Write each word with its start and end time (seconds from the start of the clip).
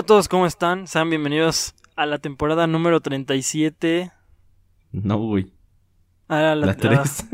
Hola 0.00 0.04
a 0.04 0.06
todos, 0.06 0.28
¿cómo 0.28 0.46
están? 0.46 0.86
Sean 0.86 1.10
bienvenidos 1.10 1.74
a 1.94 2.06
la 2.06 2.16
temporada 2.16 2.66
número 2.66 3.00
37. 3.02 4.10
No, 4.92 5.18
güey. 5.18 5.52
Ah, 6.26 6.40
la, 6.40 6.54
La 6.54 6.74
3. 6.74 7.26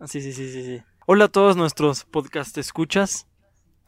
ah, 0.00 0.06
sí, 0.06 0.22
sí, 0.22 0.32
sí, 0.32 0.50
sí, 0.50 0.64
sí. 0.64 0.82
Hola 1.04 1.26
a 1.26 1.28
todos 1.28 1.54
nuestros 1.54 2.04
podcast 2.06 2.56
escuchas. 2.56 3.28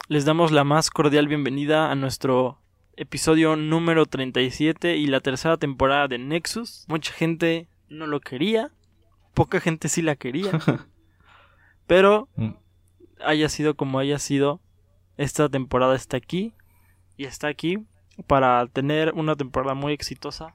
Les 0.06 0.26
damos 0.26 0.52
la 0.52 0.64
más 0.64 0.90
cordial 0.90 1.28
bienvenida 1.28 1.90
a 1.90 1.94
nuestro 1.94 2.60
episodio 2.94 3.56
número 3.56 4.04
37 4.04 4.98
y 4.98 5.06
la 5.06 5.20
tercera 5.20 5.56
temporada 5.56 6.08
de 6.08 6.18
Nexus. 6.18 6.84
Mucha 6.88 7.14
gente 7.14 7.70
no 7.88 8.06
lo 8.06 8.20
quería, 8.20 8.70
poca 9.32 9.60
gente 9.60 9.88
sí 9.88 10.02
la 10.02 10.14
quería, 10.14 10.50
pero 11.86 12.28
Mm. 12.36 12.50
haya 13.24 13.48
sido 13.48 13.76
como 13.76 13.98
haya 13.98 14.18
sido, 14.18 14.60
esta 15.16 15.48
temporada 15.48 15.96
está 15.96 16.18
aquí 16.18 16.52
y 17.18 17.26
está 17.26 17.48
aquí 17.48 17.84
para 18.26 18.66
tener 18.68 19.12
una 19.12 19.36
temporada 19.36 19.74
muy 19.74 19.92
exitosa. 19.92 20.54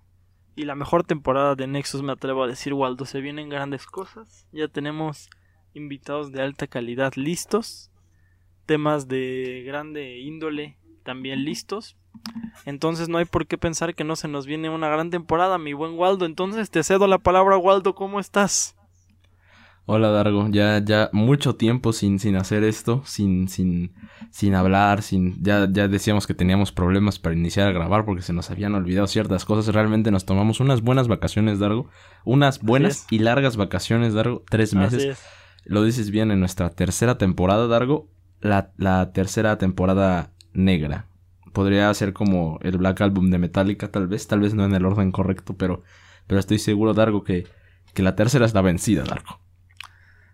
Y 0.56 0.66
la 0.66 0.74
mejor 0.74 1.04
temporada 1.04 1.54
de 1.54 1.68
Nexus 1.68 2.02
me 2.02 2.12
atrevo 2.12 2.44
a 2.44 2.48
decir 2.48 2.74
Waldo 2.74 3.06
se 3.06 3.22
vienen 3.22 3.50
grandes 3.50 3.86
cosas. 3.86 4.48
Ya 4.52 4.68
tenemos 4.68 5.30
invitados 5.74 6.32
de 6.32 6.42
alta 6.42 6.66
calidad 6.66 7.14
listos 7.16 7.92
temas 8.66 9.08
de 9.08 9.64
grande 9.66 10.20
índole 10.20 10.78
también 11.04 11.44
listos. 11.44 11.98
Entonces 12.66 13.10
no 13.10 13.18
hay 13.18 13.26
por 13.26 13.48
qué 13.48 13.58
pensar 13.58 13.96
que 13.96 14.04
no 14.04 14.16
se 14.16 14.28
nos 14.28 14.46
viene 14.46 14.70
una 14.70 14.88
gran 14.88 15.10
temporada 15.10 15.58
mi 15.58 15.74
buen 15.74 15.98
Waldo. 15.98 16.26
Entonces 16.26 16.70
te 16.70 16.84
cedo 16.84 17.08
la 17.08 17.18
palabra 17.18 17.58
Waldo 17.58 17.96
¿cómo 17.96 18.20
estás? 18.20 18.76
Hola, 19.86 20.12
Dargo. 20.12 20.48
Ya, 20.50 20.82
ya 20.84 21.10
mucho 21.12 21.56
tiempo 21.56 21.92
sin, 21.92 22.18
sin 22.18 22.38
hacer 22.38 22.64
esto, 22.64 23.04
sin, 23.06 23.50
sin, 23.50 23.94
sin 24.32 24.56
hablar, 24.56 25.02
sin, 25.02 25.44
ya, 25.44 25.68
ya 25.70 25.90
decíamos 25.90 26.26
que 26.26 26.34
teníamos 26.34 26.72
problemas 26.72 27.20
para 27.20 27.36
iniciar 27.36 27.68
a 27.68 27.74
grabar 27.74 28.06
porque 28.06 28.22
se 28.22 28.32
nos 28.32 28.50
habían 28.50 28.76
olvidado 28.76 29.08
ciertas 29.08 29.44
cosas. 29.44 29.74
Realmente 29.76 30.10
nos 30.10 30.26
tomamos 30.26 30.62
unas 30.62 30.82
buenas 30.82 31.10
vacaciones, 31.10 31.60
Dargo. 31.60 31.90
Unas 32.24 32.62
buenas 32.62 33.08
y 33.12 33.20
largas 33.20 33.58
vacaciones, 33.58 34.14
Dargo. 34.14 34.44
Tres 34.50 34.74
meses. 34.74 35.22
Lo 35.66 35.84
dices 35.84 36.12
bien 36.12 36.32
en 36.32 36.40
nuestra 36.40 36.70
tercera 36.70 37.18
temporada, 37.18 37.68
Dargo. 37.68 38.08
La, 38.40 38.72
la 38.78 39.12
tercera 39.12 39.58
temporada 39.58 40.32
negra. 40.54 41.08
Podría 41.52 41.94
ser 41.94 42.14
como 42.14 42.58
el 42.62 42.78
Black 42.78 43.02
Album 43.02 43.32
de 43.32 43.38
Metallica, 43.38 43.92
tal 43.92 44.08
vez. 44.08 44.28
Tal 44.28 44.40
vez 44.40 44.54
no 44.54 44.64
en 44.64 44.76
el 44.76 44.86
orden 44.86 45.12
correcto, 45.12 45.58
pero, 45.58 45.84
pero 46.26 46.40
estoy 46.40 46.60
seguro, 46.60 46.94
Dargo, 46.94 47.26
que, 47.26 47.48
que 47.94 48.02
la 48.02 48.16
tercera 48.16 48.46
es 48.46 48.54
la 48.54 48.62
vencida, 48.62 49.04
Dargo. 49.04 49.43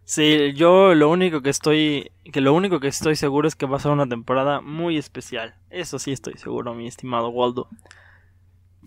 Sí, 0.09 0.53
yo 0.55 0.95
lo 0.95 1.07
único 1.07 1.43
que 1.43 1.51
estoy 1.51 2.11
que 2.33 2.41
lo 2.41 2.55
único 2.55 2.79
que 2.79 2.87
estoy 2.87 3.15
seguro 3.15 3.47
es 3.47 3.55
que 3.55 3.67
va 3.67 3.77
a 3.77 3.79
ser 3.79 3.91
una 3.91 4.09
temporada 4.09 4.59
muy 4.59 4.97
especial. 4.97 5.53
Eso 5.69 5.99
sí 5.99 6.11
estoy 6.11 6.33
seguro, 6.33 6.73
mi 6.73 6.87
estimado 6.87 7.29
Waldo. 7.29 7.67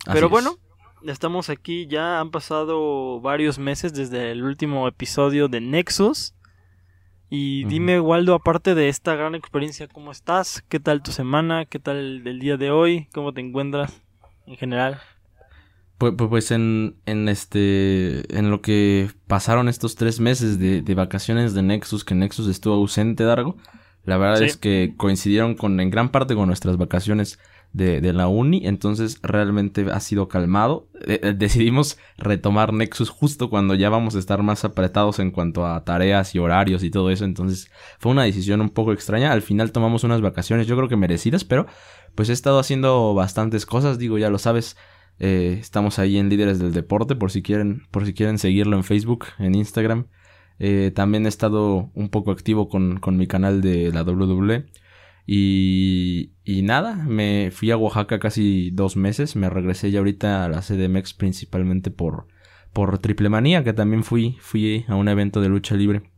Así 0.05 0.11
Pero 0.11 0.25
es. 0.25 0.31
bueno, 0.31 0.57
estamos 1.05 1.49
aquí 1.49 1.87
ya 1.87 2.19
han 2.19 2.29
pasado 2.29 3.21
varios 3.21 3.57
meses 3.57 3.93
desde 3.93 4.31
el 4.31 4.43
último 4.43 4.85
episodio 4.85 5.47
de 5.47 5.61
Nexus. 5.61 6.35
Y 7.29 7.63
dime, 7.63 8.01
Waldo, 8.01 8.33
aparte 8.33 8.75
de 8.75 8.89
esta 8.89 9.15
gran 9.15 9.33
experiencia, 9.33 9.87
¿cómo 9.87 10.11
estás? 10.11 10.61
¿Qué 10.67 10.81
tal 10.81 11.01
tu 11.01 11.13
semana? 11.13 11.63
¿Qué 11.63 11.79
tal 11.79 12.27
el 12.27 12.39
día 12.41 12.57
de 12.57 12.69
hoy? 12.69 13.07
¿Cómo 13.13 13.31
te 13.31 13.39
encuentras 13.39 14.01
en 14.45 14.57
general? 14.57 14.99
Pues, 16.11 16.51
en, 16.51 16.95
en 17.05 17.29
este. 17.29 18.37
En 18.37 18.49
lo 18.51 18.61
que 18.61 19.09
pasaron 19.27 19.69
estos 19.69 19.95
tres 19.95 20.19
meses 20.19 20.59
de, 20.59 20.81
de 20.81 20.95
vacaciones 20.95 21.53
de 21.53 21.63
Nexus, 21.63 22.03
que 22.03 22.15
Nexus 22.15 22.47
estuvo 22.47 22.75
ausente, 22.75 23.23
Dargo. 23.23 23.57
La 24.05 24.17
verdad 24.17 24.39
Sí. 24.39 24.45
es 24.45 24.57
que 24.57 24.93
coincidieron 24.97 25.55
con, 25.55 25.79
en 25.79 25.89
gran 25.89 26.09
parte 26.09 26.35
con 26.35 26.47
nuestras 26.47 26.75
vacaciones 26.75 27.39
de, 27.71 28.01
de 28.01 28.11
la 28.11 28.27
uni. 28.27 28.67
Entonces 28.67 29.17
realmente 29.23 29.85
ha 29.91 29.99
sido 30.01 30.27
calmado. 30.27 30.89
Eh, 31.07 31.21
eh, 31.23 31.33
decidimos 31.33 31.97
retomar 32.17 32.73
Nexus 32.73 33.09
justo 33.09 33.49
cuando 33.49 33.75
ya 33.75 33.89
vamos 33.89 34.15
a 34.15 34.19
estar 34.19 34.43
más 34.43 34.65
apretados 34.65 35.19
en 35.19 35.31
cuanto 35.31 35.65
a 35.65 35.85
tareas 35.85 36.35
y 36.35 36.39
horarios 36.39 36.83
y 36.83 36.89
todo 36.91 37.11
eso. 37.11 37.23
Entonces 37.23 37.71
fue 37.97 38.11
una 38.11 38.23
decisión 38.23 38.59
un 38.59 38.69
poco 38.69 38.91
extraña. 38.91 39.31
Al 39.31 39.41
final 39.41 39.71
tomamos 39.71 40.03
unas 40.03 40.19
vacaciones, 40.19 40.67
yo 40.67 40.75
creo 40.75 40.89
que 40.89 40.97
merecidas, 40.97 41.45
pero 41.45 41.65
pues 42.13 42.27
he 42.29 42.33
estado 42.33 42.59
haciendo 42.59 43.13
bastantes 43.13 43.65
cosas. 43.65 43.97
Digo, 43.99 44.17
ya 44.17 44.29
lo 44.29 44.37
sabes. 44.37 44.75
Eh, 45.25 45.57
estamos 45.61 45.99
ahí 45.99 46.17
en 46.17 46.27
Líderes 46.27 46.59
del 46.59 46.73
Deporte 46.73 47.15
por 47.15 47.31
si 47.31 47.41
quieren, 47.41 47.87
por 47.91 48.05
si 48.05 48.13
quieren 48.13 48.37
seguirlo 48.37 48.75
en 48.75 48.83
Facebook, 48.83 49.27
en 49.39 49.55
Instagram. 49.55 50.07
Eh, 50.59 50.91
también 50.93 51.25
he 51.25 51.29
estado 51.29 51.91
un 51.93 52.09
poco 52.09 52.31
activo 52.31 52.67
con, 52.67 52.99
con 52.99 53.15
mi 53.15 53.25
canal 53.25 53.61
de 53.61 53.93
la 53.93 54.03
WWE. 54.03 54.65
Y, 55.25 56.33
y 56.43 56.63
nada, 56.63 56.95
me 56.95 57.51
fui 57.53 57.71
a 57.71 57.77
Oaxaca 57.77 58.19
casi 58.19 58.71
dos 58.71 58.97
meses. 58.97 59.37
Me 59.37 59.49
regresé 59.49 59.91
ya 59.91 59.99
ahorita 59.99 60.43
a 60.43 60.49
la 60.49 60.61
CDMX 60.61 61.13
principalmente 61.13 61.89
por, 61.89 62.27
por 62.73 62.99
Triple 62.99 63.29
Manía, 63.29 63.63
que 63.63 63.71
también 63.71 64.03
fui, 64.03 64.35
fui 64.41 64.83
a 64.89 64.95
un 64.95 65.07
evento 65.07 65.39
de 65.39 65.47
lucha 65.47 65.75
libre 65.75 66.11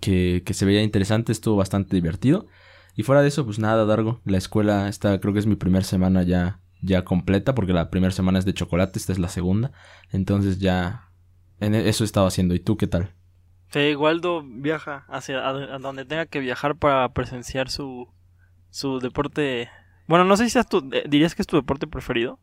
que, 0.00 0.42
que 0.44 0.52
se 0.52 0.66
veía 0.66 0.82
interesante, 0.82 1.32
estuvo 1.32 1.56
bastante 1.56 1.96
divertido. 1.96 2.46
Y 2.94 3.04
fuera 3.04 3.22
de 3.22 3.28
eso, 3.28 3.46
pues 3.46 3.58
nada, 3.58 3.86
Dargo. 3.86 4.20
La 4.26 4.36
escuela, 4.36 4.90
esta 4.90 5.18
creo 5.18 5.32
que 5.32 5.40
es 5.40 5.46
mi 5.46 5.56
primera 5.56 5.84
semana 5.84 6.22
ya, 6.24 6.60
ya 6.84 7.04
completa, 7.04 7.54
porque 7.54 7.72
la 7.72 7.90
primera 7.90 8.12
semana 8.12 8.38
es 8.38 8.44
de 8.44 8.54
chocolate, 8.54 8.98
esta 8.98 9.12
es 9.12 9.18
la 9.18 9.28
segunda. 9.28 9.72
Entonces 10.12 10.58
ya, 10.58 11.10
en 11.60 11.74
e- 11.74 11.88
eso 11.88 12.04
he 12.04 12.06
estado 12.06 12.26
haciendo. 12.26 12.54
¿Y 12.54 12.60
tú 12.60 12.76
qué 12.76 12.86
tal? 12.86 13.14
Sí, 13.72 13.94
Waldo 13.96 14.42
viaja 14.42 15.04
hacia 15.08 15.46
a, 15.48 15.78
donde 15.78 16.04
tenga 16.04 16.26
que 16.26 16.38
viajar 16.40 16.76
para 16.76 17.12
presenciar 17.12 17.70
su, 17.70 18.08
su 18.70 19.00
deporte. 19.00 19.70
Bueno, 20.08 20.24
no 20.24 20.36
sé 20.36 20.44
si 20.44 20.50
sea 20.50 20.64
tu, 20.64 20.88
eh, 20.92 21.04
dirías 21.08 21.34
que 21.34 21.42
es 21.42 21.48
tu 21.48 21.56
deporte 21.56 21.86
preferido. 21.86 22.38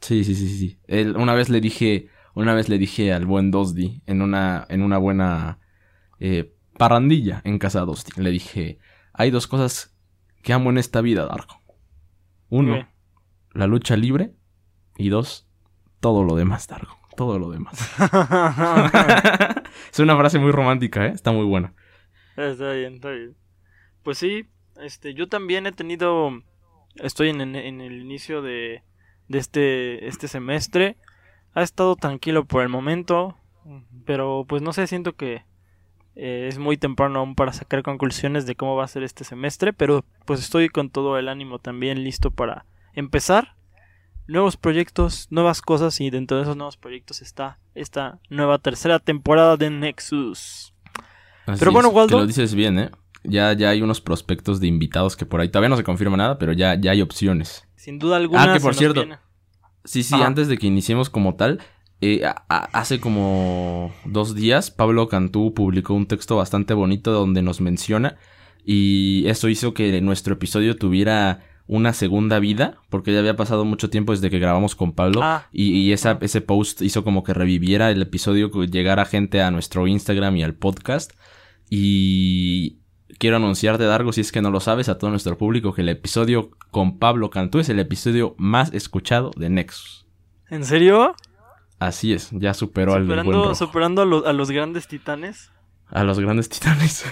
Sí, 0.00 0.24
sí, 0.24 0.34
sí, 0.34 0.48
sí. 0.58 0.78
Él- 0.86 1.16
una 1.16 1.34
vez 1.34 1.48
le 1.48 1.60
dije, 1.60 2.08
una 2.34 2.54
vez 2.54 2.68
le 2.68 2.78
dije 2.78 3.12
al 3.12 3.26
buen 3.26 3.50
Dosdi 3.50 4.02
en 4.06 4.22
una, 4.22 4.66
en 4.68 4.82
una 4.82 4.98
buena 4.98 5.60
eh, 6.20 6.54
parrandilla 6.78 7.40
en 7.44 7.58
casa 7.58 7.80
de 7.80 7.86
Dosdi. 7.86 8.22
Le 8.22 8.30
dije, 8.30 8.78
hay 9.12 9.30
dos 9.30 9.46
cosas 9.46 9.94
que 10.42 10.52
amo 10.52 10.70
en 10.70 10.78
esta 10.78 11.00
vida, 11.02 11.26
Darko. 11.26 11.62
Uno. 12.50 12.88
La 13.54 13.66
lucha 13.66 13.96
libre. 13.96 14.32
Y 14.96 15.08
dos, 15.08 15.46
todo 16.00 16.22
lo 16.24 16.36
demás, 16.36 16.66
Darko. 16.68 16.98
Todo 17.16 17.38
lo 17.38 17.50
demás. 17.50 17.78
es 19.92 19.98
una 19.98 20.16
frase 20.16 20.38
muy 20.38 20.52
romántica, 20.52 21.06
¿eh? 21.06 21.10
Está 21.14 21.32
muy 21.32 21.44
buena. 21.44 21.74
está 22.36 22.72
bien, 22.72 22.94
está 22.94 23.10
bien. 23.10 23.36
Pues 24.02 24.18
sí, 24.18 24.46
este, 24.80 25.14
yo 25.14 25.28
también 25.28 25.66
he 25.66 25.72
tenido, 25.72 26.30
estoy 26.96 27.28
en, 27.30 27.40
en- 27.40 27.56
en 27.56 27.80
el 27.80 28.00
inicio 28.00 28.42
de, 28.42 28.82
de 29.28 29.38
este, 29.38 30.06
este 30.08 30.28
semestre. 30.28 30.96
Ha 31.54 31.62
estado 31.62 31.96
tranquilo 31.96 32.44
por 32.46 32.62
el 32.62 32.68
momento, 32.70 33.36
pero 34.06 34.44
pues 34.48 34.62
no 34.62 34.72
sé, 34.72 34.86
siento 34.86 35.12
que 35.14 35.44
eh, 36.16 36.46
es 36.48 36.58
muy 36.58 36.76
temprano 36.78 37.18
aún 37.20 37.34
para 37.34 37.52
sacar 37.52 37.82
conclusiones 37.82 38.46
de 38.46 38.54
cómo 38.56 38.74
va 38.76 38.84
a 38.84 38.88
ser 38.88 39.02
este 39.02 39.24
semestre, 39.24 39.72
pero 39.74 40.04
pues 40.24 40.40
estoy 40.40 40.68
con 40.70 40.88
todo 40.90 41.18
el 41.18 41.28
ánimo 41.28 41.58
también 41.58 42.02
listo 42.04 42.30
para 42.30 42.64
empezar 42.94 43.56
nuevos 44.26 44.56
proyectos, 44.56 45.26
nuevas 45.30 45.60
cosas 45.62 46.00
y 46.00 46.10
dentro 46.10 46.36
de 46.36 46.44
esos 46.44 46.56
nuevos 46.56 46.76
proyectos 46.76 47.22
está 47.22 47.58
esta 47.74 48.20
nueva 48.30 48.58
tercera 48.58 48.98
temporada 48.98 49.56
de 49.56 49.70
Nexus. 49.70 50.74
Así 51.46 51.58
Pero 51.58 51.72
bueno, 51.72 51.90
Waldo- 51.90 52.08
Que 52.16 52.20
lo 52.22 52.26
dices 52.26 52.54
bien, 52.54 52.78
¿eh? 52.78 52.90
Ya, 53.24 53.52
ya 53.52 53.70
hay 53.70 53.82
unos 53.82 54.00
prospectos 54.00 54.60
de 54.60 54.66
invitados 54.66 55.16
que 55.16 55.26
por 55.26 55.40
ahí 55.40 55.48
todavía 55.48 55.68
no 55.68 55.76
se 55.76 55.84
confirma 55.84 56.16
nada, 56.16 56.38
pero 56.38 56.52
ya, 56.52 56.74
ya 56.74 56.90
hay 56.92 57.02
opciones. 57.02 57.64
Sin 57.76 57.98
duda 57.98 58.16
alguna. 58.16 58.42
Ah, 58.44 58.54
que 58.54 58.60
por 58.60 58.74
cierto, 58.74 59.00
viene. 59.02 59.18
Sí, 59.84 60.02
sí, 60.02 60.14
Ajá. 60.14 60.26
antes 60.26 60.48
de 60.48 60.58
que 60.58 60.66
iniciemos 60.66 61.08
como 61.10 61.34
tal, 61.36 61.60
eh, 62.00 62.24
a- 62.24 62.44
a- 62.48 62.68
hace 62.78 63.00
como 63.00 63.92
dos 64.04 64.34
días 64.34 64.70
Pablo 64.72 65.08
Cantú 65.08 65.54
publicó 65.54 65.94
un 65.94 66.06
texto 66.06 66.36
bastante 66.36 66.74
bonito 66.74 67.12
donde 67.12 67.42
nos 67.42 67.60
menciona 67.60 68.16
y 68.64 69.24
eso 69.28 69.48
hizo 69.48 69.72
que 69.74 70.00
nuestro 70.00 70.34
episodio 70.34 70.76
tuviera 70.76 71.40
una 71.66 71.92
segunda 71.92 72.38
vida, 72.38 72.78
porque 72.90 73.12
ya 73.12 73.20
había 73.20 73.36
pasado 73.36 73.64
mucho 73.64 73.88
tiempo 73.88 74.12
desde 74.12 74.30
que 74.30 74.38
grabamos 74.38 74.74
con 74.74 74.92
Pablo 74.92 75.20
Ah. 75.22 75.46
y, 75.52 75.70
y 75.72 75.92
esa, 75.92 76.18
ese 76.20 76.40
post 76.40 76.82
hizo 76.82 77.04
como 77.04 77.22
que 77.22 77.32
reviviera 77.34 77.90
el 77.90 78.02
episodio, 78.02 78.50
que 78.50 78.66
llegara 78.66 79.04
gente 79.04 79.40
a 79.42 79.50
nuestro 79.50 79.86
Instagram 79.86 80.36
y 80.36 80.42
al 80.42 80.54
podcast 80.54 81.12
y 81.70 82.78
quiero 83.18 83.36
anunciarte, 83.36 83.84
Dargo, 83.84 84.12
si 84.12 84.20
es 84.20 84.32
que 84.32 84.42
no 84.42 84.50
lo 84.50 84.60
sabes, 84.60 84.88
a 84.88 84.98
todo 84.98 85.10
nuestro 85.10 85.38
público, 85.38 85.72
que 85.72 85.80
el 85.82 85.88
episodio 85.88 86.50
con 86.70 86.98
Pablo 86.98 87.30
Cantú 87.30 87.60
es 87.60 87.68
el 87.68 87.78
episodio 87.78 88.34
más 88.38 88.72
escuchado 88.74 89.30
de 89.36 89.48
Nexus. 89.48 90.06
¿En 90.50 90.64
serio? 90.64 91.14
Así 91.78 92.12
es, 92.12 92.28
ya 92.32 92.52
superó 92.54 92.92
al 92.94 93.06
del 93.06 93.16
buen 93.16 93.18
Superando, 93.20 93.42
rojo. 93.44 93.54
superando 93.54 94.02
a, 94.26 94.30
a 94.30 94.32
los 94.32 94.50
grandes 94.50 94.86
titanes. 94.86 95.50
A 95.86 96.04
los 96.04 96.20
grandes 96.20 96.48
titanes. 96.48 97.04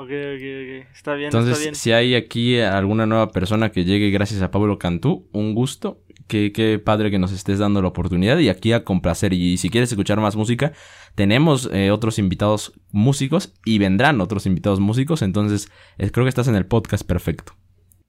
Ok, 0.00 0.04
ok, 0.04 0.10
ok. 0.10 0.86
Está 0.94 1.14
bien, 1.14 1.26
Entonces, 1.26 1.54
está 1.54 1.62
bien. 1.64 1.74
si 1.74 1.90
hay 1.90 2.14
aquí 2.14 2.60
alguna 2.60 3.04
nueva 3.04 3.30
persona 3.32 3.72
que 3.72 3.84
llegue 3.84 4.10
gracias 4.10 4.42
a 4.42 4.52
Pablo 4.52 4.78
Cantú, 4.78 5.28
un 5.32 5.54
gusto. 5.56 6.02
Qué, 6.28 6.52
qué 6.52 6.78
padre 6.78 7.10
que 7.10 7.18
nos 7.18 7.32
estés 7.32 7.58
dando 7.58 7.82
la 7.82 7.88
oportunidad 7.88 8.38
y 8.38 8.48
aquí 8.48 8.72
a 8.72 8.84
complacer. 8.84 9.32
Y 9.32 9.56
si 9.56 9.70
quieres 9.70 9.90
escuchar 9.90 10.20
más 10.20 10.36
música, 10.36 10.72
tenemos 11.16 11.68
eh, 11.72 11.90
otros 11.90 12.20
invitados 12.20 12.78
músicos 12.92 13.54
y 13.64 13.78
vendrán 13.78 14.20
otros 14.20 14.46
invitados 14.46 14.78
músicos. 14.78 15.22
Entonces, 15.22 15.68
eh, 15.96 16.10
creo 16.12 16.24
que 16.24 16.28
estás 16.28 16.46
en 16.46 16.54
el 16.54 16.66
podcast 16.66 17.04
perfecto. 17.04 17.54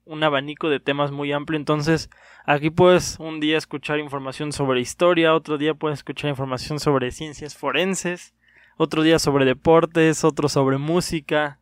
un 0.04 0.22
abanico 0.22 0.68
de 0.68 0.78
temas 0.80 1.10
muy 1.10 1.32
amplio. 1.32 1.56
Entonces, 1.58 2.08
aquí 2.46 2.70
puedes 2.70 3.16
un 3.18 3.40
día 3.40 3.58
escuchar 3.58 3.98
información 3.98 4.52
sobre 4.52 4.80
historia, 4.80 5.34
otro 5.34 5.58
día 5.58 5.74
puedes 5.74 6.00
escuchar 6.00 6.30
información 6.30 6.78
sobre 6.78 7.10
ciencias 7.10 7.56
forenses, 7.56 8.34
otro 8.76 9.02
día 9.02 9.18
sobre 9.18 9.44
deportes, 9.44 10.22
otro 10.22 10.48
sobre 10.48 10.78
música. 10.78 11.58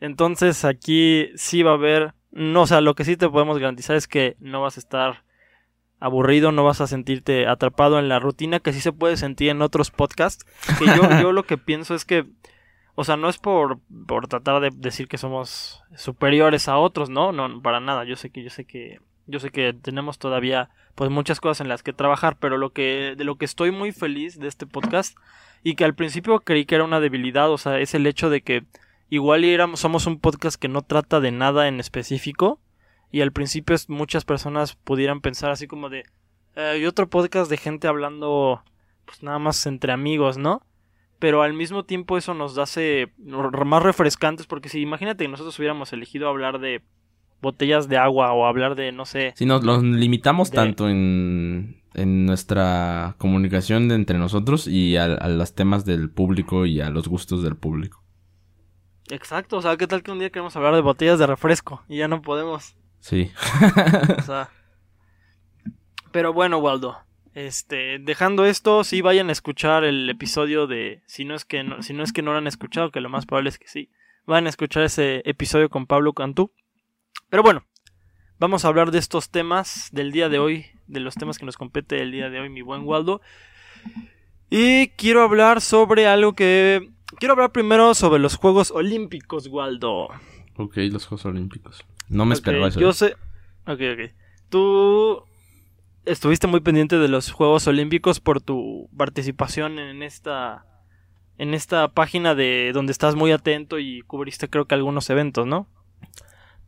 Entonces, 0.00 0.64
aquí 0.64 1.30
sí 1.34 1.62
va 1.62 1.72
a 1.72 1.74
haber, 1.74 2.14
no, 2.30 2.62
o 2.62 2.66
sea, 2.66 2.80
lo 2.80 2.94
que 2.94 3.04
sí 3.04 3.16
te 3.16 3.28
podemos 3.28 3.58
garantizar 3.58 3.96
es 3.96 4.06
que 4.06 4.36
no 4.40 4.62
vas 4.62 4.76
a 4.76 4.80
estar 4.80 5.24
aburrido, 6.00 6.52
no 6.52 6.64
vas 6.64 6.80
a 6.80 6.86
sentirte 6.86 7.48
atrapado 7.48 7.98
en 7.98 8.08
la 8.08 8.20
rutina 8.20 8.60
que 8.60 8.72
sí 8.72 8.80
se 8.80 8.92
puede 8.92 9.16
sentir 9.16 9.50
en 9.50 9.62
otros 9.62 9.90
podcasts. 9.90 10.46
Que 10.78 10.86
yo, 10.86 11.02
yo 11.22 11.32
lo 11.32 11.44
que 11.44 11.58
pienso 11.58 11.94
es 11.94 12.04
que 12.04 12.26
o 13.00 13.04
sea, 13.04 13.16
no 13.16 13.28
es 13.28 13.38
por, 13.38 13.78
por 14.08 14.26
tratar 14.26 14.60
de 14.60 14.70
decir 14.74 15.06
que 15.06 15.18
somos 15.18 15.84
superiores 15.94 16.66
a 16.66 16.78
otros, 16.78 17.08
¿no? 17.08 17.30
No, 17.30 17.62
para 17.62 17.78
nada. 17.78 18.02
Yo 18.02 18.16
sé 18.16 18.30
que, 18.30 18.42
yo 18.42 18.50
sé 18.50 18.64
que, 18.64 18.98
yo 19.28 19.38
sé 19.38 19.50
que 19.50 19.72
tenemos 19.72 20.18
todavía, 20.18 20.70
pues, 20.96 21.08
muchas 21.08 21.40
cosas 21.40 21.60
en 21.60 21.68
las 21.68 21.84
que 21.84 21.92
trabajar, 21.92 22.38
pero 22.40 22.58
lo 22.58 22.70
que, 22.70 23.14
de 23.16 23.22
lo 23.22 23.36
que 23.36 23.44
estoy 23.44 23.70
muy 23.70 23.92
feliz 23.92 24.40
de 24.40 24.48
este 24.48 24.66
podcast, 24.66 25.16
y 25.62 25.76
que 25.76 25.84
al 25.84 25.94
principio 25.94 26.40
creí 26.40 26.64
que 26.64 26.74
era 26.74 26.82
una 26.82 26.98
debilidad, 26.98 27.48
o 27.52 27.56
sea, 27.56 27.78
es 27.78 27.94
el 27.94 28.04
hecho 28.04 28.30
de 28.30 28.40
que 28.40 28.64
igual 29.10 29.44
éramos, 29.44 29.80
somos 29.80 30.06
un 30.06 30.18
podcast 30.18 30.60
que 30.60 30.68
no 30.68 30.82
trata 30.82 31.20
de 31.20 31.30
nada 31.30 31.68
en 31.68 31.80
específico, 31.80 32.60
y 33.10 33.22
al 33.22 33.32
principio 33.32 33.76
muchas 33.88 34.24
personas 34.24 34.74
pudieran 34.76 35.20
pensar 35.20 35.50
así 35.50 35.66
como 35.66 35.88
de, 35.88 36.04
eh, 36.56 36.86
otro 36.86 37.08
podcast 37.08 37.50
de 37.50 37.56
gente 37.56 37.88
hablando, 37.88 38.62
pues, 39.04 39.22
nada 39.22 39.38
más 39.38 39.66
entre 39.66 39.92
amigos, 39.92 40.38
¿no? 40.38 40.62
pero 41.18 41.42
al 41.42 41.54
mismo 41.54 41.84
tiempo 41.84 42.16
eso 42.16 42.34
nos 42.34 42.58
hace 42.58 43.12
más 43.18 43.82
refrescantes 43.82 44.46
porque 44.46 44.68
si 44.68 44.80
imagínate 44.80 45.24
que 45.24 45.30
nosotros 45.30 45.58
hubiéramos 45.58 45.92
elegido 45.92 46.28
hablar 46.28 46.60
de 46.60 46.82
botellas 47.40 47.88
de 47.88 47.96
agua 47.96 48.32
o 48.32 48.46
hablar 48.46 48.74
de 48.74 48.92
no 48.92 49.04
sé 49.04 49.32
si 49.36 49.46
nos, 49.46 49.62
limitamos 49.82 50.50
tanto 50.50 50.88
en, 50.88 51.82
en 51.94 52.26
nuestra 52.26 53.16
comunicación 53.18 53.90
entre 53.90 54.18
nosotros 54.18 54.66
y 54.66 54.96
a, 54.96 55.08
los 55.28 55.54
temas 55.54 55.84
del 55.84 56.10
público 56.10 56.66
y 56.66 56.80
a 56.80 56.90
los 56.90 57.08
gustos 57.08 57.42
del 57.42 57.56
público 57.56 58.02
exacto 59.10 59.56
o 59.58 59.62
sea 59.62 59.76
qué 59.76 59.86
tal 59.86 60.02
que 60.02 60.10
un 60.10 60.18
día 60.18 60.30
queremos 60.30 60.56
hablar 60.56 60.74
de 60.74 60.80
botellas 60.80 61.18
de 61.18 61.26
refresco 61.26 61.82
y 61.88 61.98
ya 61.98 62.08
no 62.08 62.22
podemos 62.22 62.76
sí 63.00 63.32
o 64.18 64.22
sea 64.22 64.50
pero 66.12 66.32
bueno 66.32 66.58
Waldo 66.58 66.98
este, 67.38 68.00
dejando 68.00 68.46
esto, 68.46 68.82
sí 68.82 69.00
vayan 69.00 69.28
a 69.28 69.32
escuchar 69.32 69.84
el 69.84 70.10
episodio 70.10 70.66
de 70.66 71.02
si 71.06 71.24
no 71.24 71.36
es 71.36 71.44
que 71.44 71.62
no, 71.62 71.84
si 71.84 71.92
no 71.92 72.02
es 72.02 72.12
que 72.12 72.20
no 72.20 72.32
lo 72.32 72.38
han 72.38 72.48
escuchado, 72.48 72.90
que 72.90 73.00
lo 73.00 73.08
más 73.08 73.26
probable 73.26 73.50
es 73.50 73.60
que 73.60 73.68
sí. 73.68 73.90
Vayan 74.26 74.46
a 74.46 74.50
escuchar 74.50 74.82
ese 74.82 75.22
episodio 75.24 75.70
con 75.70 75.86
Pablo 75.86 76.14
Cantú. 76.14 76.50
Pero 77.30 77.44
bueno, 77.44 77.64
vamos 78.40 78.64
a 78.64 78.68
hablar 78.68 78.90
de 78.90 78.98
estos 78.98 79.30
temas 79.30 79.88
del 79.92 80.10
día 80.10 80.28
de 80.28 80.40
hoy, 80.40 80.66
de 80.88 80.98
los 80.98 81.14
temas 81.14 81.38
que 81.38 81.46
nos 81.46 81.56
compete 81.56 82.02
el 82.02 82.10
día 82.10 82.28
de 82.28 82.40
hoy, 82.40 82.48
mi 82.48 82.62
buen 82.62 82.82
Waldo. 82.82 83.20
Y 84.50 84.88
quiero 84.96 85.22
hablar 85.22 85.60
sobre 85.60 86.08
algo 86.08 86.32
que 86.32 86.90
quiero 87.18 87.32
hablar 87.32 87.52
primero 87.52 87.94
sobre 87.94 88.20
los 88.20 88.36
Juegos 88.36 88.70
Olímpicos, 88.70 89.48
Waldo. 89.48 90.08
Ok, 90.56 90.76
los 90.90 91.06
Juegos 91.06 91.26
Olímpicos. 91.26 91.84
No 92.08 92.24
me 92.24 92.34
esperaba 92.34 92.68
eso. 92.68 92.80
Yo 92.80 92.90
¿eh? 92.90 92.94
sé. 92.94 93.16
Ok, 93.66 93.80
ok. 93.92 94.12
Tú 94.48 95.24
estuviste 96.04 96.46
muy 96.46 96.60
pendiente 96.60 96.98
de 96.98 97.08
los 97.08 97.30
Juegos 97.30 97.66
Olímpicos 97.66 98.20
por 98.20 98.40
tu 98.40 98.88
participación 98.96 99.78
en 99.78 100.02
esta 100.02 100.64
en 101.36 101.54
esta 101.54 101.88
página 101.88 102.34
de 102.34 102.72
donde 102.74 102.90
estás 102.90 103.14
muy 103.14 103.30
atento 103.30 103.78
y 103.78 104.02
cubriste 104.02 104.50
creo 104.50 104.66
que 104.66 104.74
algunos 104.74 105.08
eventos, 105.08 105.46
¿no? 105.46 105.68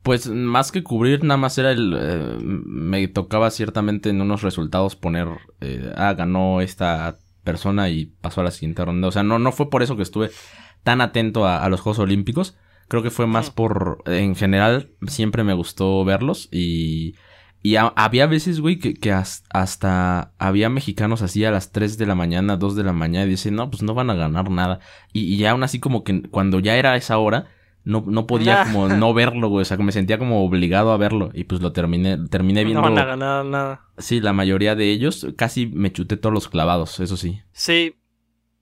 Pues 0.03 0.29
más 0.29 0.73
que 0.73 0.83
cubrir, 0.83 1.25
nada 1.25 1.37
más 1.37 1.59
era 1.59 1.73
el... 1.73 1.95
Eh, 1.99 2.39
me 2.41 3.07
tocaba 3.09 3.51
ciertamente 3.51 4.09
en 4.09 4.23
unos 4.23 4.43
resultados 4.43 4.97
poner... 4.97 5.29
Eh, 5.61 5.93
ah, 5.97 6.15
ganó 6.15 6.61
esta 6.61 7.19
persona 7.45 7.89
y 7.89 8.07
pasó 8.21 8.41
a 8.41 8.45
la 8.45 8.51
siguiente 8.51 8.85
ronda. 8.85 9.09
O 9.09 9.13
sea, 9.13 9.23
no, 9.23 9.39
no 9.39 9.53
fue 9.53 9.71
por 9.71 9.83
eso 9.83 9.97
que 9.97 10.03
estuve 10.03 10.31
tan 10.83 11.01
atento 11.01 11.47
a, 11.47 11.69
los 11.69 11.81
Juegos 11.81 11.99
Olímpicos. 11.99 12.57
Creo 12.89 13.03
que 13.03 13.11
fue 13.11 13.27
más 13.27 13.51
por... 13.51 14.03
En 14.07 14.35
general, 14.35 14.91
siempre 15.07 15.45
me 15.45 15.55
gustó 15.55 16.05
verlos 16.05 16.49
y 16.51 17.15
y 17.63 17.77
había 17.77 18.27
veces, 18.27 18.61
güey, 18.61 18.79
que, 18.79 19.13
hasta 19.13 20.33
había 20.39 20.71
mexicanos 20.71 21.21
así 21.21 21.45
a 21.45 21.51
las 21.51 21.73
3 21.73 21.99
de 21.99 22.07
la 22.07 22.15
mañana, 22.15 22.57
2 22.57 22.75
de 22.75 22.85
la 22.85 22.95
mañana, 22.95 23.27
y 23.27 23.31
dicen, 23.31 23.55
no, 23.55 23.71
pues 23.71 23.83
no 23.83 23.93
van 23.93 24.09
a 24.09 24.15
ganar 24.15 24.49
nada. 24.51 24.81
Y, 25.13 25.35
y 25.35 25.45
aún 25.45 25.63
así 25.63 25.79
como 25.79 26.03
que 26.03 26.23
cuando 26.23 26.61
ya 26.61 26.77
era 26.77 26.97
esa 26.97 27.19
hora, 27.19 27.49
no, 27.85 28.05
no 28.07 28.27
podía 28.27 28.65
como 28.65 28.89
no 28.89 29.15
verlo, 29.15 29.49
güey. 29.49 29.63
O 29.63 29.65
sea, 29.65 29.77
que 29.77 29.83
me 29.83 29.93
sentía 29.93 30.19
como 30.19 30.45
obligado 30.45 30.93
a 30.93 30.97
verlo. 30.97 31.31
Y 31.33 31.45
pues 31.45 31.61
lo 31.61 31.73
terminé, 31.73 32.19
terminé 32.29 32.65
viendo. 32.65 32.83
No 32.83 32.89
van 32.89 32.99
a 32.99 33.05
ganar 33.05 33.45
nada. 33.45 33.87
Sí, 33.99 34.21
la 34.21 34.33
mayoría 34.33 34.75
de 34.75 34.91
ellos. 34.91 35.27
Casi 35.37 35.67
me 35.67 35.93
chuté 35.93 36.17
todos 36.17 36.35
los 36.35 36.49
clavados, 36.49 37.01
eso 37.01 37.17
sí. 37.17 37.41
Sí, 37.53 37.97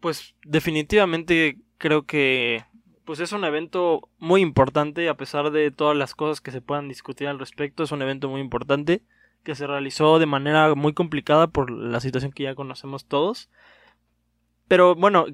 pues 0.01 0.35
definitivamente 0.45 1.59
creo 1.79 2.05
que 2.07 2.65
pues 3.05 3.21
es 3.21 3.33
un 3.33 3.45
evento 3.45 4.11
muy 4.19 4.43
importante, 4.43 5.09
a 5.09 5.17
pesar 5.17 5.51
de 5.51 5.71
todas 5.71 5.97
las 5.97 6.15
cosas 6.15 6.43
que 6.43 6.51
se 6.51 6.61
puedan 6.61 6.89
discutir 6.89 7.27
al 7.27 7.39
respecto, 7.39 7.83
es 7.83 7.91
un 7.91 8.03
evento 8.03 8.29
muy 8.29 8.43
importante 8.43 9.03
que 9.45 9.55
se 9.55 9.67
realizó 9.67 10.19
de 10.19 10.27
manera 10.27 10.75
muy 10.75 10.93
complicada 10.93 11.47
por 11.47 11.71
la 11.71 12.01
situación 12.01 12.33
que 12.33 12.43
ya 12.43 12.55
conocemos 12.55 13.07
todos. 13.07 13.49
Pero 14.69 14.95
bueno, 14.95 15.25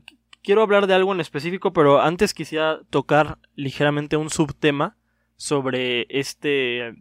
quiero 0.44 0.62
hablar 0.62 0.86
de 0.86 0.94
algo 0.94 1.12
en 1.12 1.20
específico, 1.20 1.72
pero 1.72 2.00
antes 2.00 2.34
quisiera 2.34 2.80
tocar 2.90 3.38
ligeramente 3.56 4.16
un 4.16 4.30
subtema 4.30 4.96
sobre 5.36 6.06
este 6.10 6.94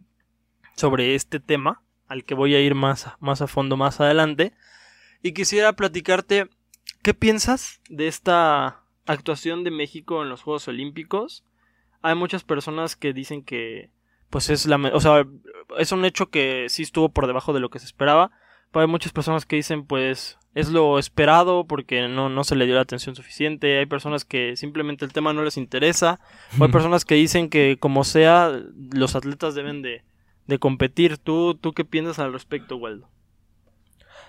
sobre 0.74 1.14
este 1.14 1.38
tema 1.38 1.82
al 2.08 2.24
que 2.24 2.34
voy 2.34 2.54
a 2.56 2.60
ir 2.60 2.74
más, 2.74 3.08
más 3.20 3.40
a 3.42 3.46
fondo 3.46 3.76
más 3.76 4.00
adelante. 4.00 4.52
Y 5.22 5.32
quisiera 5.32 5.74
platicarte 5.74 6.48
qué 7.02 7.14
piensas 7.14 7.80
de 7.88 8.08
esta 8.08 8.82
actuación 9.06 9.62
de 9.62 9.70
México 9.70 10.22
en 10.22 10.28
los 10.30 10.42
Juegos 10.42 10.66
Olímpicos, 10.66 11.44
hay 12.02 12.14
muchas 12.14 12.44
personas 12.44 12.96
que 12.96 13.12
dicen 13.12 13.42
que 13.42 13.90
pues 14.28 14.50
es 14.50 14.66
la, 14.66 14.76
o 14.76 15.00
sea, 15.00 15.24
es 15.78 15.92
un 15.92 16.04
hecho 16.04 16.28
que 16.28 16.66
sí 16.68 16.82
estuvo 16.82 17.08
por 17.10 17.26
debajo 17.26 17.52
de 17.52 17.60
lo 17.60 17.70
que 17.70 17.78
se 17.78 17.86
esperaba, 17.86 18.30
pero 18.72 18.82
hay 18.82 18.88
muchas 18.88 19.12
personas 19.12 19.46
que 19.46 19.56
dicen 19.56 19.86
pues 19.86 20.38
es 20.54 20.70
lo 20.70 20.98
esperado 20.98 21.66
porque 21.66 22.08
no, 22.08 22.28
no 22.28 22.44
se 22.44 22.56
le 22.56 22.66
dio 22.66 22.74
la 22.74 22.82
atención 22.82 23.16
suficiente, 23.16 23.78
hay 23.78 23.86
personas 23.86 24.24
que 24.24 24.56
simplemente 24.56 25.04
el 25.04 25.12
tema 25.12 25.32
no 25.32 25.42
les 25.42 25.56
interesa, 25.56 26.20
o 26.58 26.64
hay 26.64 26.70
personas 26.70 27.04
que 27.04 27.16
dicen 27.16 27.48
que 27.48 27.76
como 27.78 28.04
sea 28.04 28.52
los 28.92 29.16
atletas 29.16 29.54
deben 29.54 29.82
de, 29.82 30.02
de 30.46 30.58
competir. 30.58 31.18
¿Tú, 31.18 31.54
¿Tú 31.54 31.72
qué 31.72 31.84
piensas 31.84 32.18
al 32.18 32.32
respecto, 32.32 32.76
Waldo? 32.76 33.08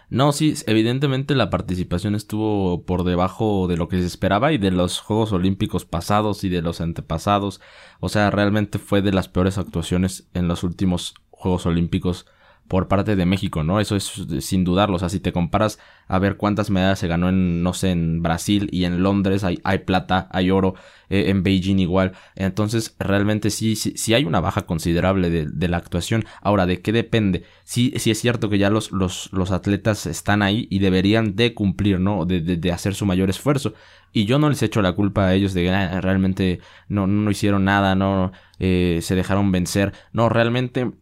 No, 0.09 0.31
sí, 0.31 0.53
evidentemente 0.67 1.33
la 1.33 1.49
participación 1.49 2.13
estuvo 2.13 2.83
por 2.83 3.03
debajo 3.03 3.67
de 3.67 3.75
lo 3.75 3.87
que 3.87 3.97
se 3.97 4.05
esperaba 4.05 4.53
y 4.53 4.59
de 4.59 4.69
los 4.69 4.99
Juegos 4.99 5.31
Olímpicos 5.31 5.85
pasados 5.85 6.43
y 6.43 6.49
de 6.49 6.61
los 6.61 6.79
antepasados. 6.79 7.59
O 7.99 8.09
sea, 8.09 8.29
realmente 8.29 8.77
fue 8.77 9.01
de 9.01 9.11
las 9.11 9.29
peores 9.29 9.57
actuaciones 9.57 10.29
en 10.33 10.47
los 10.47 10.63
últimos 10.63 11.15
Juegos 11.31 11.65
Olímpicos 11.65 12.27
por 12.67 12.87
parte 12.87 13.15
de 13.15 13.25
México, 13.25 13.63
¿no? 13.63 13.79
Eso 13.79 13.95
es 13.95 14.11
sin 14.39 14.63
dudarlo. 14.63 14.95
O 14.95 14.99
sea, 14.99 15.09
si 15.09 15.19
te 15.19 15.31
comparas 15.31 15.79
a 16.07 16.19
ver 16.19 16.37
cuántas 16.37 16.69
medallas 16.69 16.99
se 16.99 17.07
ganó 17.07 17.29
en, 17.29 17.61
no 17.63 17.73
sé, 17.73 17.91
en 17.91 18.21
Brasil 18.21 18.69
y 18.71 18.85
en 18.85 19.03
Londres, 19.03 19.43
hay, 19.43 19.77
plata, 19.79 20.27
hay 20.31 20.51
oro, 20.51 20.75
eh, 21.09 21.25
en 21.27 21.43
Beijing 21.43 21.79
igual. 21.79 22.13
Entonces, 22.35 22.95
realmente 22.99 23.51
sí, 23.51 23.75
sí, 23.75 23.93
sí 23.95 24.13
hay 24.13 24.25
una 24.25 24.39
baja 24.39 24.63
considerable 24.65 25.29
de, 25.29 25.67
la 25.67 25.77
actuación. 25.77 26.25
Ahora, 26.41 26.65
¿de 26.65 26.81
qué 26.81 26.91
depende? 26.91 27.43
Sí, 27.63 27.93
sí 27.97 28.11
es 28.11 28.19
cierto 28.19 28.49
que 28.49 28.57
ya 28.57 28.69
los, 28.69 28.91
los, 28.91 29.29
los 29.31 29.51
atletas 29.51 30.05
están 30.05 30.41
ahí 30.41 30.67
y 30.69 30.79
deberían 30.79 31.35
de 31.35 31.53
cumplir, 31.53 31.99
¿no? 31.99 32.25
De, 32.25 32.41
de, 32.41 32.57
de 32.57 32.71
hacer 32.71 32.95
su 32.95 33.05
mayor 33.05 33.29
esfuerzo. 33.29 33.73
Y 34.15 34.23
yo 34.23 34.39
no 34.39 34.49
les 34.49 34.63
echo 34.63 34.81
la 34.81 34.93
culpa 34.93 35.27
a 35.27 35.33
ellos 35.33 35.53
de 35.53 35.63
que 35.63 35.71
ah, 35.71 35.99
realmente 35.99 36.61
no, 36.87 37.05
no 37.05 37.29
hicieron 37.29 37.65
nada, 37.65 37.95
no 37.95 38.31
eh, 38.59 38.99
se 39.01 39.13
dejaron 39.13 39.51
vencer. 39.51 39.91
No, 40.13 40.29
realmente 40.29 40.93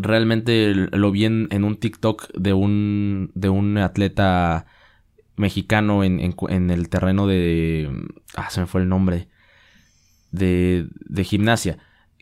realmente 0.00 0.74
lo 0.74 1.10
vi 1.10 1.24
en, 1.24 1.64
un 1.64 1.76
TikTok 1.76 2.32
de 2.34 2.52
un, 2.52 3.30
de 3.34 3.48
un 3.48 3.78
atleta 3.78 4.66
mexicano 5.36 6.04
en, 6.04 6.20
en, 6.20 6.70
el 6.70 6.88
terreno 6.88 7.26
de... 7.26 7.90
Ah, 8.34 8.50
se 8.50 8.60
me 8.60 8.66
fue 8.66 8.82
el 8.82 8.88
nombre. 8.88 9.28
De, 10.30 10.86
de 11.00 11.24
gimnasia. 11.24 11.78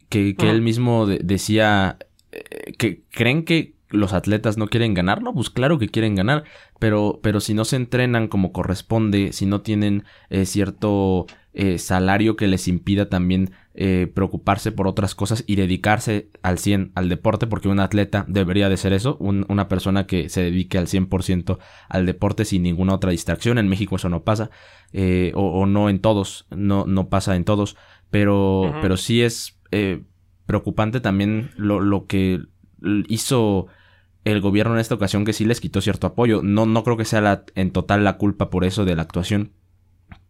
Que, 0.08 0.34
que 0.36 0.50
él 0.50 0.60
mismo 0.60 1.06
decía 1.06 1.96
eh, 2.32 2.72
que 2.78 3.02
creen 3.10 3.44
que 3.44 3.74
los 3.92 4.12
atletas 4.12 4.56
no 4.56 4.66
quieren 4.66 4.94
ganar, 4.94 5.22
no, 5.22 5.34
pues 5.34 5.50
claro 5.50 5.78
que 5.78 5.88
quieren 5.88 6.14
ganar, 6.14 6.44
pero, 6.78 7.20
pero 7.22 7.40
si 7.40 7.54
no 7.54 7.64
se 7.64 7.76
entrenan 7.76 8.28
como 8.28 8.52
corresponde, 8.52 9.32
si 9.32 9.46
no 9.46 9.60
tienen 9.60 10.04
eh, 10.30 10.46
cierto 10.46 11.26
eh, 11.52 11.78
salario 11.78 12.34
que 12.34 12.48
les 12.48 12.66
impida 12.68 13.08
también 13.08 13.52
eh, 13.74 14.10
preocuparse 14.12 14.72
por 14.72 14.88
otras 14.88 15.14
cosas 15.14 15.44
y 15.46 15.56
dedicarse 15.56 16.30
al 16.42 16.58
100 16.58 16.92
al 16.94 17.08
deporte, 17.08 17.46
porque 17.46 17.68
un 17.68 17.80
atleta 17.80 18.24
debería 18.28 18.68
de 18.68 18.76
ser 18.76 18.92
eso, 18.92 19.16
una 19.18 19.68
persona 19.68 20.06
que 20.06 20.28
se 20.28 20.42
dedique 20.42 20.78
al 20.78 20.86
100% 20.86 21.58
al 21.88 22.06
deporte 22.06 22.44
sin 22.44 22.62
ninguna 22.62 22.94
otra 22.94 23.10
distracción. 23.10 23.58
En 23.58 23.68
México 23.68 23.96
eso 23.96 24.08
no 24.08 24.24
pasa, 24.24 24.50
o, 25.34 25.66
no 25.66 25.88
en 25.90 26.00
todos, 26.00 26.46
no, 26.50 26.86
no 26.86 27.08
pasa 27.08 27.36
en 27.36 27.44
todos, 27.44 27.76
pero, 28.10 28.74
pero 28.80 28.96
sí 28.96 29.22
es 29.22 29.58
preocupante 30.46 31.00
también 31.00 31.50
lo, 31.56 31.80
lo 31.80 32.06
que 32.06 32.40
hizo 33.08 33.68
el 34.24 34.40
gobierno 34.40 34.74
en 34.74 34.80
esta 34.80 34.94
ocasión 34.94 35.24
que 35.24 35.32
sí 35.32 35.44
les 35.44 35.60
quitó 35.60 35.80
cierto 35.80 36.06
apoyo. 36.06 36.40
No, 36.42 36.66
no 36.66 36.84
creo 36.84 36.96
que 36.96 37.04
sea 37.04 37.20
la, 37.20 37.44
en 37.54 37.72
total 37.72 38.04
la 38.04 38.16
culpa 38.16 38.50
por 38.50 38.64
eso 38.64 38.84
de 38.84 38.96
la 38.96 39.02
actuación. 39.02 39.52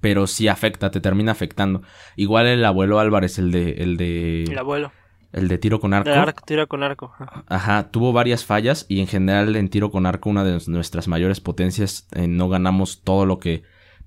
Pero 0.01 0.27
sí 0.27 0.49
afecta, 0.49 0.91
te 0.91 1.01
termina 1.01 1.33
afectando. 1.33 1.83
Igual 2.17 2.47
el 2.47 2.65
abuelo 2.65 2.99
Álvarez, 2.99 3.39
el 3.39 3.51
de. 3.51 3.73
El 3.73 3.97
de. 3.97 4.45
El 4.45 4.59
abuelo. 4.59 4.93
El 5.33 5.49
de 5.49 5.59
tiro 5.59 5.81
con 5.81 5.95
arco. 5.95 6.11
De 6.11 6.17
arco, 6.17 6.45
tiro 6.45 6.67
con 6.69 6.83
arco. 6.83 7.15
Ajá. 7.47 7.91
tuvo 7.91 8.13
varias 8.13 8.45
fallas 8.45 8.85
y 8.89 9.01
en 9.01 9.07
general 9.07 9.57
en 9.57 9.71
tiro 9.71 9.91
con 9.91 10.05
arco 10.07 10.29
una 10.29 10.45
de 10.45 10.61
nuestras 10.67 11.09
mayores 11.09 11.41
potencias 11.41 12.07
eh, 12.13 12.29
no 12.29 12.51
ganamos 12.51 13.03
todo 13.03 13.25
lo 13.25 13.39
que 13.39 13.63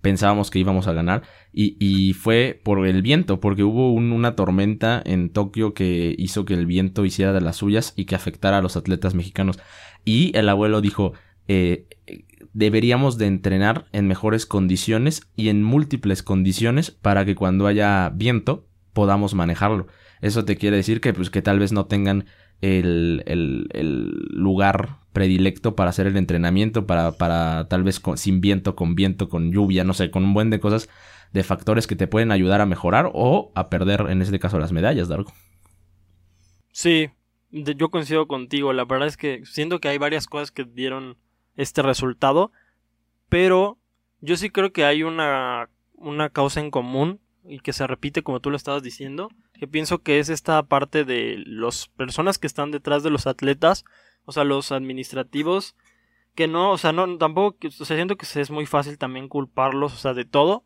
pensábamos 0.06 0.52
que 0.52 0.60
íbamos 0.60 0.86
a 0.88 0.94
ganar 0.94 1.24
y, 1.52 1.78
y 1.80 2.14
fue 2.14 2.62
por 2.64 2.86
el 2.86 3.02
viento, 3.02 3.40
porque 3.40 3.64
hubo 3.64 3.92
una 3.92 4.36
tormenta 4.36 5.02
en 5.04 5.32
Tokio 5.32 5.74
que 5.74 6.14
hizo 6.16 6.46
que 6.46 6.54
el 6.54 6.68
viento 6.68 7.06
hiciera 7.06 7.34
de 7.34 7.42
las 7.42 7.56
suyas 7.56 7.92
y 7.96 8.06
que 8.06 8.14
afectara 8.14 8.60
a 8.60 8.62
los 8.62 8.78
atletas 8.78 9.16
mexicanos. 9.16 9.58
Y 10.06 10.32
el 10.38 10.48
abuelo 10.48 10.82
dijo, 10.82 11.14
eh, 11.48 11.88
deberíamos 12.54 13.18
de 13.18 13.26
entrenar 13.26 13.88
en 13.94 14.08
mejores 14.08 14.46
condiciones 14.46 15.28
y 15.36 15.50
en 15.50 15.64
múltiples 15.64 16.22
condiciones 16.22 16.92
para 16.92 17.26
que 17.26 17.34
cuando 17.34 17.66
haya 17.66 18.12
viento 18.14 18.68
podamos 18.94 19.34
manejarlo. 19.34 19.88
Eso 20.22 20.46
te 20.46 20.56
quiere 20.56 20.78
decir 20.78 21.02
que, 21.02 21.16
pues, 21.16 21.32
que 21.32 21.42
tal 21.42 21.58
vez 21.58 21.72
no 21.72 21.88
tengan 21.88 22.26
el, 22.62 23.24
el, 23.26 23.70
el 23.74 24.12
lugar 24.30 25.00
predilecto 25.16 25.76
para 25.76 25.90
hacer 25.90 26.06
el 26.06 26.18
entrenamiento, 26.18 26.86
para, 26.86 27.14
para 27.14 27.68
tal 27.70 27.84
vez 27.84 28.00
sin 28.18 28.42
viento, 28.42 28.76
con 28.76 28.94
viento, 28.94 29.30
con 29.30 29.52
lluvia, 29.52 29.84
no 29.84 29.96
sé, 29.96 30.12
con 30.12 30.24
un 30.24 30.36
buen 30.36 30.52
de 30.52 30.60
cosas, 30.60 30.90
de 31.34 31.44
factores 31.44 31.88
que 31.88 31.96
te 31.96 32.06
pueden 32.06 32.32
ayudar 32.32 32.62
a 32.62 32.68
mejorar 32.68 33.10
o 33.14 33.52
a 33.56 33.70
perder, 33.70 34.02
en 34.10 34.22
este 34.22 34.38
caso, 34.38 34.60
las 34.60 34.72
medallas, 34.72 35.08
Dargo. 35.08 35.34
Sí, 36.72 37.10
yo 37.50 37.90
coincido 37.90 38.28
contigo. 38.28 38.74
La 38.74 38.86
verdad 38.86 39.08
es 39.08 39.18
que 39.18 39.46
siento 39.46 39.80
que 39.80 39.88
hay 39.88 39.98
varias 39.98 40.28
cosas 40.28 40.52
que 40.52 40.66
dieron 40.66 41.18
este 41.56 41.82
resultado, 41.82 42.52
pero 43.30 43.80
yo 44.22 44.38
sí 44.38 44.50
creo 44.50 44.74
que 44.74 44.86
hay 44.86 45.04
una, 45.04 45.70
una 45.94 46.30
causa 46.30 46.60
en 46.60 46.70
común 46.70 47.22
y 47.48 47.60
que 47.60 47.74
se 47.74 47.88
repite 47.88 48.24
como 48.24 48.40
tú 48.40 48.50
lo 48.50 48.58
estabas 48.58 48.84
diciendo, 48.84 49.30
que 49.54 49.68
pienso 49.68 50.00
que 50.00 50.20
es 50.20 50.30
esta 50.30 50.62
parte 50.64 51.06
de 51.06 51.42
las 51.46 51.88
personas 51.88 52.38
que 52.38 52.48
están 52.48 52.72
detrás 52.72 53.04
de 53.04 53.10
los 53.10 53.28
atletas, 53.28 53.86
o 54.26 54.32
sea, 54.32 54.44
los 54.44 54.72
administrativos, 54.72 55.76
que 56.36 56.48
no, 56.48 56.72
o 56.72 56.78
sea, 56.78 56.92
no, 56.92 57.18
tampoco, 57.18 57.58
o 57.68 57.72
sea, 57.72 57.96
siento 57.96 58.18
que 58.18 58.26
es 58.40 58.52
muy 58.52 58.66
fácil 58.66 58.98
también 58.98 59.28
culparlos, 59.28 59.94
o 59.94 59.98
sea, 59.98 60.14
de 60.14 60.26
todo, 60.26 60.64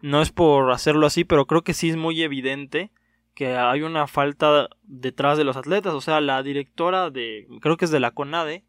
no 0.00 0.22
es 0.22 0.32
por 0.32 0.72
hacerlo 0.72 1.06
así, 1.06 1.24
pero 1.24 1.46
creo 1.46 1.62
que 1.62 1.74
sí 1.74 1.90
es 1.90 1.96
muy 1.96 2.22
evidente 2.22 2.90
que 3.34 3.56
hay 3.56 3.82
una 3.82 4.06
falta 4.06 4.68
detrás 4.82 5.38
de 5.38 5.44
los 5.44 5.56
atletas, 5.56 5.94
o 5.94 6.00
sea, 6.00 6.20
la 6.20 6.42
directora 6.42 7.10
de, 7.10 7.48
creo 7.60 7.76
que 7.76 7.84
es 7.84 7.90
de 7.90 8.00
la 8.00 8.12
CONADE, 8.12 8.64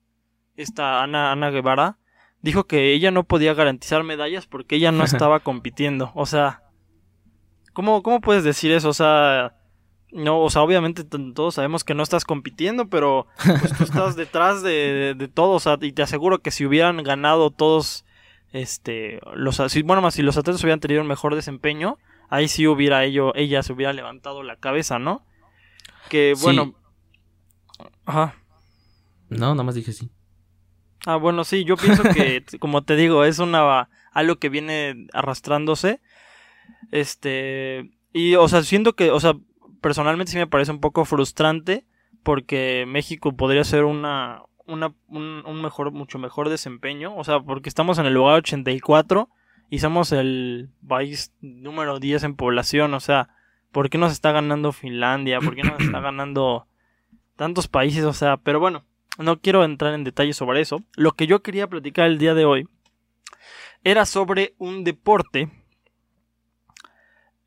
esta 0.56 1.04
Ana, 1.04 1.32
Ana 1.32 1.52
Guevara, 1.52 1.98
dijo 2.42 2.66
que 2.66 2.94
ella 2.94 3.12
no 3.12 3.24
podía 3.24 3.54
garantizar 3.54 4.04
medallas 4.04 4.48
porque 4.48 4.76
ella 4.76 4.92
no 4.92 5.04
estaba 5.06 5.40
compitiendo, 5.40 6.12
o 6.16 6.26
sea, 6.26 6.62
¿Cómo, 7.76 8.04
¿Cómo 8.04 8.22
puedes 8.22 8.46
decir 8.46 8.72
eso? 8.72 8.88
O 8.88 8.94
sea, 8.94 9.54
no, 10.16 10.42
o 10.42 10.50
sea, 10.50 10.62
obviamente 10.62 11.04
todos 11.04 11.56
sabemos 11.56 11.84
que 11.84 11.94
no 11.94 12.04
estás 12.04 12.26
compitiendo, 12.26 12.88
pero 12.88 13.28
pues, 13.44 13.78
tú 13.78 13.84
estás 13.84 14.16
detrás 14.16 14.64
de, 14.64 15.14
de, 15.18 15.28
todo, 15.28 15.52
o 15.52 15.60
sea, 15.60 15.78
y 15.82 15.92
te 15.92 16.02
aseguro 16.02 16.40
que 16.40 16.52
si 16.52 16.66
hubieran 16.66 17.04
ganado 17.04 17.52
todos, 17.52 18.06
este, 18.52 19.20
los, 19.34 19.62
si, 19.68 19.82
bueno, 19.84 20.02
más 20.02 20.16
si 20.16 20.22
los 20.22 20.38
atletas 20.38 20.64
hubieran 20.64 20.80
tenido 20.80 21.02
un 21.02 21.08
mejor 21.08 21.36
desempeño, 21.36 21.98
ahí 22.30 22.48
sí 22.48 22.68
hubiera 22.68 23.04
ello, 23.04 23.36
ella 23.36 23.62
se 23.62 23.74
hubiera 23.74 23.94
levantado 23.94 24.42
la 24.42 24.56
cabeza, 24.56 25.00
¿no? 25.00 25.26
Que 26.10 26.34
bueno, 26.42 26.76
ajá. 28.06 28.36
No, 29.30 29.52
nada 29.52 29.64
más 29.64 29.76
dije 29.76 29.92
sí. 29.92 30.10
Ah, 31.06 31.18
bueno, 31.18 31.44
sí, 31.44 31.66
yo 31.66 31.78
pienso 31.78 32.04
que, 32.04 32.44
como 32.60 32.84
te 32.84 32.96
digo, 32.96 33.26
es 33.26 33.40
una 33.40 33.90
algo 34.12 34.38
que 34.38 34.50
viene 34.50 35.08
arrastrándose 35.14 36.00
este, 36.92 37.92
y, 38.14 38.36
o 38.36 38.48
sea, 38.48 38.64
siento 38.64 38.94
que, 38.94 39.12
o 39.12 39.20
sea, 39.20 39.34
personalmente 39.86 40.32
sí 40.32 40.40
me 40.40 40.48
parece 40.48 40.72
un 40.72 40.80
poco 40.80 41.06
frustrante 41.06 41.86
porque 42.24 42.86
México 42.88 43.34
podría 43.34 43.64
ser 43.64 43.84
una, 43.84 44.42
una 44.66 44.96
un, 45.10 45.62
mejor, 45.62 45.92
mucho 45.92 46.18
mejor 46.18 46.50
desempeño, 46.50 47.16
o 47.16 47.24
sea, 47.24 47.42
porque 47.42 47.70
estamos 47.70 48.00
en 48.00 48.08
el 48.08 48.16
lugar 48.16 48.38
84 48.38 49.30
y 49.70 49.78
somos 49.78 50.12
el 50.12 50.72
país 50.88 51.36
número 51.40 52.00
10 52.00 52.24
en 52.24 52.36
población, 52.36 52.96
o 52.96 53.00
sea, 53.00 53.30
¿por 53.72 53.92
qué 53.92 54.00
nos 54.00 54.12
está 54.12 54.32
ganando 54.32 54.72
Finlandia? 54.72 55.40
¿Por 55.40 55.54
qué 55.54 55.62
nos 55.62 55.80
está 55.80 56.00
ganando 56.02 56.66
tantos 57.36 57.68
países? 57.68 58.06
O 58.06 58.14
sea, 58.14 58.38
pero 58.38 58.60
bueno, 58.60 58.86
no 59.20 59.40
quiero 59.40 59.64
entrar 59.64 59.94
en 59.94 60.04
detalles 60.04 60.36
sobre 60.36 60.62
eso. 60.62 60.82
Lo 60.96 61.12
que 61.12 61.28
yo 61.28 61.44
quería 61.44 61.68
platicar 61.68 62.08
el 62.08 62.18
día 62.18 62.34
de 62.34 62.46
hoy 62.46 62.68
era 63.84 64.08
sobre 64.08 64.56
un 64.58 64.84
deporte 64.84 65.52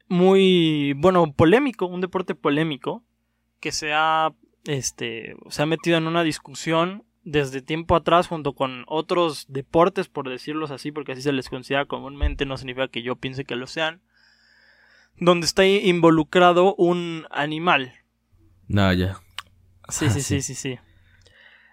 muy, 0.08 0.94
bueno, 0.94 1.32
polémico, 1.32 1.86
un 1.86 2.00
deporte 2.00 2.34
polémico 2.34 3.04
que 3.60 3.72
se 3.72 3.92
ha, 3.92 4.32
este, 4.64 5.36
se 5.48 5.62
ha 5.62 5.66
metido 5.66 5.98
en 5.98 6.06
una 6.06 6.22
discusión 6.22 7.04
desde 7.24 7.60
tiempo 7.60 7.94
atrás 7.94 8.26
junto 8.26 8.54
con 8.54 8.84
otros 8.86 9.46
deportes, 9.48 10.08
por 10.08 10.28
decirlos 10.28 10.70
así, 10.70 10.92
porque 10.92 11.12
así 11.12 11.22
se 11.22 11.32
les 11.32 11.48
considera 11.48 11.84
comúnmente, 11.84 12.46
no 12.46 12.56
significa 12.56 12.88
que 12.88 13.02
yo 13.02 13.16
piense 13.16 13.44
que 13.44 13.56
lo 13.56 13.66
sean, 13.66 14.00
donde 15.18 15.46
está 15.46 15.66
involucrado 15.66 16.74
un 16.76 17.26
animal. 17.30 17.92
No, 18.66 18.92
ya. 18.92 19.20
Sí, 19.88 20.06
ah, 20.06 20.10
sí, 20.10 20.20
sí, 20.22 20.42
sí, 20.42 20.54
sí. 20.54 20.78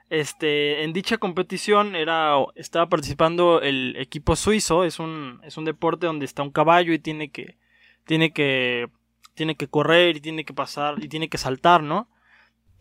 Este, 0.10 0.84
en 0.84 0.94
dicha 0.94 1.18
competición 1.18 1.96
era, 1.96 2.36
estaba 2.56 2.90
participando 2.90 3.62
el 3.62 3.96
equipo 3.98 4.36
suizo, 4.36 4.84
es 4.84 5.00
un, 5.00 5.40
es 5.44 5.58
un 5.58 5.66
deporte 5.66 6.06
donde 6.06 6.26
está 6.26 6.44
un 6.44 6.52
caballo 6.52 6.94
y 6.94 7.00
tiene 7.00 7.32
que 7.32 7.58
tiene 8.06 8.32
que, 8.32 8.88
tiene 9.34 9.56
que 9.56 9.68
correr 9.68 10.18
y 10.18 10.22
tiene 10.22 10.46
que 10.46 10.54
pasar 10.54 11.04
y 11.04 11.08
tiene 11.08 11.30
que 11.30 11.38
saltar, 11.38 11.84
¿no? 11.84 12.10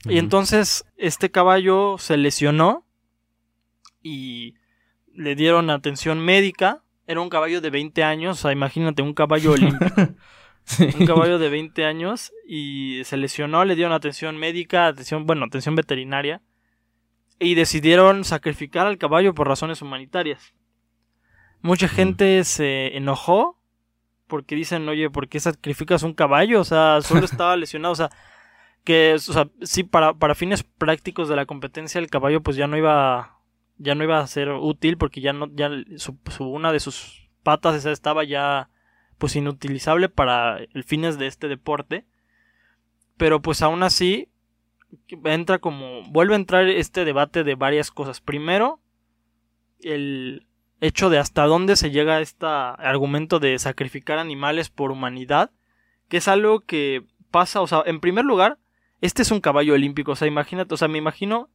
Y 0.05 0.19
entonces 0.19 0.85
este 0.97 1.31
caballo 1.31 1.97
se 1.99 2.17
lesionó 2.17 2.87
y 4.03 4.55
le 5.15 5.35
dieron 5.35 5.71
atención 5.71 6.21
médica. 6.21 6.83
Era 7.07 7.21
un 7.21 7.31
caballo 7.31 7.61
de 7.61 7.71
20 7.71 8.05
años, 8.05 8.39
o 8.39 8.43
sea, 8.43 8.53
imagínate 8.53 9.03
un 9.03 9.15
caballo 9.15 9.53
olímpico. 9.53 9.95
Un 10.99 11.05
caballo 11.05 11.39
de 11.39 11.51
20 11.51 11.85
años 11.85 12.33
y 12.49 13.03
se 13.05 13.19
lesionó, 13.19 13.67
le 13.67 13.75
dieron 13.75 13.93
atención 13.93 14.39
médica, 14.39 14.87
atención, 14.87 15.27
bueno, 15.27 15.45
atención 15.45 15.75
veterinaria 15.75 16.41
y 17.39 17.55
decidieron 17.55 18.25
sacrificar 18.25 18.87
al 18.87 18.97
caballo 18.97 19.35
por 19.35 19.47
razones 19.47 19.83
humanitarias. 19.83 20.55
Mucha 21.61 21.87
gente 21.87 22.45
se 22.45 22.97
enojó 22.97 23.59
porque 24.27 24.55
dicen, 24.55 24.89
oye, 24.89 25.11
¿por 25.11 25.29
qué 25.29 25.41
sacrificas 25.41 26.03
un 26.03 26.15
caballo? 26.15 26.61
O 26.61 26.65
sea, 26.65 27.01
solo 27.03 27.25
estaba 27.25 27.57
lesionado, 27.57 27.93
o 27.93 27.97
sea, 27.97 28.11
que, 28.85 29.15
o 29.15 29.19
sea, 29.19 29.49
sí, 29.63 29.83
para, 29.83 30.15
para 30.15 30.35
fines 30.35 30.63
prácticos 30.63 31.29
de 31.29 31.37
la 31.37 31.47
competencia 31.47 31.99
el 31.99 32.11
caballo 32.11 32.43
pues 32.43 32.57
ya 32.57 32.67
no 32.67 32.77
iba, 32.77 33.39
ya 33.79 33.95
no 33.95 34.05
iba 34.05 34.21
a 34.21 34.27
ser 34.27 34.51
útil 34.51 34.99
porque 34.99 35.21
ya 35.21 35.33
no, 35.33 35.49
ya 35.55 35.71
su, 35.97 36.19
una 36.41 36.71
de 36.73 36.81
sus 36.81 37.31
patas 37.43 37.75
esa 37.75 37.91
estaba 37.91 38.25
ya 38.25 38.71
pues 39.19 39.37
inutilizable 39.37 40.09
para 40.09 40.59
el 40.59 40.85
fines 40.85 41.19
de 41.19 41.27
este 41.27 41.49
deporte. 41.49 42.05
Pero 43.17 43.41
pues 43.41 43.63
aún 43.63 43.83
así 43.83 44.29
entra 45.25 45.59
como 45.59 46.03
vuelve 46.11 46.35
a 46.35 46.37
entrar 46.37 46.69
este 46.69 47.05
debate 47.05 47.45
de 47.45 47.55
varias 47.55 47.91
cosas. 47.91 48.21
Primero, 48.21 48.81
el 49.81 50.47
hecho 50.85 51.09
de 51.09 51.19
hasta 51.19 51.45
dónde 51.47 51.77
se 51.77 51.91
llega 51.91 52.21
este 52.21 52.47
argumento 52.47 53.41
de 53.41 53.59
sacrificar 53.59 54.19
animales 54.19 54.69
por 54.69 54.91
humanidad, 54.91 55.51
que 56.09 56.19
es 56.19 56.29
algo 56.29 56.61
que 56.61 57.05
pasa, 57.31 57.61
o 57.61 57.67
sea, 57.67 57.83
en 57.87 58.01
primer 58.01 58.25
lugar, 58.25 58.59
este 59.01 59.23
es 59.23 59.31
un 59.31 59.41
caballo 59.41 59.75
olímpico, 59.75 60.13
o 60.13 60.17
sea, 60.17 60.29
imagínate, 60.29 60.75
o 60.75 60.77
sea, 60.77 60.89
me 60.89 60.99
imagino 60.99 61.49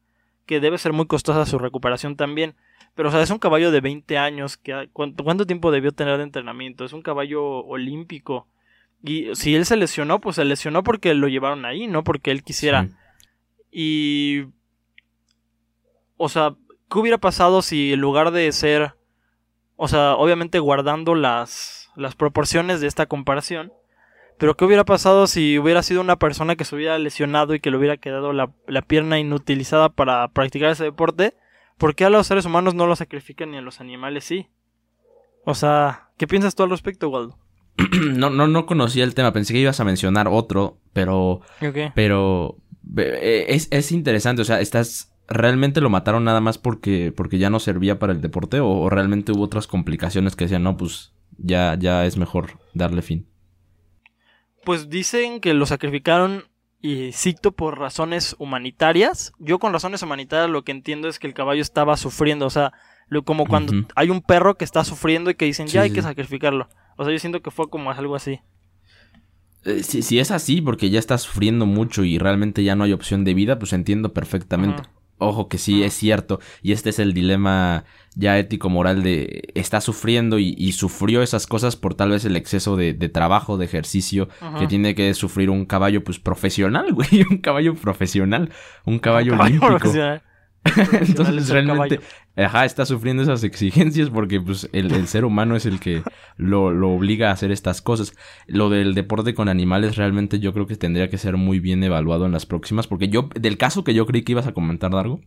que 0.45 0.59
debe 0.59 0.79
ser 0.79 0.93
muy 0.93 1.05
costosa 1.05 1.45
su 1.45 1.59
recuperación 1.59 2.15
también, 2.15 2.55
pero 2.95 3.09
o 3.09 3.11
sea, 3.11 3.21
es 3.21 3.29
un 3.29 3.37
caballo 3.37 3.71
de 3.71 3.81
20 3.81 4.17
años, 4.17 4.57
que, 4.57 4.89
¿cuánto, 4.93 5.23
¿cuánto 5.23 5.45
tiempo 5.45 5.71
debió 5.71 5.91
tener 5.91 6.17
de 6.17 6.23
entrenamiento? 6.23 6.83
Es 6.83 6.93
un 6.93 7.03
caballo 7.03 7.63
olímpico. 7.65 8.47
Y 9.03 9.33
si 9.35 9.55
él 9.55 9.65
se 9.65 9.77
lesionó, 9.77 10.19
pues 10.19 10.35
se 10.37 10.43
lesionó 10.43 10.83
porque 10.83 11.13
lo 11.13 11.27
llevaron 11.27 11.65
ahí, 11.65 11.87
no 11.87 12.03
porque 12.03 12.31
él 12.31 12.43
quisiera. 12.43 12.89
Y... 13.71 14.45
O 16.17 16.27
sea, 16.27 16.55
¿qué 16.91 16.99
hubiera 16.99 17.17
pasado 17.17 17.61
si 17.61 17.93
en 17.93 18.01
lugar 18.01 18.31
de 18.31 18.51
ser 18.51 18.95
o 19.81 19.87
sea, 19.87 20.15
obviamente 20.15 20.59
guardando 20.59 21.15
las, 21.15 21.89
las 21.95 22.13
proporciones 22.13 22.81
de 22.81 22.87
esta 22.87 23.05
comparación. 23.05 23.71
Pero 24.37 24.57
¿qué 24.57 24.65
hubiera 24.65 24.83
pasado 24.83 25.25
si 25.25 25.57
hubiera 25.57 25.83
sido 25.83 26.01
una 26.01 26.19
persona 26.19 26.57
que 26.57 26.65
se 26.65 26.75
hubiera 26.75 26.99
lesionado 26.99 27.55
y 27.55 27.61
que 27.61 27.71
le 27.71 27.77
hubiera 27.77 27.95
quedado 27.95 28.33
la, 28.33 28.51
pierna 28.87 29.19
inutilizada 29.19 29.87
para 29.87 30.27
practicar 30.27 30.69
ese 30.69 30.83
deporte? 30.83 31.33
¿Por 31.77 31.95
qué 31.95 32.03
a 32.03 32.09
los 32.09 32.27
seres 32.27 32.43
humanos 32.43 32.75
no 32.75 32.87
lo 32.87 32.95
sacrifican 32.97 33.51
ni 33.51 33.57
a 33.57 33.61
los 33.61 33.79
animales 33.79 34.25
sí? 34.25 34.49
O 35.45 35.55
sea, 35.55 36.09
¿qué 36.17 36.27
piensas 36.27 36.55
tú 36.55 36.63
al 36.63 36.71
respecto, 36.71 37.07
Waldo? 37.07 37.37
no, 38.17 38.29
no, 38.29 38.47
no 38.47 38.65
conocía 38.65 39.05
el 39.05 39.15
tema. 39.15 39.31
Pensé 39.31 39.53
que 39.53 39.59
ibas 39.59 39.79
a 39.79 39.85
mencionar 39.85 40.27
otro, 40.27 40.77
pero. 40.91 41.39
Pero. 41.95 42.57
eh, 42.97 43.45
Es, 43.47 43.69
es 43.71 43.93
interesante. 43.93 44.41
O 44.41 44.45
sea, 44.45 44.59
estás. 44.59 45.13
¿Realmente 45.29 45.79
lo 45.81 45.89
mataron 45.89 46.23
nada 46.23 46.41
más 46.41 46.57
porque, 46.57 47.13
porque 47.15 47.37
ya 47.37 47.49
no 47.49 47.59
servía 47.59 47.99
para 47.99 48.13
el 48.13 48.21
deporte? 48.21 48.59
¿O, 48.59 48.67
o 48.69 48.89
realmente 48.89 49.31
hubo 49.31 49.43
otras 49.43 49.67
complicaciones 49.67 50.35
que 50.35 50.45
decían, 50.45 50.63
no, 50.63 50.75
pues 50.75 51.13
ya, 51.37 51.75
ya 51.79 52.05
es 52.05 52.17
mejor 52.17 52.59
darle 52.73 53.01
fin? 53.01 53.27
Pues 54.65 54.89
dicen 54.89 55.39
que 55.39 55.53
lo 55.53 55.65
sacrificaron 55.65 56.45
y 56.81 57.11
cito 57.11 57.51
por 57.51 57.77
razones 57.77 58.35
humanitarias. 58.39 59.33
Yo 59.39 59.59
con 59.59 59.73
razones 59.73 60.01
humanitarias 60.01 60.49
lo 60.49 60.63
que 60.63 60.71
entiendo 60.71 61.07
es 61.07 61.19
que 61.19 61.27
el 61.27 61.33
caballo 61.33 61.61
estaba 61.61 61.95
sufriendo, 61.97 62.45
o 62.45 62.49
sea, 62.49 62.73
lo- 63.07 63.23
como 63.23 63.45
cuando 63.45 63.73
hay 63.95 64.09
un 64.09 64.21
perro 64.21 64.55
que 64.55 64.65
está 64.65 64.83
sufriendo 64.83 65.29
y 65.29 65.35
que 65.35 65.45
dicen, 65.45 65.67
Sí, 65.67 65.73
ya 65.75 65.81
hay 65.81 65.89
sí. 65.89 65.95
que 65.95 66.01
sacrificarlo. 66.01 66.69
O 66.97 67.03
sea, 67.03 67.13
yo 67.13 67.19
siento 67.19 67.41
que 67.41 67.51
fue 67.51 67.69
como 67.69 67.91
algo 67.91 68.15
así. 68.15 68.39
Eh, 69.65 69.83
si, 69.83 70.01
si 70.01 70.19
es 70.19 70.31
así, 70.31 70.61
porque 70.61 70.89
ya 70.89 70.99
está 70.99 71.17
sufriendo 71.17 71.65
mucho 71.65 72.03
y 72.03 72.17
realmente 72.17 72.63
ya 72.63 72.75
no 72.75 72.83
hay 72.85 72.93
opción 72.93 73.23
de 73.25 73.33
vida, 73.33 73.59
pues 73.59 73.73
entiendo 73.73 74.13
perfectamente. 74.13 74.83
Ojo 75.19 75.47
que 75.49 75.57
sí, 75.57 75.83
es 75.83 75.93
cierto. 75.93 76.39
Y 76.63 76.71
este 76.71 76.89
es 76.89 76.99
el 76.99 77.13
dilema 77.13 77.83
ya 78.15 78.37
ético-moral 78.39 79.03
de 79.03 79.51
está 79.53 79.81
sufriendo 79.81 80.39
y, 80.39 80.55
y 80.57 80.71
sufrió 80.71 81.21
esas 81.21 81.45
cosas 81.45 81.75
por 81.75 81.93
tal 81.93 82.09
vez 82.09 82.25
el 82.25 82.35
exceso 82.35 82.75
de, 82.75 82.93
de 82.93 83.07
trabajo, 83.09 83.57
de 83.57 83.65
ejercicio 83.65 84.29
Ajá. 84.41 84.59
que 84.59 84.67
tiene 84.67 84.95
que 84.95 85.13
sufrir 85.13 85.49
un 85.49 85.65
caballo 85.65 86.03
pues 86.03 86.19
profesional, 86.19 86.93
güey. 86.93 87.23
Un 87.29 87.37
caballo 87.37 87.75
profesional. 87.75 88.49
Un 88.85 88.99
caballo, 88.99 89.39
olímpico. 89.39 89.67
profesional. 89.67 90.23
Es 90.65 91.09
Entonces 91.09 91.49
realmente, 91.49 91.99
ajá, 92.35 92.65
está 92.65 92.85
sufriendo 92.85 93.23
esas 93.23 93.43
exigencias 93.43 94.09
porque 94.09 94.39
pues 94.41 94.69
el, 94.73 94.91
el 94.93 95.07
ser 95.07 95.25
humano 95.25 95.55
es 95.55 95.65
el 95.65 95.79
que 95.79 96.03
lo, 96.37 96.71
lo 96.71 96.89
obliga 96.91 97.29
a 97.29 97.33
hacer 97.33 97.51
estas 97.51 97.81
cosas. 97.81 98.13
Lo 98.47 98.69
del 98.69 98.93
deporte 98.93 99.33
con 99.33 99.49
animales 99.49 99.95
realmente 99.95 100.39
yo 100.39 100.53
creo 100.53 100.67
que 100.67 100.75
tendría 100.75 101.09
que 101.09 101.17
ser 101.17 101.37
muy 101.37 101.59
bien 101.59 101.83
evaluado 101.83 102.25
en 102.25 102.31
las 102.31 102.45
próximas 102.45 102.87
porque 102.87 103.07
yo, 103.09 103.29
del 103.39 103.57
caso 103.57 103.83
que 103.83 103.93
yo 103.93 104.05
creí 104.05 104.23
que 104.23 104.33
ibas 104.33 104.47
a 104.47 104.53
comentar, 104.53 104.91
Dargo, 104.91 105.21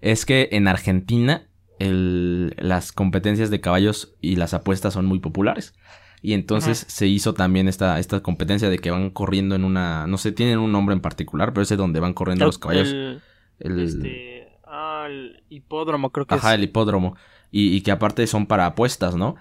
es 0.00 0.26
que 0.26 0.48
en 0.52 0.68
Argentina 0.68 1.48
el- 1.78 2.54
las 2.58 2.92
competencias 2.92 3.50
de 3.50 3.60
caballos 3.60 4.14
y 4.20 4.36
las 4.36 4.54
apuestas 4.54 4.94
son 4.94 5.06
muy 5.06 5.18
populares. 5.18 5.74
Y 6.22 6.32
entonces 6.32 6.86
se 6.88 7.06
hizo 7.06 7.34
también 7.34 7.68
esta, 7.68 7.98
esta 7.98 8.20
competencia 8.22 8.70
de 8.70 8.78
que 8.78 8.90
van 8.90 9.10
corriendo 9.10 9.54
en 9.56 9.64
una, 9.64 10.06
no 10.06 10.16
sé, 10.16 10.32
tienen 10.32 10.58
un 10.58 10.72
nombre 10.72 10.94
en 10.94 11.00
particular, 11.02 11.52
pero 11.52 11.62
es 11.62 11.68
de 11.68 11.76
donde 11.76 12.00
van 12.00 12.14
corriendo 12.14 12.46
los 12.46 12.56
caballos. 12.58 12.88
El, 12.92 13.22
El- 13.58 13.80
este, 13.80 14.48
ah, 14.66 15.06
el 15.08 15.42
hipódromo 15.48 16.10
creo 16.10 16.26
que 16.26 16.34
Ajá, 16.34 16.50
es. 16.52 16.58
el 16.58 16.64
hipódromo. 16.64 17.16
Y, 17.50 17.74
y 17.76 17.80
que 17.82 17.92
aparte 17.92 18.26
son 18.26 18.46
para 18.46 18.66
apuestas, 18.66 19.14
¿no? 19.14 19.36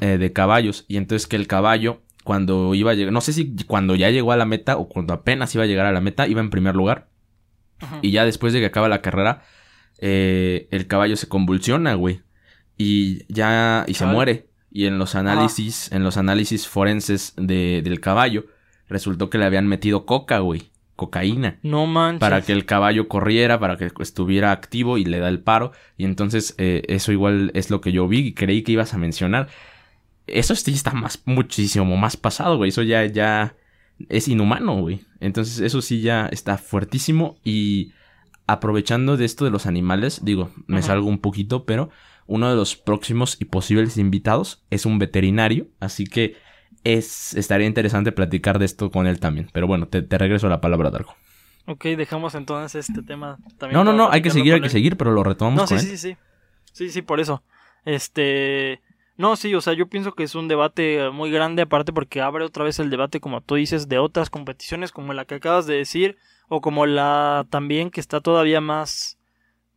Eh, 0.00 0.16
de 0.18 0.32
caballos. 0.32 0.84
Y 0.88 0.96
entonces 0.96 1.26
que 1.28 1.36
el 1.36 1.46
caballo, 1.46 2.00
cuando 2.24 2.74
iba 2.74 2.90
a 2.90 2.94
llegar, 2.94 3.12
no 3.12 3.20
sé 3.20 3.32
si 3.32 3.54
cuando 3.66 3.94
ya 3.94 4.10
llegó 4.10 4.32
a 4.32 4.36
la 4.36 4.46
meta 4.46 4.78
o 4.78 4.88
cuando 4.88 5.12
apenas 5.12 5.54
iba 5.54 5.64
a 5.64 5.66
llegar 5.66 5.86
a 5.86 5.92
la 5.92 6.00
meta, 6.00 6.26
iba 6.26 6.40
en 6.40 6.50
primer 6.50 6.74
lugar. 6.74 7.08
Y 8.00 8.10
ya 8.10 8.24
después 8.24 8.52
de 8.54 8.60
que 8.60 8.66
acaba 8.66 8.88
la 8.88 9.02
carrera, 9.02 9.42
eh, 9.98 10.66
el 10.70 10.86
caballo 10.86 11.14
se 11.16 11.28
convulsiona, 11.28 11.94
güey. 11.94 12.22
Y 12.78 13.30
ya, 13.32 13.84
y 13.86 13.94
se 13.94 14.06
muere. 14.06 14.48
Y 14.70 14.86
en 14.86 14.98
los 14.98 15.14
análisis, 15.14 15.92
en 15.92 16.02
los 16.04 16.16
análisis 16.16 16.66
forenses 16.68 17.34
de, 17.36 17.82
del 17.84 18.00
caballo, 18.00 18.46
resultó 18.88 19.30
que 19.30 19.38
le 19.38 19.44
habían 19.44 19.66
metido 19.66 20.06
coca, 20.06 20.38
güey. 20.40 20.70
Cocaína 20.96 21.58
No 21.62 21.86
manches. 21.86 22.20
para 22.20 22.42
que 22.42 22.52
el 22.52 22.64
caballo 22.64 23.06
corriera, 23.06 23.60
para 23.60 23.76
que 23.76 23.90
estuviera 24.00 24.50
activo 24.50 24.98
y 24.98 25.04
le 25.04 25.18
da 25.18 25.28
el 25.28 25.40
paro. 25.40 25.72
Y 25.96 26.04
entonces 26.04 26.54
eh, 26.58 26.82
eso 26.88 27.12
igual 27.12 27.50
es 27.54 27.70
lo 27.70 27.80
que 27.80 27.92
yo 27.92 28.08
vi 28.08 28.18
y 28.28 28.32
creí 28.34 28.62
que 28.62 28.72
ibas 28.72 28.94
a 28.94 28.98
mencionar. 28.98 29.48
Eso 30.26 30.54
sí 30.56 30.72
está 30.72 30.92
más, 30.92 31.22
muchísimo 31.26 31.96
más 31.96 32.16
pasado, 32.16 32.56
güey. 32.56 32.70
Eso 32.70 32.82
ya, 32.82 33.04
ya 33.04 33.54
es 34.08 34.26
inhumano, 34.26 34.80
güey. 34.80 35.00
Entonces 35.20 35.60
eso 35.60 35.80
sí 35.82 36.00
ya 36.00 36.26
está 36.26 36.58
fuertísimo 36.58 37.36
y 37.44 37.92
aprovechando 38.46 39.16
de 39.16 39.24
esto 39.24 39.44
de 39.44 39.50
los 39.50 39.66
animales, 39.66 40.20
digo, 40.24 40.50
me 40.66 40.78
Ajá. 40.78 40.88
salgo 40.88 41.08
un 41.08 41.18
poquito, 41.18 41.64
pero 41.64 41.90
uno 42.26 42.48
de 42.50 42.56
los 42.56 42.76
próximos 42.76 43.36
y 43.40 43.44
posibles 43.46 43.96
invitados 43.98 44.62
es 44.70 44.86
un 44.86 44.98
veterinario, 44.98 45.68
así 45.80 46.04
que 46.04 46.36
es, 46.94 47.34
estaría 47.34 47.66
interesante 47.66 48.12
platicar 48.12 48.58
de 48.58 48.64
esto 48.66 48.90
con 48.90 49.06
él 49.06 49.20
también. 49.20 49.48
Pero 49.52 49.66
bueno, 49.66 49.88
te, 49.88 50.02
te 50.02 50.18
regreso 50.18 50.48
la 50.48 50.60
palabra, 50.60 50.90
Dargo. 50.90 51.14
Ok, 51.66 51.84
dejamos 51.96 52.34
entonces 52.34 52.88
este 52.88 53.02
tema 53.02 53.38
también. 53.58 53.74
No, 53.74 53.84
no, 53.84 53.92
no, 53.92 54.10
hay 54.10 54.22
que 54.22 54.30
seguir, 54.30 54.54
hay 54.54 54.60
que 54.60 54.68
seguir, 54.68 54.96
pero 54.96 55.10
lo 55.12 55.24
retomamos 55.24 55.62
No, 55.62 55.66
sí, 55.66 55.74
con 55.74 55.80
sí, 55.80 55.86
él. 55.90 55.98
sí, 55.98 55.98
sí. 55.98 56.16
Sí, 56.72 56.90
sí, 56.90 57.02
por 57.02 57.20
eso. 57.20 57.42
Este. 57.84 58.82
No, 59.16 59.36
sí, 59.36 59.54
o 59.54 59.60
sea, 59.62 59.72
yo 59.72 59.88
pienso 59.88 60.12
que 60.12 60.24
es 60.24 60.34
un 60.34 60.46
debate 60.46 61.10
muy 61.10 61.30
grande, 61.30 61.62
aparte 61.62 61.92
porque 61.92 62.20
abre 62.20 62.44
otra 62.44 62.64
vez 62.64 62.78
el 62.78 62.90
debate, 62.90 63.18
como 63.20 63.40
tú 63.40 63.54
dices, 63.54 63.88
de 63.88 63.98
otras 63.98 64.28
competiciones, 64.30 64.92
como 64.92 65.14
la 65.14 65.24
que 65.24 65.36
acabas 65.36 65.66
de 65.66 65.74
decir, 65.76 66.18
o 66.48 66.60
como 66.60 66.84
la 66.86 67.46
también 67.50 67.90
que 67.90 68.00
está 68.00 68.20
todavía 68.20 68.60
más, 68.60 69.18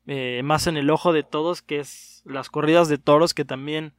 eh, 0.08 0.42
más 0.44 0.68
en 0.68 0.76
el 0.78 0.90
ojo 0.90 1.14
de 1.14 1.24
todos, 1.24 1.62
que 1.62 1.80
es 1.80 2.22
las 2.26 2.50
corridas 2.50 2.90
de 2.90 2.98
toros, 2.98 3.34
que 3.34 3.46
también 3.46 3.94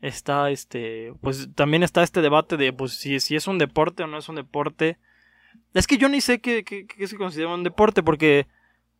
está, 0.00 0.50
este, 0.50 1.12
pues 1.20 1.48
también 1.54 1.82
está 1.82 2.02
este 2.02 2.20
debate 2.22 2.56
de, 2.56 2.72
pues, 2.72 2.92
si, 2.92 3.18
si 3.20 3.36
es 3.36 3.46
un 3.46 3.58
deporte 3.58 4.02
o 4.02 4.06
no 4.06 4.18
es 4.18 4.28
un 4.28 4.36
deporte. 4.36 4.98
Es 5.74 5.86
que 5.86 5.98
yo 5.98 6.08
ni 6.08 6.20
sé 6.20 6.40
qué, 6.40 6.64
qué, 6.64 6.86
qué 6.86 7.06
se 7.06 7.16
considera 7.16 7.52
un 7.54 7.64
deporte, 7.64 8.02
porque, 8.02 8.46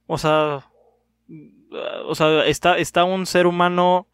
o 0.06 0.18
sea, 0.18 0.66
o 2.06 2.14
sea, 2.14 2.46
está, 2.46 2.78
está 2.78 3.04
un 3.04 3.26
ser 3.26 3.46
humano 3.46 4.06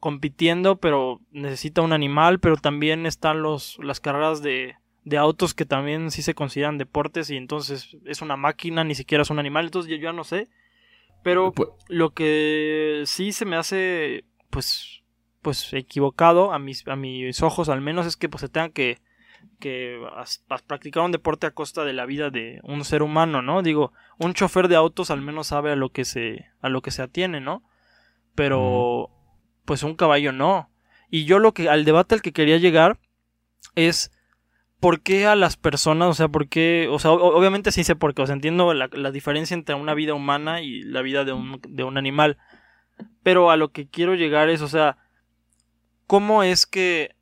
compitiendo, 0.00 0.76
pero 0.76 1.20
necesita 1.30 1.82
un 1.82 1.92
animal, 1.92 2.38
pero 2.40 2.56
también 2.56 3.06
están 3.06 3.42
los, 3.42 3.78
las 3.82 4.00
carreras 4.00 4.42
de, 4.42 4.76
de 5.04 5.16
autos 5.16 5.54
que 5.54 5.64
también 5.64 6.10
sí 6.10 6.22
se 6.22 6.34
consideran 6.34 6.76
deportes 6.78 7.30
y 7.30 7.36
entonces 7.36 7.96
es 8.04 8.20
una 8.22 8.36
máquina, 8.36 8.84
ni 8.84 8.94
siquiera 8.94 9.22
es 9.22 9.30
un 9.30 9.38
animal, 9.38 9.64
entonces 9.66 9.90
yo 9.90 9.96
ya 9.96 10.12
no 10.12 10.24
sé. 10.24 10.48
Pero 11.22 11.52
Pu- 11.54 11.74
lo 11.88 12.10
que 12.10 13.04
sí 13.06 13.32
se 13.32 13.46
me 13.46 13.56
hace, 13.56 14.24
pues, 14.50 15.02
pues 15.44 15.72
equivocado 15.72 16.52
a 16.52 16.58
mis, 16.58 16.88
a 16.88 16.96
mis 16.96 17.40
ojos 17.44 17.68
al 17.68 17.80
menos 17.80 18.06
es 18.06 18.16
que 18.16 18.28
pues 18.28 18.40
se 18.40 18.48
tenga 18.48 18.70
que, 18.70 18.98
que 19.60 20.00
as- 20.16 20.44
as- 20.48 20.62
practicar 20.62 21.04
un 21.04 21.12
deporte 21.12 21.46
a 21.46 21.52
costa 21.52 21.84
de 21.84 21.92
la 21.92 22.06
vida 22.06 22.30
de 22.30 22.58
un 22.64 22.84
ser 22.84 23.04
humano, 23.04 23.42
¿no? 23.42 23.62
Digo, 23.62 23.92
un 24.18 24.34
chofer 24.34 24.66
de 24.66 24.74
autos 24.76 25.12
al 25.12 25.20
menos 25.20 25.46
sabe 25.48 25.70
a 25.70 25.76
lo 25.76 25.90
que 25.90 26.04
se, 26.04 26.46
a 26.60 26.68
lo 26.68 26.82
que 26.82 26.90
se 26.90 27.02
atiene, 27.02 27.40
¿no? 27.40 27.62
Pero, 28.34 29.10
pues 29.64 29.82
un 29.84 29.94
caballo 29.94 30.32
no. 30.32 30.70
Y 31.10 31.24
yo 31.26 31.38
lo 31.38 31.52
que, 31.54 31.68
al 31.68 31.84
debate 31.84 32.16
al 32.16 32.22
que 32.22 32.32
quería 32.32 32.56
llegar 32.56 32.98
es 33.76 34.10
por 34.80 35.00
qué 35.02 35.26
a 35.26 35.36
las 35.36 35.56
personas, 35.56 36.08
o 36.08 36.14
sea, 36.14 36.28
por 36.28 36.48
qué, 36.48 36.88
o 36.90 36.98
sea, 36.98 37.12
o- 37.12 37.38
obviamente 37.38 37.70
sí 37.72 37.84
sé 37.84 37.94
por 37.96 38.14
qué, 38.14 38.22
o 38.22 38.26
sea, 38.26 38.34
entiendo 38.34 38.74
la, 38.74 38.88
la 38.92 39.10
diferencia 39.12 39.54
entre 39.54 39.74
una 39.76 39.94
vida 39.94 40.14
humana 40.14 40.60
y 40.62 40.82
la 40.82 41.02
vida 41.02 41.24
de 41.24 41.32
un, 41.32 41.60
de 41.68 41.84
un 41.84 41.96
animal. 41.96 42.38
Pero 43.22 43.50
a 43.50 43.56
lo 43.56 43.70
que 43.72 43.88
quiero 43.88 44.14
llegar 44.14 44.48
es, 44.48 44.60
o 44.62 44.68
sea, 44.68 44.98
¿cómo 46.14 46.44
es 46.44 46.64
que 46.64 47.16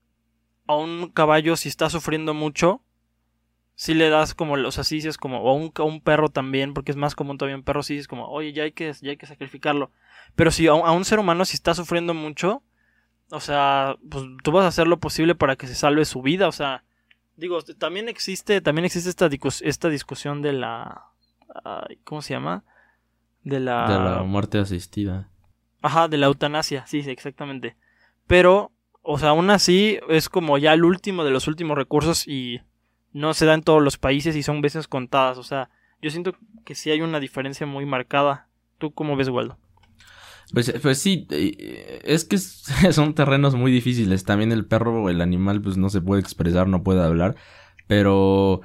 a 0.66 0.76
un 0.76 1.08
caballo 1.08 1.56
si 1.56 1.70
está 1.70 1.88
sufriendo 1.88 2.34
mucho, 2.34 2.82
si 3.74 3.94
le 3.94 4.10
das 4.10 4.34
como, 4.34 4.52
o 4.52 4.70
sea, 4.70 4.84
dices 4.84 5.16
como, 5.16 5.40
o 5.40 5.48
a 5.48 5.54
un, 5.54 5.72
a 5.74 5.82
un 5.82 6.02
perro 6.02 6.28
también, 6.28 6.74
porque 6.74 6.90
es 6.92 6.96
más 6.98 7.14
común 7.14 7.38
todavía 7.38 7.56
un 7.56 7.62
perro, 7.62 7.82
sí 7.82 7.94
dices 7.94 8.06
como, 8.06 8.26
oye, 8.28 8.52
ya 8.52 8.64
hay 8.64 8.72
que, 8.72 8.92
ya 9.00 9.12
hay 9.12 9.16
que 9.16 9.24
sacrificarlo. 9.24 9.90
Pero 10.36 10.50
si 10.50 10.66
a, 10.66 10.74
un- 10.74 10.86
a 10.86 10.92
un 10.92 11.06
ser 11.06 11.18
humano 11.20 11.46
si 11.46 11.54
está 11.56 11.72
sufriendo 11.72 12.12
mucho, 12.12 12.62
o 13.30 13.40
sea, 13.40 13.96
pues 14.10 14.24
tú 14.44 14.52
vas 14.52 14.66
a 14.66 14.68
hacer 14.68 14.86
lo 14.86 14.98
posible 15.00 15.34
para 15.34 15.56
que 15.56 15.66
se 15.66 15.74
salve 15.74 16.04
su 16.04 16.20
vida, 16.20 16.46
o 16.48 16.52
sea, 16.52 16.84
digo, 17.36 17.62
también 17.62 18.10
existe, 18.10 18.60
también 18.60 18.84
existe 18.84 19.08
esta, 19.08 19.30
discus- 19.30 19.62
esta 19.64 19.88
discusión 19.88 20.42
de 20.42 20.52
la, 20.52 21.06
¿cómo 22.04 22.20
se 22.20 22.34
llama? 22.34 22.62
De 23.42 23.58
la, 23.58 23.86
De 23.88 23.98
la 23.98 24.22
muerte 24.22 24.58
asistida. 24.58 25.30
Ajá, 25.80 26.08
de 26.08 26.18
la 26.18 26.26
eutanasia, 26.26 26.86
sí, 26.86 27.02
sí, 27.02 27.10
exactamente. 27.10 27.74
Pero, 28.26 28.71
o 29.02 29.18
sea, 29.18 29.30
aún 29.30 29.50
así 29.50 29.98
es 30.08 30.28
como 30.28 30.58
ya 30.58 30.72
el 30.72 30.84
último 30.84 31.24
de 31.24 31.30
los 31.30 31.48
últimos 31.48 31.76
recursos 31.76 32.26
y 32.26 32.60
no 33.12 33.34
se 33.34 33.46
da 33.46 33.54
en 33.54 33.62
todos 33.62 33.82
los 33.82 33.98
países 33.98 34.36
y 34.36 34.42
son 34.42 34.60
veces 34.60 34.88
contadas. 34.88 35.38
O 35.38 35.42
sea, 35.42 35.70
yo 36.00 36.10
siento 36.10 36.34
que 36.64 36.74
sí 36.74 36.90
hay 36.90 37.00
una 37.02 37.20
diferencia 37.20 37.66
muy 37.66 37.84
marcada. 37.84 38.48
¿Tú 38.78 38.92
cómo 38.92 39.16
ves, 39.16 39.28
Waldo? 39.28 39.58
Pues, 40.52 40.72
pues 40.82 40.98
sí, 40.98 41.26
eh, 41.30 42.00
es 42.04 42.24
que 42.24 42.38
son 42.92 43.14
terrenos 43.14 43.54
muy 43.54 43.72
difíciles. 43.72 44.24
También 44.24 44.52
el 44.52 44.66
perro 44.66 45.08
el 45.08 45.20
animal 45.20 45.60
pues 45.60 45.76
no 45.76 45.88
se 45.88 46.00
puede 46.00 46.20
expresar, 46.20 46.68
no 46.68 46.82
puede 46.82 47.02
hablar. 47.02 47.36
Pero, 47.86 48.62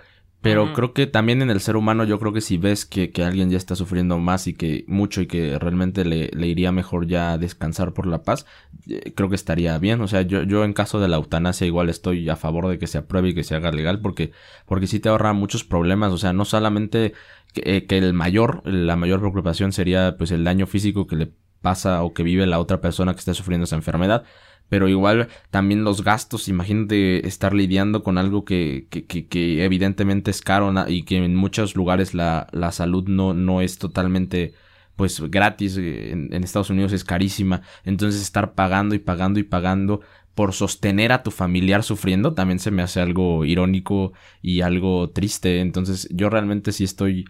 pero 0.48 0.74
creo 0.74 0.94
que 0.94 1.08
también 1.08 1.42
en 1.42 1.50
el 1.50 1.60
ser 1.60 1.76
humano 1.76 2.04
yo 2.04 2.20
creo 2.20 2.34
que 2.34 2.42
si 2.42 2.58
ves 2.58 2.86
que, 2.86 3.12
que 3.12 3.24
alguien 3.24 3.50
ya 3.50 3.58
está 3.58 3.76
sufriendo 3.76 4.18
más 4.18 4.48
y 4.48 4.54
que 4.54 4.86
mucho 4.88 5.22
y 5.22 5.28
que 5.28 5.60
realmente 5.60 6.06
le, 6.06 6.30
le 6.34 6.48
iría 6.48 6.72
mejor 6.72 7.08
ya 7.08 7.38
descansar 7.38 7.94
por 7.94 8.08
la 8.08 8.24
paz, 8.24 8.46
eh, 8.88 9.14
creo 9.16 9.30
que 9.30 9.36
estaría 9.36 9.78
bien. 9.78 10.02
O 10.02 10.08
sea, 10.08 10.22
yo, 10.22 10.44
yo 10.44 10.64
en 10.64 10.74
caso 10.74 11.00
de 11.00 11.08
la 11.08 11.18
eutanasia 11.18 11.68
igual 11.68 11.90
estoy 11.90 12.28
a 12.30 12.36
favor 12.36 12.68
de 12.68 12.80
que 12.80 12.88
se 12.88 12.98
apruebe 12.98 13.30
y 13.30 13.34
que 13.34 13.44
se 13.44 13.56
haga 13.56 13.72
legal 13.72 14.00
porque, 14.00 14.32
porque 14.66 14.88
sí 14.88 15.00
te 15.00 15.10
ahorra 15.10 15.34
muchos 15.34 15.64
problemas. 15.64 16.14
O 16.14 16.18
sea, 16.18 16.34
no 16.34 16.46
solamente 16.46 17.14
que, 17.54 17.78
eh, 17.78 17.86
que 17.86 17.98
el 17.98 18.14
mayor, 18.14 18.62
la 18.66 18.96
mayor 18.96 19.20
preocupación 19.20 19.74
sería 19.74 20.16
pues 20.18 20.32
el 20.32 20.44
daño 20.44 20.68
físico 20.68 21.08
que 21.08 21.16
le 21.16 21.32
pasa 21.62 22.04
o 22.04 22.14
que 22.14 22.24
vive 22.24 22.46
la 22.46 22.60
otra 22.60 22.82
persona 22.82 23.14
que 23.14 23.20
está 23.20 23.34
sufriendo 23.34 23.66
esa 23.66 23.76
enfermedad, 23.76 24.24
pero 24.70 24.90
igual 24.90 25.30
también 25.50 25.84
los 25.84 26.04
gastos, 26.04 26.48
imagínate 26.48 27.28
estar 27.28 27.54
lidiando 27.54 28.04
con 28.04 28.18
algo 28.18 28.46
que, 28.46 28.88
que, 28.90 29.06
que, 29.06 29.64
evidentemente 29.64 30.32
es 30.32 30.42
caro 30.42 30.74
y 30.88 31.04
que 31.04 31.18
en 31.18 31.36
muchos 31.36 31.76
lugares 31.76 32.14
la, 32.14 32.48
la 32.52 32.72
salud 32.72 33.08
no, 33.08 33.34
no 33.34 33.62
es 33.62 33.78
totalmente 33.78 34.54
pues 34.96 35.22
gratis, 35.22 35.78
eh, 35.78 36.12
en, 36.12 36.34
en, 36.34 36.44
Estados 36.44 36.70
Unidos 36.70 36.92
es 36.92 37.04
carísima, 37.04 37.62
entonces 37.84 38.22
estar 38.22 38.54
pagando 38.56 38.96
y 38.96 39.00
pagando 39.00 39.40
y 39.40 39.44
pagando 39.44 40.02
por 40.34 40.54
sostener 40.54 41.12
a 41.12 41.24
tu 41.24 41.32
familiar 41.32 41.84
sufriendo 41.84 42.34
también 42.34 42.60
se 42.60 42.72
me 42.72 42.84
hace 42.84 43.00
algo 43.02 43.46
irónico 43.46 44.14
y 44.42 44.62
algo 44.62 45.10
triste, 45.12 45.62
entonces 45.62 46.08
yo 46.12 46.30
realmente 46.30 46.72
sí 46.72 46.84
estoy 46.84 47.26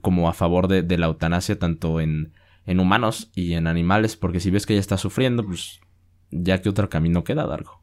como 0.00 0.28
a 0.28 0.34
favor 0.34 0.68
de, 0.68 0.82
de 0.82 0.98
la 0.98 1.06
eutanasia 1.06 1.58
tanto 1.58 2.00
en, 2.00 2.32
en 2.66 2.80
humanos 2.80 3.30
y 3.34 3.54
en 3.54 3.66
animales, 3.66 4.16
porque 4.16 4.40
si 4.40 4.50
ves 4.50 4.66
que 4.66 4.74
ella 4.74 4.80
está 4.80 4.96
sufriendo, 4.96 5.44
pues 5.44 5.80
ya 6.30 6.60
que 6.60 6.68
otro 6.68 6.88
camino 6.88 7.24
queda, 7.24 7.46
Dargo. 7.46 7.82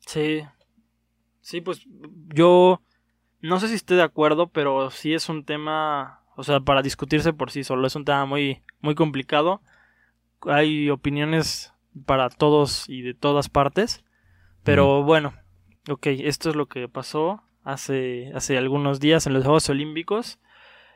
Sí. 0.00 0.42
Sí, 1.40 1.60
pues 1.60 1.86
yo 2.34 2.80
no 3.40 3.60
sé 3.60 3.68
si 3.68 3.74
estoy 3.74 3.98
de 3.98 4.02
acuerdo, 4.02 4.48
pero 4.48 4.90
sí 4.90 5.12
es 5.12 5.28
un 5.28 5.44
tema, 5.44 6.22
o 6.36 6.42
sea, 6.42 6.60
para 6.60 6.80
discutirse 6.80 7.34
por 7.34 7.50
sí 7.50 7.62
solo, 7.62 7.86
es 7.86 7.94
un 7.94 8.06
tema 8.06 8.24
muy, 8.24 8.62
muy 8.80 8.94
complicado. 8.94 9.60
Hay 10.42 10.88
opiniones 10.88 11.74
para 12.06 12.30
todos 12.30 12.88
y 12.88 13.02
de 13.02 13.12
todas 13.12 13.50
partes, 13.50 14.02
pero 14.62 15.02
bueno, 15.02 15.34
ok, 15.90 16.06
esto 16.06 16.48
es 16.48 16.56
lo 16.56 16.66
que 16.66 16.88
pasó 16.88 17.42
hace, 17.64 18.32
hace 18.34 18.56
algunos 18.56 18.98
días 18.98 19.26
en 19.26 19.34
los 19.34 19.44
Juegos 19.44 19.68
Olímpicos 19.68 20.38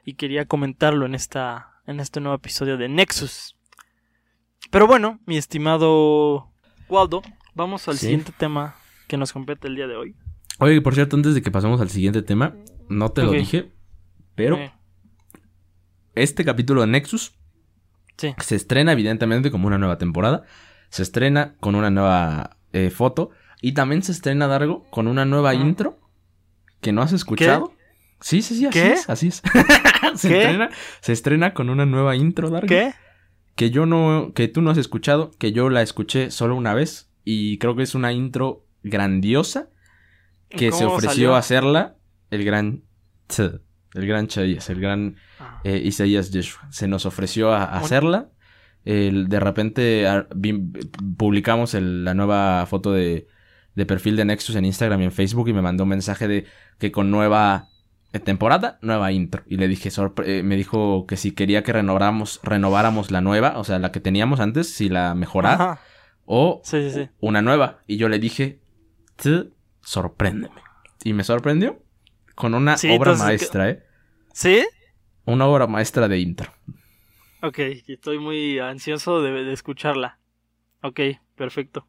y 0.03 0.15
quería 0.15 0.47
comentarlo 0.47 1.05
en, 1.05 1.15
esta, 1.15 1.83
en 1.87 2.01
este 2.01 2.21
nuevo 2.21 2.37
episodio 2.37 2.79
de 2.79 2.89
Nexus. 2.89 3.58
Pero 4.71 4.87
bueno, 4.87 5.19
mi 5.25 5.37
estimado 5.37 6.51
Waldo, 6.89 7.23
vamos 7.55 7.89
al 7.89 7.97
siguiente 7.97 8.33
tema 8.37 8.77
que 9.07 9.17
nos 9.17 9.33
compete 9.33 9.67
el 9.67 9.77
día 9.77 9.87
de 9.87 9.97
hoy. 9.97 10.15
Oye, 10.59 10.81
por 10.83 10.95
cierto, 10.95 11.17
antes 11.17 11.35
de 11.35 11.43
que 11.43 11.51
pasemos 11.51 11.81
al 11.81 11.89
siguiente 11.89 12.23
tema, 12.23 12.55
no 12.89 13.11
te 13.11 13.23
lo 13.23 13.33
dije, 13.33 13.73
pero 14.35 14.59
este 16.15 16.45
capítulo 16.45 16.83
de 16.83 16.89
Nexus 16.89 17.35
se 18.17 18.57
estrena 18.57 18.93
evidentemente 18.93 19.51
como 19.51 19.69
una 19.69 19.79
nueva 19.79 19.97
temporada, 19.97 20.45
se 20.91 21.03
estrena 21.03 21.55
con 21.61 21.75
una 21.75 21.91
nueva 21.91 22.59
eh, 22.73 22.91
foto 22.91 23.31
y 23.63 23.73
también 23.73 24.03
se 24.03 24.13
estrena 24.13 24.49
Dargo 24.49 24.85
con 24.91 25.09
una 25.09 25.25
nueva 25.25 25.55
intro 25.55 25.99
que 26.81 26.93
no 26.93 27.03
has 27.03 27.13
escuchado. 27.13 27.73
Sí, 28.21 28.43
sí, 28.43 28.57
sí, 28.57 28.67
así 28.67 28.79
es, 28.81 29.09
así 29.09 29.29
es. 29.29 29.43
se, 30.17 30.37
Estrena, 30.39 30.71
se 31.01 31.13
estrena 31.13 31.55
con 31.55 31.71
una 31.71 31.87
nueva 31.87 32.17
intro, 32.17 32.51
Dargo. 32.51 32.67
¿Qué? 32.67 32.93
Que 33.59 33.71
yo 33.71 33.87
no, 33.87 34.31
que 34.37 34.47
tú 34.47 34.63
no 34.63 34.71
has 34.71 34.79
escuchado, 34.79 35.33
que 35.37 35.51
yo 35.51 35.69
la 35.69 35.83
escuché 35.83 36.31
solo 36.31 36.55
una 36.55 36.75
vez 36.75 37.11
y 37.25 37.59
creo 37.59 37.75
que 37.75 37.83
es 37.83 37.97
una 37.97 38.13
intro 38.13 38.65
grandiosa 38.85 39.69
que 40.49 40.71
se 40.71 40.85
ofreció 40.85 41.35
a 41.35 41.39
hacerla 41.39 41.97
el 42.31 42.45
gran 42.45 42.85
el 43.37 44.07
gran 44.07 44.29
Chayes, 44.29 44.71
el 44.71 44.81
gran 44.81 45.17
ah. 45.41 45.61
eh, 45.65 45.83
Isaías 45.85 46.31
Yeshua. 46.31 46.71
Se 46.71 46.87
nos 46.87 47.05
ofreció 47.05 47.53
a, 47.53 47.65
hacerla. 47.65 48.31
de 48.85 49.41
repente 49.41 50.07
publicamos 51.17 51.75
la 51.75 52.15
nueva 52.15 52.65
foto 52.67 52.93
de, 52.93 53.27
de 53.75 53.87
perfil 53.87 54.15
de 54.15 54.25
Nexus 54.25 54.55
en 54.55 54.67
Instagram 54.67 55.01
y 55.01 55.05
en 55.07 55.13
Facebook 55.13 55.49
y 55.49 55.53
me 55.53 55.63
mandó 55.63 55.83
un 55.83 55.91
mensaje 55.91 56.29
de 56.29 56.47
que 56.79 56.93
con 56.93 57.11
nueva 57.11 57.67
temporada, 58.13 58.79
nueva 58.81 59.13
intro. 59.13 59.43
Y 59.47 59.57
le 59.59 59.69
dije, 59.69 59.91
eh, 60.25 60.43
me 60.43 60.57
dijo 60.57 61.07
que 61.07 61.17
si 61.17 61.33
quería 61.33 61.63
que 61.63 61.73
renováramos, 61.73 62.41
renováramos 62.43 63.11
la 63.11 63.21
nueva, 63.21 63.59
o 63.59 63.65
sea, 63.65 63.79
la 63.79 63.93
que 63.93 64.01
teníamos 64.01 64.41
antes, 64.41 64.73
si 64.73 64.89
la 64.89 65.15
mejorara, 65.15 65.81
o 66.25 66.63
una 67.21 67.43
nueva. 67.43 67.81
Y 67.87 67.97
yo 67.97 68.09
le 68.09 68.19
dije, 68.19 68.61
sorpréndeme. 69.83 70.63
Y 71.05 71.13
me 71.13 71.25
sorprendió 71.25 71.81
con 72.35 72.55
una 72.55 72.77
obra 72.97 73.15
maestra, 73.15 73.71
¿eh? 73.71 73.83
¿Sí? 74.33 74.65
Una 75.25 75.47
obra 75.47 75.67
maestra 75.67 76.09
de 76.09 76.19
intro. 76.19 76.53
Ok, 77.43 77.59
estoy 77.87 78.19
muy 78.19 78.59
ansioso 78.59 79.23
de, 79.23 79.53
escucharla. 79.53 80.19
Ok, 80.83 81.01
perfecto. 81.37 81.87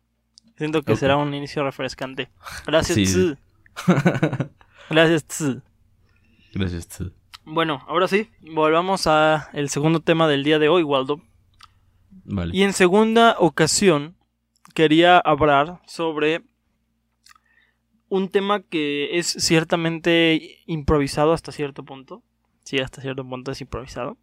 Siento 0.57 0.83
que 0.83 0.95
será 0.95 1.15
un 1.15 1.33
inicio 1.33 1.63
refrescante. 1.63 2.29
Gracias, 2.65 3.37
Gracias, 4.89 5.61
Gracias. 6.53 7.03
Bueno, 7.45 7.83
ahora 7.87 8.07
sí, 8.07 8.29
volvamos 8.41 9.07
a 9.07 9.49
el 9.53 9.69
segundo 9.69 9.99
tema 10.01 10.27
del 10.27 10.43
día 10.43 10.59
de 10.59 10.69
hoy, 10.69 10.83
Waldo. 10.83 11.21
Vale. 12.25 12.55
Y 12.55 12.63
en 12.63 12.73
segunda 12.73 13.35
ocasión 13.39 14.15
quería 14.73 15.17
hablar 15.17 15.81
sobre 15.87 16.43
un 18.09 18.29
tema 18.29 18.61
que 18.61 19.17
es 19.17 19.27
ciertamente 19.27 20.59
improvisado 20.65 21.33
hasta 21.33 21.51
cierto 21.51 21.83
punto. 21.83 22.23
Sí, 22.63 22.79
hasta 22.79 23.01
cierto 23.01 23.27
punto 23.27 23.51
es 23.51 23.61
improvisado. 23.61 24.17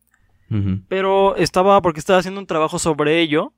Pero 0.88 1.34
estaba, 1.34 1.82
porque 1.82 1.98
estaba 1.98 2.20
haciendo 2.20 2.40
un 2.40 2.46
trabajo 2.46 2.78
sobre 2.78 3.20
ello. 3.20 3.52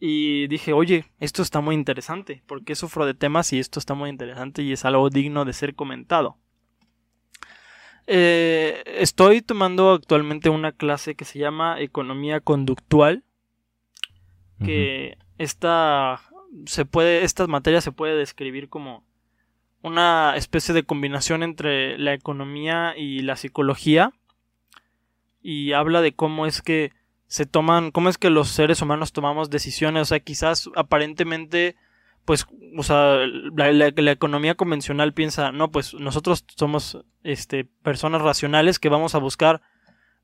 Y 0.00 0.46
dije, 0.46 0.72
oye, 0.72 1.04
esto 1.18 1.42
está 1.42 1.60
muy 1.60 1.74
interesante. 1.74 2.42
porque 2.46 2.74
sufro 2.74 3.04
de 3.04 3.14
temas 3.14 3.52
y 3.52 3.58
esto 3.58 3.78
está 3.78 3.94
muy 3.94 4.08
interesante 4.08 4.62
y 4.62 4.72
es 4.72 4.84
algo 4.84 5.10
digno 5.10 5.44
de 5.44 5.52
ser 5.52 5.74
comentado? 5.74 6.38
Eh, 8.10 8.82
estoy 8.86 9.42
tomando 9.42 9.92
actualmente 9.92 10.48
una 10.48 10.72
clase 10.72 11.14
que 11.14 11.26
se 11.26 11.38
llama 11.38 11.78
Economía 11.78 12.40
Conductual. 12.40 13.22
Que 14.64 15.18
esta 15.36 16.20
se 16.66 16.84
puede, 16.84 17.22
esta 17.22 17.46
materia 17.46 17.80
se 17.80 17.92
puede 17.92 18.16
describir 18.16 18.68
como 18.68 19.04
una 19.82 20.34
especie 20.36 20.74
de 20.74 20.82
combinación 20.82 21.44
entre 21.44 21.96
la 21.96 22.12
economía 22.12 22.94
y 22.96 23.20
la 23.20 23.36
psicología. 23.36 24.12
Y 25.40 25.74
habla 25.74 26.00
de 26.00 26.12
cómo 26.12 26.46
es 26.46 26.60
que 26.60 26.92
se 27.28 27.46
toman, 27.46 27.92
cómo 27.92 28.08
es 28.08 28.18
que 28.18 28.30
los 28.30 28.48
seres 28.48 28.82
humanos 28.82 29.12
tomamos 29.12 29.50
decisiones. 29.50 30.02
O 30.02 30.06
sea, 30.06 30.20
quizás 30.20 30.70
aparentemente 30.74 31.76
pues, 32.28 32.46
o 32.76 32.82
sea, 32.82 33.20
la, 33.56 34.12
economía 34.12 34.54
convencional 34.54 35.14
piensa, 35.14 35.50
no, 35.50 35.70
pues 35.70 35.94
nosotros 35.94 36.44
somos 36.58 36.98
este, 37.22 37.64
personas 37.64 38.20
racionales 38.20 38.78
que 38.78 38.90
vamos 38.90 39.14
a 39.14 39.18
buscar 39.18 39.62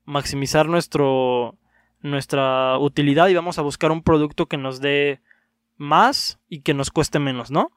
maximizar 0.03 0.67
nuestro, 0.67 1.57
nuestra 2.01 2.77
utilidad 2.77 3.29
y 3.29 3.33
vamos 3.33 3.57
a 3.57 3.63
buscar 3.63 3.91
un 3.91 4.03
producto 4.03 4.45
que 4.45 4.57
nos 4.57 4.81
dé 4.81 5.19
más 5.77 6.39
y 6.47 6.61
que 6.61 6.75
nos 6.75 6.91
cueste 6.91 7.17
menos, 7.17 7.49
¿no? 7.49 7.71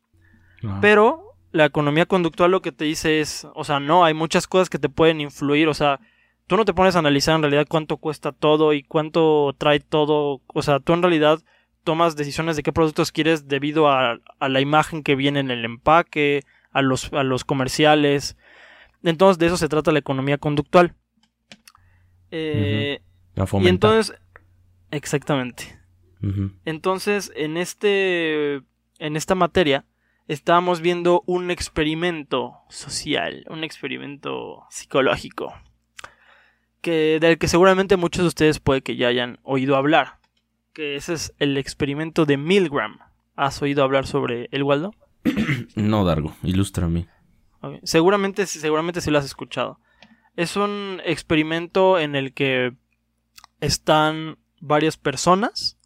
Pero 0.82 1.22
la 1.50 1.64
economía 1.64 2.04
conductual 2.04 2.50
lo 2.50 2.60
que 2.60 2.70
te 2.70 2.84
dice 2.84 3.20
es, 3.20 3.48
o 3.54 3.64
sea, 3.64 3.80
no, 3.80 4.04
hay 4.04 4.12
muchas 4.12 4.46
cosas 4.46 4.68
que 4.68 4.78
te 4.78 4.90
pueden 4.90 5.22
influir, 5.22 5.68
o 5.68 5.74
sea, 5.74 6.00
tú 6.46 6.58
no 6.58 6.66
te 6.66 6.74
pones 6.74 6.96
a 6.96 6.98
analizar 6.98 7.34
en 7.34 7.40
realidad 7.44 7.64
cuánto 7.66 7.96
cuesta 7.96 8.32
todo 8.32 8.74
y 8.74 8.82
cuánto 8.82 9.54
trae 9.56 9.80
todo, 9.80 10.42
o 10.48 10.60
sea, 10.60 10.80
tú 10.80 10.92
en 10.92 11.00
realidad 11.00 11.40
tomas 11.88 12.16
decisiones 12.16 12.54
de 12.54 12.62
qué 12.62 12.70
productos 12.70 13.12
quieres 13.12 13.48
debido 13.48 13.90
a, 13.90 14.18
la 14.46 14.60
imagen 14.60 15.02
que 15.02 15.14
viene 15.14 15.40
en 15.40 15.50
el 15.50 15.64
empaque, 15.64 16.42
a 16.70 16.82
los, 16.82 17.10
a 17.14 17.22
los 17.22 17.44
comerciales. 17.44 18.36
Entonces 19.02 19.38
de 19.38 19.46
eso 19.46 19.56
se 19.56 19.70
trata 19.70 19.90
la 19.90 20.00
economía 20.00 20.36
conductual. 20.36 20.94
Eh, 22.30 23.00
y 23.34 23.68
entonces, 23.68 24.14
exactamente. 24.90 25.80
Entonces, 26.66 27.32
en 27.34 27.56
este, 27.56 28.56
en 28.98 29.16
esta 29.16 29.34
materia, 29.34 29.86
estábamos 30.26 30.82
viendo 30.82 31.22
un 31.24 31.50
experimento 31.50 32.52
social, 32.68 33.46
un 33.48 33.64
experimento 33.64 34.66
psicológico, 34.68 35.54
que 36.82 37.16
del 37.18 37.38
que 37.38 37.48
seguramente 37.48 37.96
muchos 37.96 38.24
de 38.24 38.28
ustedes 38.28 38.60
puede 38.60 38.82
que 38.82 38.96
ya 38.96 39.08
hayan 39.08 39.38
oído 39.42 39.74
hablar 39.74 40.17
que 40.78 40.94
ese 40.94 41.14
es 41.14 41.34
el 41.40 41.56
experimento 41.56 42.24
de 42.24 42.36
Milgram. 42.36 43.00
¿Has 43.34 43.60
oído 43.62 43.82
hablar 43.82 44.06
sobre 44.06 44.48
el 44.52 44.62
Waldo? 44.62 44.94
no, 45.74 46.04
Dargo, 46.04 46.36
ilústrame. 46.44 47.08
Okay. 47.60 47.80
Seguramente, 47.82 48.46
seguramente 48.46 49.00
sí 49.00 49.10
lo 49.10 49.18
has 49.18 49.24
escuchado. 49.24 49.80
Es 50.36 50.54
un 50.54 51.02
experimento 51.04 51.98
en 51.98 52.14
el 52.14 52.32
que 52.32 52.76
están 53.58 54.38
varias 54.60 54.96
personas 54.96 55.76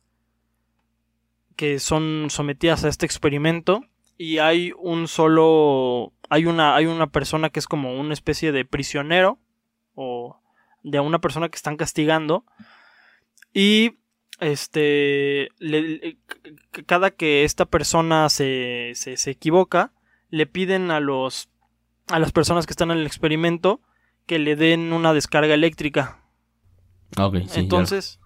que 1.57 1.79
son 1.79 2.27
sometidas 2.29 2.85
a 2.85 2.91
este 2.91 3.07
experimento 3.07 3.87
y 4.19 4.39
hay 4.39 4.75
un 4.77 5.09
solo 5.09 6.13
hay 6.29 6.45
una 6.45 6.77
hay 6.77 6.85
una 6.85 7.07
persona 7.07 7.49
que 7.49 7.61
es 7.61 7.67
como 7.67 7.99
una 7.99 8.13
especie 8.13 8.53
de 8.53 8.67
prisionero 8.67 9.39
o 9.95 10.39
de 10.83 11.01
una 11.01 11.19
persona 11.19 11.49
que 11.49 11.57
están 11.57 11.79
castigando 11.79 12.45
y 13.55 14.02
este, 14.43 15.49
cada 16.87 17.11
que 17.11 17.45
esta 17.45 17.65
persona 17.65 18.29
se, 18.29 18.93
se, 18.95 19.31
equivoca, 19.31 19.93
le 20.31 20.47
piden 20.47 20.91
a 20.91 21.01
los, 21.01 21.49
a 22.09 22.19
las 22.19 22.33
personas 22.33 22.67
que 22.67 22.73
están 22.73 22.91
en 22.91 22.99
el 22.99 23.07
experimento 23.07 23.81
que 24.27 24.39
le 24.39 24.57
den 24.57 24.93
una 24.93 25.15
descarga 25.15 25.55
eléctrica. 25.55 26.21
Ah, 27.17 27.27
ok, 27.27 27.37
sí, 27.47 27.61
entonces, 27.61 28.21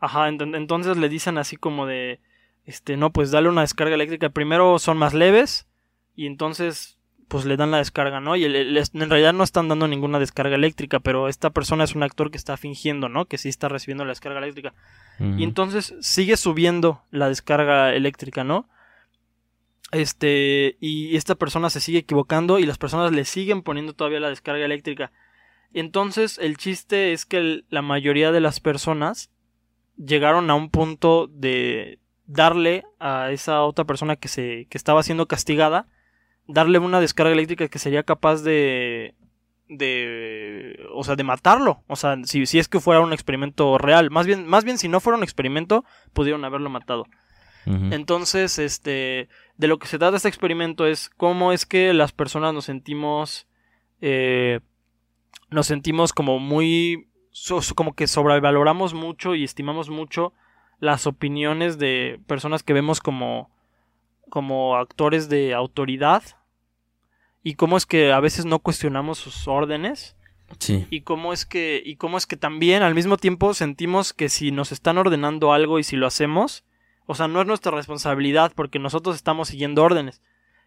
ajá, 0.00 0.28
entonces 0.28 0.96
le 0.96 1.08
dicen 1.08 1.36
así 1.36 1.56
como 1.56 1.86
de, 1.86 2.20
este, 2.64 2.96
no, 2.96 3.12
pues 3.12 3.30
dale 3.30 3.48
una 3.48 3.60
descarga 3.60 3.94
eléctrica. 3.94 4.30
Primero 4.30 4.78
son 4.78 4.96
más 4.96 5.12
leves 5.12 5.68
y 6.16 6.26
entonces 6.26 6.98
pues 7.28 7.44
le 7.44 7.56
dan 7.56 7.70
la 7.70 7.78
descarga, 7.78 8.20
¿no? 8.20 8.36
Y 8.36 8.44
en 8.44 9.10
realidad 9.10 9.32
no 9.32 9.44
están 9.44 9.68
dando 9.68 9.88
ninguna 9.88 10.18
descarga 10.18 10.56
eléctrica, 10.56 11.00
pero 11.00 11.28
esta 11.28 11.50
persona 11.50 11.84
es 11.84 11.94
un 11.94 12.02
actor 12.02 12.30
que 12.30 12.36
está 12.36 12.56
fingiendo, 12.56 13.08
¿no? 13.08 13.26
Que 13.26 13.38
sí 13.38 13.48
está 13.48 13.68
recibiendo 13.68 14.04
la 14.04 14.10
descarga 14.10 14.38
eléctrica. 14.38 14.74
Y 15.18 15.44
entonces 15.44 15.94
sigue 16.00 16.36
subiendo 16.36 17.02
la 17.10 17.28
descarga 17.28 17.94
eléctrica, 17.94 18.44
¿no? 18.44 18.68
Este, 19.92 20.76
y 20.80 21.16
esta 21.16 21.36
persona 21.36 21.70
se 21.70 21.80
sigue 21.80 21.98
equivocando 21.98 22.58
y 22.58 22.66
las 22.66 22.78
personas 22.78 23.12
le 23.12 23.24
siguen 23.24 23.62
poniendo 23.62 23.92
todavía 23.92 24.18
la 24.18 24.28
descarga 24.28 24.64
eléctrica. 24.64 25.12
Entonces, 25.72 26.38
el 26.38 26.56
chiste 26.56 27.12
es 27.12 27.26
que 27.26 27.62
la 27.68 27.82
mayoría 27.82 28.32
de 28.32 28.40
las 28.40 28.60
personas 28.60 29.30
llegaron 29.96 30.50
a 30.50 30.54
un 30.54 30.70
punto 30.70 31.28
de 31.28 32.00
darle 32.26 32.84
a 32.98 33.30
esa 33.30 33.62
otra 33.62 33.84
persona 33.84 34.16
que 34.16 34.28
se 34.28 34.66
que 34.70 34.78
estaba 34.78 35.02
siendo 35.02 35.26
castigada 35.26 35.86
darle 36.46 36.78
una 36.78 37.00
descarga 37.00 37.32
eléctrica 37.32 37.68
que 37.68 37.78
sería 37.78 38.02
capaz 38.02 38.42
de 38.42 39.14
de 39.68 40.86
o 40.92 41.04
sea 41.04 41.16
de 41.16 41.24
matarlo. 41.24 41.82
O 41.86 41.96
sea 41.96 42.16
si, 42.24 42.46
si 42.46 42.58
es 42.58 42.68
que 42.68 42.80
fuera 42.80 43.00
un 43.00 43.12
experimento 43.12 43.78
real. 43.78 44.10
Más 44.10 44.26
bien 44.26 44.46
más 44.46 44.64
bien 44.64 44.78
si 44.78 44.88
no 44.88 45.00
fuera 45.00 45.16
un 45.16 45.24
experimento 45.24 45.84
pudieron 46.12 46.44
haberlo 46.44 46.70
matado. 46.70 47.06
Entonces 47.66 48.58
este 48.58 49.30
de 49.56 49.68
lo 49.68 49.78
que 49.78 49.86
se 49.86 49.98
trata 49.98 50.18
este 50.18 50.28
experimento 50.28 50.86
es 50.86 51.08
cómo 51.08 51.50
es 51.50 51.64
que 51.64 51.94
las 51.94 52.12
personas 52.12 52.52
nos 52.52 52.66
sentimos 52.66 53.48
eh, 54.02 54.60
nos 55.48 55.66
sentimos 55.66 56.12
como 56.12 56.38
muy 56.38 57.08
como 57.74 57.94
que 57.94 58.06
sobrevaloramos 58.06 58.92
mucho 58.92 59.34
y 59.34 59.44
estimamos 59.44 59.88
mucho 59.88 60.34
las 60.78 61.06
opiniones 61.06 61.78
de 61.78 62.20
personas 62.26 62.62
que 62.62 62.74
vemos 62.74 63.00
como 63.00 63.50
como 64.30 64.76
actores 64.76 65.28
de 65.28 65.54
autoridad 65.54 66.22
y 67.42 67.54
cómo 67.54 67.76
es 67.76 67.86
que 67.86 68.12
a 68.12 68.20
veces 68.20 68.46
no 68.46 68.58
cuestionamos 68.58 69.18
sus 69.18 69.46
órdenes. 69.46 70.16
Sí. 70.58 70.86
Y 70.90 71.02
cómo 71.02 71.32
es 71.32 71.46
que 71.46 71.82
y 71.84 71.96
cómo 71.96 72.16
es 72.16 72.26
que 72.26 72.36
también 72.36 72.82
al 72.82 72.94
mismo 72.94 73.16
tiempo 73.16 73.54
sentimos 73.54 74.12
que 74.12 74.28
si 74.28 74.50
nos 74.50 74.72
están 74.72 74.98
ordenando 74.98 75.52
algo 75.52 75.78
y 75.78 75.84
si 75.84 75.96
lo 75.96 76.06
hacemos, 76.06 76.64
o 77.06 77.14
sea, 77.14 77.28
no 77.28 77.40
es 77.40 77.46
nuestra 77.46 77.72
responsabilidad 77.72 78.52
porque 78.54 78.78
nosotros 78.78 79.16
estamos 79.16 79.48
siguiendo 79.48 79.82
órdenes. 79.82 80.22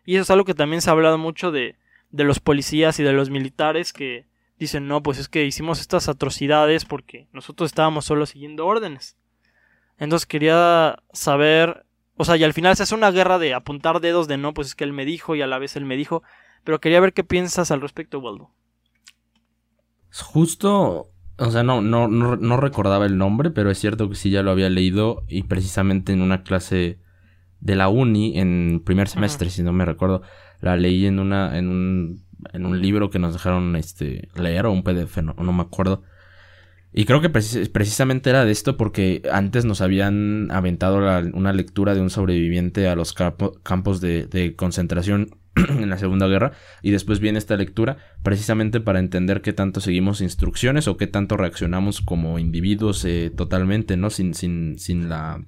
Y 0.06 0.16
eso 0.16 0.24
es 0.24 0.32
algo 0.32 0.46
que 0.46 0.54
también 0.54 0.82
se 0.82 0.90
ha 0.90 0.94
hablado 0.94 1.18
mucho 1.18 1.52
de 1.52 1.76
de 2.12 2.24
los 2.24 2.40
policías 2.40 3.00
y 3.00 3.04
de 3.04 3.14
los 3.14 3.30
militares 3.30 3.94
que 3.94 4.26
dicen, 4.60 4.88
"No, 4.88 5.04
pues 5.04 5.18
es 5.18 5.28
que 5.28 5.46
hicimos 5.46 5.80
estas 5.80 6.08
atrocidades 6.08 6.86
porque 6.86 7.28
nosotros 7.34 7.70
estábamos 7.70 8.06
solo 8.06 8.26
siguiendo 8.26 8.66
órdenes." 8.66 9.18
Entonces 9.98 10.26
quería 10.26 11.04
saber 11.12 11.86
o 12.18 12.26
sea, 12.26 12.36
y 12.36 12.44
al 12.44 12.54
final 12.54 12.76
se 12.76 12.84
hace 12.84 12.96
una 12.96 13.12
guerra 13.12 13.38
de 13.38 13.54
apuntar 13.54 14.02
dedos 14.02 14.28
de 14.28 14.38
no, 14.38 14.54
pues 14.54 14.70
es 14.70 14.76
que 14.76 14.84
él 14.84 14.94
me 14.94 15.06
dijo 15.06 15.36
y 15.36 15.42
a 15.42 15.48
la 15.48 15.60
vez 15.60 15.76
él 15.76 15.86
me 15.86 15.96
dijo. 15.96 16.24
Pero 16.64 16.82
quería 16.82 17.00
ver 17.00 17.14
qué 17.14 17.24
piensas 17.24 17.72
al 17.72 17.80
respecto, 17.80 18.20
Waldo. 18.20 18.52
Justo, 20.12 21.12
o 21.38 21.52
sea, 21.52 21.64
no, 21.64 21.82
no, 21.82 22.08
no, 22.08 22.58
recordaba 22.58 23.06
el 23.06 23.18
nombre, 23.18 23.52
pero 23.52 23.70
es 23.70 23.78
cierto 23.78 24.10
que 24.10 24.16
sí 24.16 24.32
ya 24.32 24.42
lo 24.42 24.52
había 24.52 24.70
leído 24.70 25.24
y 25.28 25.44
precisamente 25.44 26.12
en 26.12 26.22
una 26.22 26.44
clase 26.44 27.00
de 27.60 27.76
la 27.76 27.88
uni 27.88 28.40
en 28.40 28.82
primer 28.84 29.08
semestre, 29.08 29.50
si 29.50 29.62
no 29.62 29.74
me 29.74 29.86
recuerdo, 29.86 30.24
la 30.60 30.76
leí 30.76 31.06
en 31.06 31.20
una, 31.20 31.58
en 31.58 31.70
un, 31.70 32.26
en 32.54 32.66
un 32.66 32.82
libro 32.82 33.10
que 33.10 33.20
nos 33.20 33.34
dejaron 33.34 33.76
este 33.76 34.30
leer 34.36 34.66
o 34.66 34.72
un 34.72 34.84
PDF, 34.84 35.18
no, 35.18 35.34
no 35.34 35.54
me 35.54 35.62
acuerdo. 35.62 36.04
Y 36.98 37.06
creo 37.06 37.22
que 37.22 37.30
precisamente 37.30 38.32
era 38.32 38.44
de 38.44 38.52
esto 38.52 38.76
porque 38.76 39.22
antes 39.32 39.66
nos 39.66 39.82
habían 39.82 40.50
aventado 40.50 40.98
una 41.32 41.54
lectura 41.54 41.94
de 41.94 42.02
un 42.02 42.10
sobreviviente 42.10 42.88
a 42.88 42.96
los 42.96 43.14
campos 43.14 44.02
de, 44.02 44.56
concentración 44.58 45.38
en 45.56 45.92
la 45.92 46.00
Segunda 46.00 46.26
Guerra 46.26 46.54
y 46.82 46.90
después 46.90 47.20
viene 47.20 47.38
esta 47.38 47.56
lectura 47.56 47.98
precisamente 48.24 48.80
para 48.82 48.98
entender 48.98 49.44
qué 49.44 49.54
tanto 49.54 49.80
seguimos 49.80 50.22
instrucciones 50.22 50.88
o 50.88 50.98
qué 50.98 51.06
tanto 51.06 51.38
reaccionamos 51.38 52.02
como 52.02 52.40
individuos 52.40 53.06
eh, 53.06 53.30
totalmente, 53.30 53.96
¿no? 53.96 54.10
Sin, 54.10 54.34
sin, 54.34 54.80
sin 54.80 55.08
la 55.08 55.46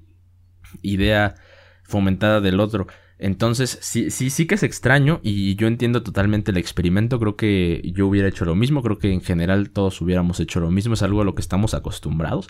idea 0.84 1.34
fomentada 1.82 2.42
del 2.42 2.60
otro. 2.60 2.86
Entonces, 3.19 3.77
sí, 3.82 4.12
sí, 4.12 4.29
sí 4.29 4.47
que 4.47 4.55
es 4.55 4.63
extraño 4.63 5.19
y 5.21 5.55
yo 5.55 5.67
entiendo 5.67 6.03
totalmente 6.03 6.51
el 6.51 6.58
experimento. 6.58 7.19
Creo 7.19 7.36
que 7.36 7.82
yo 7.93 8.08
hubiera 8.08 8.29
hecho 8.29 8.45
lo 8.45 8.55
mismo. 8.55 8.82
Creo 8.82 8.97
que 8.97 9.12
en 9.12 9.21
general 9.21 9.71
todos 9.71 9.99
hubiéramos 9.99 10.39
hecho 10.39 10.62
lo 10.62 10.71
mismo. 10.71 10.93
Es 10.93 11.03
algo 11.03 11.21
a 11.21 11.25
lo 11.25 11.36
que 11.36 11.41
estamos 11.41 11.73
acostumbrados. 11.73 12.47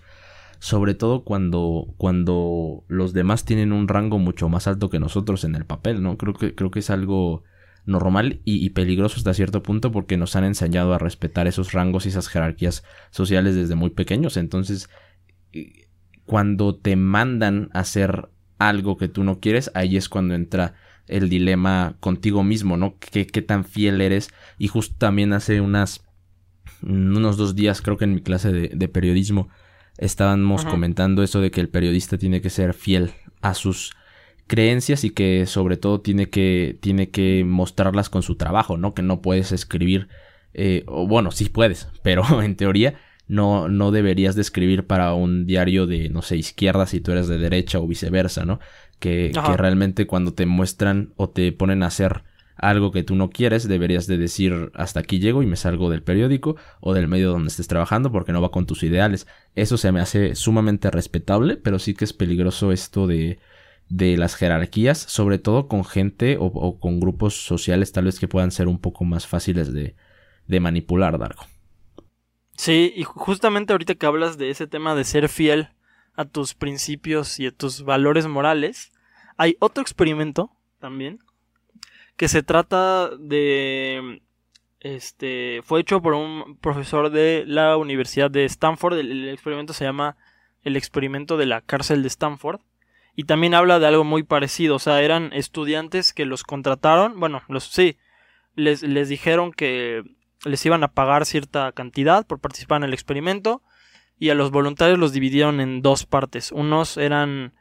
Sobre 0.60 0.94
todo 0.94 1.24
cuando, 1.24 1.96
cuando 1.98 2.84
los 2.88 3.14
demás 3.14 3.46
tienen 3.46 3.72
un 3.72 3.88
rango 3.88 4.20
mucho 4.20 4.48
más 4.48 4.68
alto 4.68 4.92
que 4.92 5.00
nosotros 5.00 5.44
en 5.44 5.56
el 5.56 5.66
papel, 5.66 6.04
¿no? 6.04 6.18
Creo 6.18 6.36
que, 6.36 6.54
creo 6.54 6.70
que 6.70 6.80
es 6.80 6.92
algo 6.92 7.44
normal 7.86 8.42
y, 8.46 8.64
y, 8.64 8.70
peligroso 8.70 9.16
hasta 9.18 9.34
cierto 9.34 9.64
punto 9.64 9.92
porque 9.92 10.18
nos 10.18 10.36
han 10.36 10.44
enseñado 10.44 10.94
a 10.94 11.00
respetar 11.00 11.48
esos 11.48 11.72
rangos 11.72 12.06
y 12.06 12.10
esas 12.10 12.28
jerarquías 12.28 12.84
sociales 13.10 13.56
desde 13.56 13.74
muy 13.74 13.90
pequeños. 13.90 14.38
Entonces, 14.38 14.90
eh, 15.54 15.88
cuando 16.26 16.76
te 16.76 16.96
mandan 16.96 17.70
a 17.74 17.80
hacer 17.80 18.30
algo 18.60 18.98
que 18.98 19.08
tú 19.08 19.24
no 19.24 19.40
quieres, 19.40 19.72
ahí 19.74 19.98
es 19.98 20.10
cuando 20.10 20.36
entra 20.36 20.76
el 21.08 21.30
dilema 21.30 21.96
contigo 22.00 22.44
mismo, 22.44 22.78
¿no? 22.78 22.98
¿Qué, 23.00 23.26
qué 23.26 23.42
tan 23.42 23.66
fiel 23.66 24.00
eres? 24.02 24.30
Y 24.60 24.68
justo 24.68 24.96
también 24.98 25.34
hace 25.34 25.60
unas, 25.62 26.06
unos 26.84 27.38
dos 27.38 27.56
días, 27.56 27.82
creo 27.82 27.98
que 27.98 28.06
en 28.06 28.14
mi 28.14 28.22
clase 28.22 28.52
de, 28.52 28.88
periodismo, 28.88 29.50
estábamos 29.98 30.66
comentando 30.66 31.24
eso 31.24 31.42
de 31.42 31.52
que 31.52 31.62
el 31.62 31.70
periodista 31.70 32.18
tiene 32.18 32.42
que 32.42 32.50
ser 32.50 32.74
fiel 32.74 33.12
a 33.42 33.54
sus 33.54 33.96
creencias 34.48 35.04
y 35.04 35.10
que 35.10 35.46
sobre 35.46 35.78
todo 35.78 36.02
tiene 36.02 36.30
que, 36.30 36.78
tiene 36.80 37.10
que 37.10 37.44
mostrarlas 37.46 38.10
con 38.10 38.22
su 38.22 38.36
trabajo, 38.36 38.78
¿no? 38.78 38.94
Que 38.94 39.02
no 39.02 39.22
puedes 39.22 39.52
escribir, 39.52 40.10
eh, 40.54 40.84
o 40.88 41.08
bueno, 41.08 41.32
sí 41.32 41.46
puedes, 41.50 41.88
pero 42.04 42.24
en 42.42 42.56
teoría 42.56 42.96
no, 43.30 43.70
no 43.70 43.92
deberías 43.92 44.36
de 44.36 44.42
escribir 44.42 44.86
para 44.86 45.14
un 45.14 45.46
diario 45.46 45.86
de, 45.86 46.10
no 46.10 46.22
sé, 46.24 46.36
izquierda 46.36 46.88
si 46.88 47.00
tú 47.00 47.12
eres 47.12 47.28
de 47.28 47.38
derecha 47.38 47.80
o 47.80 47.88
viceversa, 47.88 48.44
¿no? 48.44 48.60
Que, 49.00 49.32
que 49.32 49.56
realmente 49.56 50.08
cuando 50.08 50.34
te 50.34 50.46
muestran 50.46 51.14
o 51.16 51.30
te 51.30 51.54
ponen 51.54 51.84
a 51.84 51.88
hacer 51.88 52.24
algo 52.58 52.92
que 52.92 53.04
tú 53.04 53.16
no 53.16 53.30
quieres, 53.30 53.68
deberías 53.68 54.08
de 54.08 54.18
decir 54.18 54.72
hasta 54.74 55.00
aquí 55.00 55.20
llego 55.20 55.44
y 55.44 55.46
me 55.46 55.56
salgo 55.56 55.90
del 55.90 56.04
periódico 56.04 56.58
o 56.82 56.94
del 56.94 57.08
medio 57.08 57.30
donde 57.32 57.48
estés 57.48 57.68
trabajando 57.68 58.12
porque 58.12 58.34
no 58.34 58.42
va 58.42 58.52
con 58.52 58.66
tus 58.66 58.84
ideales. 58.84 59.28
Eso 59.56 59.78
se 59.78 59.92
me 59.92 60.02
hace 60.02 60.34
sumamente 60.34 60.92
respetable, 60.92 61.56
pero 61.56 61.80
sí 61.80 61.94
que 61.94 62.06
es 62.06 62.14
peligroso 62.14 62.72
esto 62.72 63.08
de, 63.08 63.40
de 63.90 64.18
las 64.18 64.36
jerarquías, 64.36 64.98
sobre 64.98 65.38
todo 65.38 65.68
con 65.68 65.86
gente 65.86 66.38
o, 66.38 66.46
o, 66.46 66.80
con 66.80 67.00
grupos 67.00 67.46
sociales 67.46 67.92
tal 67.92 68.06
vez 68.06 68.20
que 68.20 68.28
puedan 68.28 68.52
ser 68.52 68.68
un 68.68 68.80
poco 68.80 69.06
más 69.06 69.28
fáciles 69.28 69.72
de, 69.72 69.96
de 70.48 70.60
manipular, 70.60 71.18
Dargo. 71.20 71.44
Sí, 72.60 72.92
y 72.94 73.04
justamente 73.06 73.72
ahorita 73.72 73.96
que 73.96 74.06
hablas 74.06 74.38
de 74.38 74.50
ese 74.50 74.68
tema 74.68 74.94
de 74.94 75.06
ser 75.06 75.30
fiel 75.30 75.70
a 76.16 76.26
tus 76.26 76.56
principios 76.56 77.40
y 77.40 77.48
a 77.48 77.52
tus 77.52 77.84
valores 77.84 78.28
morales, 78.28 78.92
hay 79.38 79.56
otro 79.60 79.82
experimento 79.82 80.52
también 80.78 81.20
que 82.18 82.28
se 82.28 82.44
trata 82.44 83.16
de 83.16 84.22
este 84.82 85.62
fue 85.64 85.80
hecho 85.80 86.02
por 86.02 86.16
un 86.16 86.58
profesor 86.58 87.12
de 87.12 87.46
la 87.48 87.78
Universidad 87.78 88.30
de 88.30 88.44
Stanford, 88.44 88.98
el, 88.98 89.10
el, 89.10 89.30
experimento 89.30 89.72
se 89.72 89.86
llama 89.86 90.18
el 90.62 90.76
experimento 90.76 91.38
de 91.38 91.46
la 91.46 91.62
cárcel 91.62 92.02
de 92.02 92.10
Stanford 92.10 92.60
y 93.16 93.24
también 93.24 93.54
habla 93.54 93.80
de 93.80 93.88
algo 93.88 94.04
muy 94.04 94.24
parecido, 94.24 94.76
o 94.76 94.80
sea, 94.80 95.02
eran 95.02 95.32
estudiantes 95.32 96.12
que 96.12 96.26
los 96.26 96.44
contrataron, 96.44 97.22
bueno, 97.22 97.42
los 97.48 97.64
sí, 97.64 97.98
les, 98.56 98.84
les 98.84 99.08
dijeron 99.08 99.54
que 99.54 100.04
les 100.46 100.66
iban 100.66 100.84
a 100.84 100.90
pagar 100.90 101.26
cierta 101.26 101.72
cantidad 101.72 102.26
por 102.26 102.40
participar 102.40 102.78
en 102.78 102.86
el 102.86 102.94
experimento 102.94 103.62
y 104.18 104.30
a 104.30 104.36
los 104.36 104.52
voluntarios 104.52 105.00
los 105.00 105.14
dividieron 105.14 105.60
en 105.60 105.82
dos 105.82 106.06
partes. 106.06 106.52
Unos 106.52 106.98
eran 106.98 107.54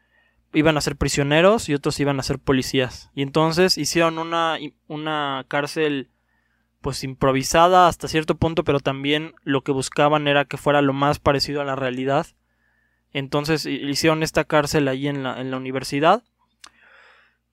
iban 0.52 0.76
a 0.76 0.80
ser 0.80 0.96
prisioneros 0.96 1.68
y 1.68 1.74
otros 1.74 2.00
iban 2.00 2.18
a 2.18 2.22
ser 2.22 2.38
policías. 2.38 3.10
Y 3.14 3.22
entonces 3.22 3.78
hicieron 3.78 4.18
una, 4.18 4.58
una 4.86 5.44
cárcel 5.48 6.08
pues 6.80 7.04
improvisada 7.04 7.88
hasta 7.88 8.08
cierto 8.08 8.36
punto, 8.36 8.64
pero 8.64 8.80
también 8.80 9.34
lo 9.42 9.62
que 9.62 9.72
buscaban 9.72 10.28
era 10.28 10.44
que 10.44 10.56
fuera 10.56 10.80
lo 10.80 10.92
más 10.92 11.18
parecido 11.18 11.60
a 11.60 11.64
la 11.64 11.76
realidad. 11.76 12.26
Entonces 13.12 13.66
hicieron 13.66 14.22
esta 14.22 14.44
cárcel 14.44 14.88
allí 14.88 15.08
en 15.08 15.22
la, 15.22 15.40
en 15.40 15.50
la 15.50 15.56
universidad 15.56 16.22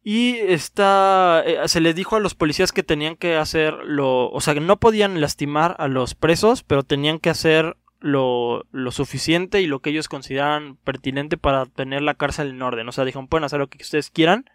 y 0.08 0.36
está, 0.38 1.42
eh, 1.48 1.68
se 1.68 1.82
les 1.82 1.96
dijo 1.96 2.16
a 2.16 2.20
los 2.20 2.36
policías 2.36 2.72
que 2.72 2.84
tenían 2.84 3.16
que 3.16 3.38
hacer 3.38 3.74
lo, 3.86 4.30
o 4.30 4.40
sea, 4.40 4.54
que 4.54 4.60
no 4.60 4.78
podían 4.78 5.20
lastimar 5.20 5.76
a 5.80 5.88
los 5.88 6.14
presos, 6.14 6.62
pero 6.62 6.84
tenían 6.84 7.18
que 7.18 7.32
hacer 7.32 7.76
lo, 8.02 8.66
lo 8.72 8.92
suficiente 8.92 9.62
y 9.62 9.66
lo 9.66 9.80
que 9.80 9.90
ellos 9.90 10.08
consideraran 10.08 10.76
pertinente 10.84 11.38
para 11.38 11.66
tener 11.66 12.04
la 12.04 12.14
cárcel 12.14 12.52
en 12.52 12.62
orden. 12.62 12.88
O 12.88 12.92
sea, 12.92 13.04
dijeron, 13.04 13.28
pueden 13.28 13.46
hacer 13.46 13.58
lo 13.58 13.66
que 13.68 13.82
ustedes 13.82 14.12
quieran, 14.12 14.46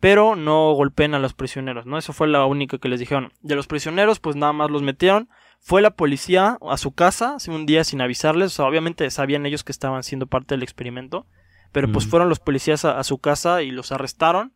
pero 0.00 0.34
no 0.34 0.72
golpeen 0.72 1.12
a 1.12 1.18
los 1.18 1.34
prisioneros, 1.34 1.84
¿no? 1.84 1.98
Eso 1.98 2.14
fue 2.14 2.26
la 2.26 2.46
única 2.46 2.78
que 2.78 2.88
les 2.88 3.00
dijeron. 3.00 3.34
De 3.42 3.56
los 3.56 3.66
prisioneros, 3.66 4.18
pues 4.18 4.34
nada 4.34 4.54
más 4.54 4.70
los 4.70 4.80
metieron. 4.80 5.28
Fue 5.60 5.82
la 5.82 5.90
policía 5.90 6.56
a 6.66 6.78
su 6.78 6.92
casa 6.92 7.36
un 7.48 7.66
día 7.66 7.84
sin 7.84 8.00
avisarles. 8.00 8.46
O 8.46 8.56
sea, 8.56 8.64
obviamente 8.64 9.10
sabían 9.10 9.44
ellos 9.44 9.62
que 9.62 9.72
estaban 9.72 10.02
siendo 10.04 10.26
parte 10.26 10.54
del 10.54 10.62
experimento 10.62 11.26
Pero 11.70 11.92
pues 11.92 12.06
Mm. 12.06 12.08
fueron 12.08 12.28
los 12.30 12.38
policías 12.40 12.86
a, 12.86 12.98
a 12.98 13.04
su 13.04 13.18
casa 13.18 13.60
y 13.62 13.72
los 13.72 13.92
arrestaron 13.92 14.54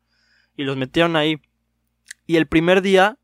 y 0.57 0.65
los 0.65 0.77
metieron 0.77 1.17
ahí. 1.17 1.41
Y 2.27 2.37
el 2.37 2.47
primer 2.47 2.83
día 2.83 3.19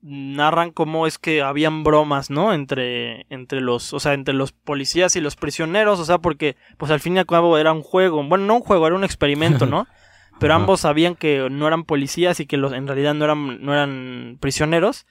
narran 0.00 0.70
cómo 0.70 1.06
es 1.06 1.18
que 1.18 1.42
habían 1.42 1.82
bromas, 1.82 2.28
¿no? 2.28 2.52
Entre, 2.52 3.26
entre 3.30 3.60
los, 3.60 3.92
o 3.94 4.00
sea, 4.00 4.12
entre 4.12 4.34
los 4.34 4.52
policías 4.52 5.16
y 5.16 5.20
los 5.20 5.34
prisioneros, 5.36 5.98
o 5.98 6.04
sea, 6.04 6.18
porque 6.18 6.56
pues 6.76 6.90
al 6.90 7.00
fin 7.00 7.16
y 7.16 7.20
al 7.20 7.26
cabo 7.26 7.56
era 7.56 7.72
un 7.72 7.82
juego, 7.82 8.22
bueno, 8.22 8.44
no 8.44 8.56
un 8.56 8.60
juego, 8.60 8.86
era 8.86 8.96
un 8.96 9.04
experimento, 9.04 9.66
¿no? 9.66 9.86
Pero 10.40 10.54
ambos 10.54 10.80
sabían 10.80 11.14
que 11.14 11.48
no 11.50 11.66
eran 11.66 11.84
policías 11.84 12.40
y 12.40 12.46
que 12.46 12.56
los, 12.56 12.72
en 12.72 12.86
realidad 12.86 13.14
no 13.14 13.24
eran, 13.24 13.64
no 13.64 13.72
eran 13.72 14.36
prisioneros. 14.40 15.06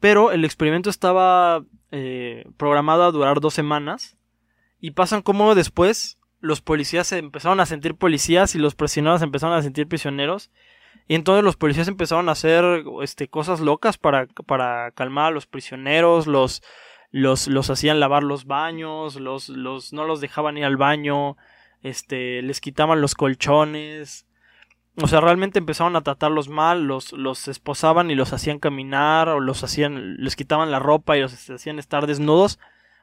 Pero 0.00 0.32
el 0.32 0.44
experimento 0.44 0.90
estaba 0.90 1.62
eh, 1.90 2.44
programado 2.56 3.04
a 3.04 3.10
durar 3.10 3.40
dos 3.40 3.54
semanas. 3.54 4.16
Y 4.80 4.92
pasan 4.92 5.22
como 5.22 5.54
después 5.54 6.17
los 6.40 6.60
policías 6.60 7.06
se 7.06 7.18
empezaron 7.18 7.60
a 7.60 7.66
sentir 7.66 7.94
policías 7.94 8.54
y 8.54 8.58
los 8.58 8.74
prisioneros 8.74 9.22
empezaron 9.22 9.56
a 9.56 9.62
sentir 9.62 9.88
prisioneros. 9.88 10.50
Y 11.06 11.14
entonces 11.14 11.44
los 11.44 11.56
policías 11.56 11.88
empezaron 11.88 12.28
a 12.28 12.32
hacer 12.32 12.84
este, 13.02 13.28
cosas 13.28 13.60
locas 13.60 13.98
para, 13.98 14.26
para 14.46 14.90
calmar 14.92 15.26
a 15.26 15.30
los 15.30 15.46
prisioneros, 15.46 16.26
los, 16.26 16.62
los, 17.10 17.48
los 17.48 17.70
hacían 17.70 18.00
lavar 18.00 18.22
los 18.22 18.44
baños, 18.44 19.16
los, 19.16 19.48
los, 19.48 19.92
no 19.92 20.04
los 20.04 20.20
dejaban 20.20 20.58
ir 20.58 20.64
al 20.64 20.76
baño, 20.76 21.36
este, 21.82 22.42
les 22.42 22.60
quitaban 22.60 23.00
los 23.00 23.14
colchones. 23.14 24.26
O 25.00 25.06
sea, 25.06 25.20
realmente 25.20 25.60
empezaron 25.60 25.96
a 25.96 26.02
tratarlos 26.02 26.48
mal, 26.48 26.84
los, 26.84 27.12
los 27.12 27.46
esposaban 27.48 28.10
y 28.10 28.14
los 28.14 28.32
hacían 28.32 28.58
caminar, 28.58 29.28
o 29.28 29.40
los 29.40 29.62
hacían, 29.62 30.16
les 30.16 30.36
quitaban 30.36 30.70
la 30.70 30.80
ropa 30.80 31.16
y 31.16 31.20
los 31.20 31.50
hacían 31.50 31.78
estar 31.78 32.06
desnudos. 32.06 32.58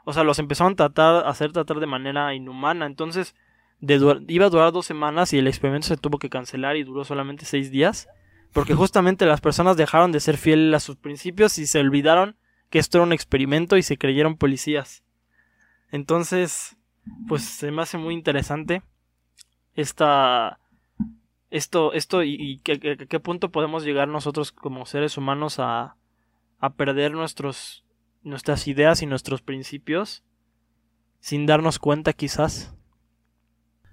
O 0.05 0.13
sea, 0.13 0.23
los 0.23 0.39
empezaron 0.39 0.73
a 0.73 0.75
tratar, 0.77 1.25
a 1.25 1.29
hacer 1.29 1.51
tratar 1.51 1.79
de 1.79 1.87
manera 1.87 2.33
inhumana. 2.33 2.85
Entonces, 2.85 3.35
de 3.81 3.95
iba 4.29 4.45
a 4.45 4.49
durar 4.49 4.71
dos 4.71 4.85
semanas 4.85 5.33
y 5.33 5.39
el 5.39 5.47
experimento 5.47 5.87
se 5.87 5.97
tuvo 5.97 6.17
que 6.19 6.29
cancelar 6.29 6.77
y 6.77 6.83
duró 6.83 7.03
solamente 7.03 7.43
seis 7.45 7.71
días. 7.71 8.07
Porque 8.53 8.73
justamente 8.73 9.25
las 9.25 9.41
personas 9.41 9.75
dejaron 9.75 10.11
de 10.13 10.21
ser 10.21 10.37
fieles 10.37 10.73
a 10.75 10.79
sus 10.79 10.95
principios 10.95 11.57
y 11.57 11.67
se 11.67 11.79
olvidaron 11.79 12.37
que 12.69 12.79
esto 12.79 12.97
era 12.99 13.03
un 13.05 13.11
experimento 13.13 13.75
y 13.77 13.83
se 13.83 13.97
creyeron 13.97 14.37
policías. 14.37 15.03
Entonces, 15.91 16.77
pues 17.27 17.43
se 17.43 17.71
me 17.71 17.81
hace 17.81 17.97
muy 17.97 18.13
interesante 18.13 18.81
esta 19.75 20.59
esto 21.51 21.93
esto 21.93 22.23
y, 22.23 22.35
y 22.39 22.59
que- 22.59 22.79
que- 22.79 22.97
que- 22.97 23.07
qué 23.07 23.19
punto 23.19 23.51
podemos 23.51 23.83
llegar 23.83 24.07
nosotros 24.07 24.51
como 24.51 24.85
seres 24.85 25.17
humanos 25.17 25.59
a, 25.59 25.95
a 26.59 26.73
perder 26.73 27.11
nuestros 27.13 27.84
nuestras 28.25 28.67
ideas 28.67 29.01
y 29.01 29.05
nuestros 29.05 29.41
principios 29.41 30.23
sin 31.19 31.45
darnos 31.45 31.79
cuenta 31.79 32.11
quizás. 32.13 32.73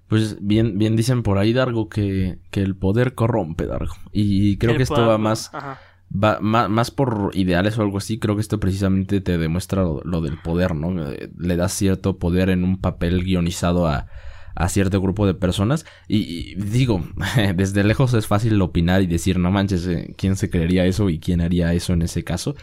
Pues 0.08 0.36
bien, 0.44 0.76
bien 0.78 0.94
dicen 0.96 1.22
por 1.22 1.38
ahí, 1.38 1.52
Dargo, 1.52 1.88
que, 1.88 2.38
que 2.50 2.60
el 2.60 2.76
poder 2.76 3.14
corrompe, 3.14 3.66
Dargo. 3.66 3.94
Y 4.12 4.58
creo 4.58 4.72
El 4.72 4.76
que 4.78 4.82
esto 4.82 4.96
poder- 4.96 5.08
va 5.10 5.18
más, 5.18 5.50
va 5.54 6.38
ma- 6.40 6.68
más, 6.68 6.90
por 6.90 7.30
ideales 7.34 7.78
o 7.78 7.82
algo 7.82 7.96
así. 7.98 8.18
Creo 8.18 8.34
que 8.34 8.42
esto 8.42 8.60
precisamente 8.60 9.22
te 9.22 9.38
demuestra 9.38 9.82
lo, 9.82 10.02
lo 10.04 10.20
del 10.20 10.38
poder, 10.38 10.74
¿no? 10.74 11.10
Eh, 11.10 11.30
Le 11.38 11.56
das 11.56 11.72
cierto 11.72 12.18
poder 12.18 12.50
en 12.50 12.64
un 12.64 12.78
papel 12.78 13.24
guionizado 13.24 13.86
a, 13.86 14.06
a 14.54 14.68
cierto 14.68 15.00
grupo 15.00 15.26
de 15.26 15.32
personas. 15.32 15.86
Y, 16.08 16.52
y 16.52 16.54
digo, 16.56 17.02
desde 17.56 17.82
lejos 17.82 18.12
es 18.12 18.26
fácil 18.26 18.60
opinar 18.60 19.00
y 19.00 19.06
decir, 19.06 19.38
no 19.38 19.50
manches, 19.50 19.86
eh, 19.86 20.14
¿quién 20.18 20.36
se 20.36 20.50
creería 20.50 20.84
eso 20.84 21.08
y 21.08 21.20
quién 21.20 21.40
haría 21.40 21.72
eso 21.72 21.94
en 21.94 22.02
ese 22.02 22.22
caso? 22.22 22.54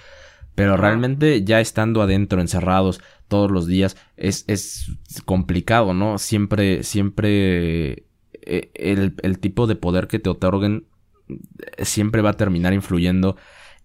Pero 0.59 0.75
realmente 0.75 1.45
ya 1.45 1.61
estando 1.61 2.01
adentro, 2.01 2.41
encerrados 2.41 2.99
todos 3.29 3.49
los 3.49 3.65
días, 3.65 3.95
es, 4.17 4.43
es 4.47 4.91
complicado, 5.23 5.93
¿no? 5.93 6.17
Siempre, 6.17 6.83
siempre 6.83 8.07
eh, 8.33 8.69
el, 8.73 9.15
el 9.23 9.39
tipo 9.39 9.67
de 9.67 9.77
poder 9.77 10.07
que 10.07 10.19
te 10.19 10.29
otorguen 10.29 10.85
eh, 11.29 11.85
siempre 11.85 12.21
va 12.21 12.31
a 12.31 12.37
terminar 12.37 12.73
influyendo, 12.73 13.37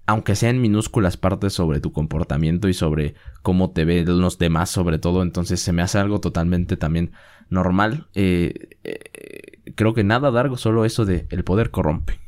aunque 0.04 0.34
sea 0.34 0.50
en 0.50 0.60
minúsculas 0.60 1.16
partes 1.16 1.52
sobre 1.52 1.78
tu 1.78 1.92
comportamiento 1.92 2.66
y 2.68 2.74
sobre 2.74 3.14
cómo 3.42 3.70
te 3.70 3.84
ven 3.84 4.20
los 4.20 4.38
demás 4.38 4.68
sobre 4.68 4.98
todo. 4.98 5.22
Entonces 5.22 5.60
se 5.60 5.72
me 5.72 5.80
hace 5.82 5.98
algo 5.98 6.18
totalmente 6.18 6.76
también 6.76 7.12
normal. 7.50 8.08
Eh, 8.16 8.70
eh, 8.82 9.60
creo 9.76 9.94
que 9.94 10.02
nada 10.02 10.32
largo, 10.32 10.56
solo 10.56 10.84
eso 10.84 11.04
de 11.04 11.28
el 11.30 11.44
poder 11.44 11.70
corrompe. 11.70 12.18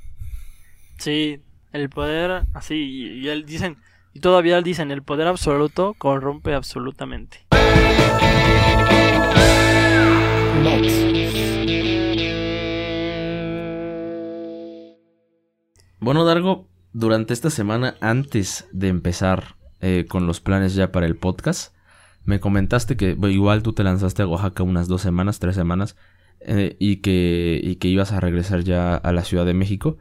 Sí, 0.99 1.41
el 1.73 1.89
poder, 1.89 2.47
así, 2.55 2.77
y, 2.77 3.25
y 3.25 3.29
él 3.29 3.45
dicen, 3.45 3.79
y 4.17 4.19
todavía 4.19 4.63
dicen, 4.63 4.91
el 4.93 5.03
poder 5.03 5.27
absoluto 5.27 5.93
corrompe 5.93 6.55
absolutamente. 6.55 7.45
Bueno, 16.01 16.25
Dargo, 16.25 16.67
durante 16.95 17.35
esta 17.35 17.51
semana, 17.51 17.97
antes 18.01 18.67
de 18.73 18.89
empezar 18.89 19.57
eh, 19.83 20.07
con 20.09 20.27
los 20.27 20.41
planes 20.41 20.75
ya 20.75 20.93
para 20.93 21.05
el 21.05 21.17
podcast, 21.17 21.75
me 22.25 22.41
comentaste 22.41 22.97
que 22.97 23.19
igual 23.21 23.63
tú 23.63 23.75
te 23.75 23.85
lanzaste 23.85 24.23
a 24.23 24.27
Oaxaca 24.27 24.63
unas 24.63 24.89
dos 24.89 25.03
semanas, 25.03 25.41
tres 25.41 25.57
semanas, 25.57 25.95
eh, 26.41 26.75
y, 26.79 27.03
que, 27.03 27.61
y 27.63 27.77
que 27.77 27.89
ibas 27.89 28.13
a 28.13 28.21
regresar 28.21 28.65
ya 28.65 28.95
a 28.95 29.13
la 29.13 29.25
Ciudad 29.25 29.45
de 29.45 29.53
México. 29.53 29.99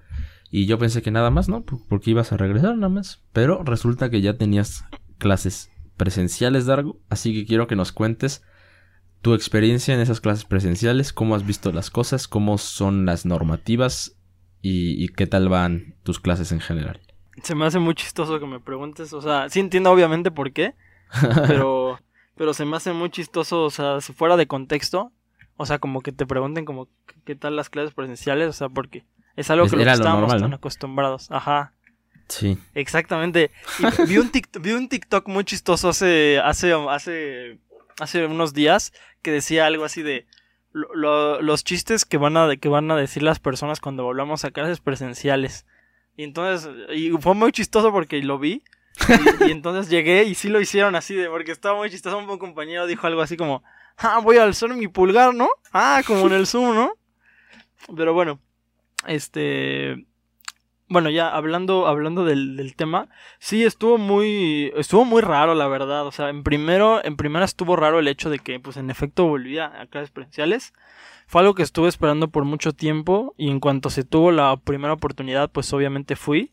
Y 0.58 0.68
yo 0.68 0.78
pensé 0.80 1.02
que 1.02 1.12
nada 1.12 1.32
más, 1.32 1.50
¿no? 1.50 1.64
Por- 1.64 1.86
Porque 1.90 2.12
ibas 2.12 2.32
a 2.32 2.38
regresar 2.38 2.76
nada 2.78 2.88
más. 2.88 3.22
Pero 3.34 3.62
resulta 3.64 4.10
que 4.10 4.22
ya 4.22 4.38
tenías 4.38 4.86
clases 5.18 5.70
presenciales, 5.98 6.66
Dargo. 6.66 6.98
Así 7.10 7.34
que 7.34 7.46
quiero 7.46 7.68
que 7.68 7.76
nos 7.76 7.92
cuentes 7.92 8.42
tu 9.22 9.34
experiencia 9.34 9.94
en 9.94 10.00
esas 10.00 10.22
clases 10.22 10.46
presenciales, 10.46 11.12
cómo 11.12 11.36
has 11.36 11.46
visto 11.46 11.72
las 11.74 11.90
cosas, 11.90 12.28
cómo 12.30 12.58
son 12.58 13.06
las 13.06 13.26
normativas 13.26 14.18
y, 14.62 15.04
y 15.04 15.10
qué 15.10 15.28
tal 15.28 15.50
van 15.50 15.96
tus 16.04 16.20
clases 16.20 16.52
en 16.54 16.60
general. 16.62 17.02
Se 17.44 17.54
me 17.56 17.66
hace 17.66 17.80
muy 17.80 17.96
chistoso 17.96 18.40
que 18.40 18.46
me 18.46 18.60
preguntes, 18.62 19.12
o 19.14 19.22
sea, 19.22 19.50
sí 19.50 19.60
entiendo 19.60 19.92
obviamente 19.92 20.32
por 20.32 20.54
qué, 20.54 20.76
pero, 21.48 22.00
pero 22.38 22.54
se 22.54 22.64
me 22.66 22.78
hace 22.78 22.94
muy 22.94 23.10
chistoso, 23.10 23.64
o 23.64 23.70
sea, 23.72 24.00
si 24.00 24.14
fuera 24.14 24.38
de 24.38 24.48
contexto, 24.48 25.12
o 25.58 25.66
sea, 25.66 25.80
como 25.80 26.02
que 26.02 26.12
te 26.14 26.26
pregunten 26.26 26.64
como 26.64 26.88
qué 27.26 27.36
tal 27.36 27.56
las 27.56 27.70
clases 27.70 27.94
presenciales, 27.94 28.48
o 28.50 28.54
sea, 28.54 28.70
porque 28.70 29.04
es 29.36 29.50
algo 29.50 29.66
que 29.66 29.72
lo 29.72 29.78
que 29.80 29.86
lo 29.86 29.92
estábamos 29.92 30.22
normal, 30.22 30.42
tan 30.42 30.50
¿no? 30.52 30.56
acostumbrados, 30.58 31.30
ajá. 31.32 31.74
Sí. 32.28 32.58
Exactamente. 32.74 33.52
Y 33.80 33.84
vi 34.08 34.18
un 34.18 34.30
TikTok, 34.32 34.62
vi 34.64 34.72
un 34.72 34.90
TikTok 34.90 35.28
muy 35.28 35.44
chistoso 35.44 35.90
hace, 35.90 36.40
hace, 36.44 36.74
hace, 36.90 37.60
hace 38.00 38.26
unos 38.26 38.54
días 38.54 38.94
que 39.22 39.32
decía 39.32 39.66
algo 39.68 39.86
así 39.86 40.02
de 40.02 40.26
lo- 40.72 40.94
lo- 40.96 41.42
los 41.42 41.64
chistes 41.64 42.04
que 42.06 42.18
van 42.18 42.36
a 42.38 42.56
que 42.58 42.68
van 42.68 42.90
a 42.92 42.96
decir 42.96 43.24
las 43.24 43.40
personas 43.40 43.80
cuando 43.80 44.04
volvamos 44.04 44.44
a 44.46 44.52
clases 44.52 44.80
presenciales. 44.80 45.66
Y 46.18 46.24
entonces, 46.24 46.70
y 46.96 47.12
fue 47.20 47.36
muy 47.36 47.52
chistoso 47.52 47.92
porque 47.92 48.22
lo 48.24 48.40
vi. 48.40 48.64
Y, 49.44 49.50
y 49.50 49.52
entonces 49.52 49.90
llegué 49.90 50.24
y 50.24 50.36
sí 50.36 50.48
lo 50.48 50.62
hicieron 50.62 50.96
así 50.96 51.14
de 51.16 51.30
porque 51.30 51.52
estaba 51.52 51.76
muy 51.78 51.90
chistoso. 51.90 52.18
Un 52.18 52.38
compañero 52.40 52.88
dijo 52.88 53.06
algo 53.06 53.22
así 53.22 53.36
como, 53.38 53.62
ah, 53.98 54.20
voy 54.24 54.38
a 54.38 54.44
alzar 54.44 54.74
mi 54.74 54.88
pulgar, 54.88 55.34
¿no? 55.36 55.50
Ah, 55.74 56.02
como 56.08 56.26
en 56.28 56.34
el 56.34 56.48
Zoom, 56.48 56.74
¿no? 56.74 56.94
Pero 57.96 58.14
bueno, 58.14 58.40
este, 59.08 60.06
bueno, 60.88 61.10
ya 61.10 61.30
hablando, 61.30 61.88
hablando 61.88 62.26
del, 62.26 62.56
del 62.58 62.76
tema, 62.76 63.10
sí 63.40 63.64
estuvo 63.64 63.98
muy, 63.98 64.72
estuvo 64.76 65.04
muy 65.06 65.22
raro, 65.22 65.56
la 65.56 65.68
verdad. 65.68 66.06
O 66.06 66.12
sea, 66.12 66.30
en 66.30 66.44
primero, 66.44 67.04
en 67.04 67.16
primera 67.18 67.46
estuvo 67.46 67.76
raro 67.76 68.00
el 68.00 68.08
hecho 68.08 68.30
de 68.30 68.40
que, 68.40 68.60
pues, 68.60 68.78
en 68.78 68.90
efecto 68.90 69.26
volvía 69.28 69.66
a 69.82 69.88
clases 69.88 70.12
presenciales. 70.12 70.74
Fue 71.28 71.42
algo 71.42 71.56
que 71.56 71.64
estuve 71.64 71.88
esperando 71.90 72.28
por 72.28 72.46
mucho 72.46 72.72
tiempo 72.74 73.34
y 73.38 73.50
en 73.50 73.60
cuanto 73.60 73.90
se 73.90 74.04
tuvo 74.04 74.32
la 74.32 74.58
primera 74.58 74.94
oportunidad, 74.94 75.50
pues 75.52 75.74
obviamente 75.74 76.16
fui. 76.16 76.52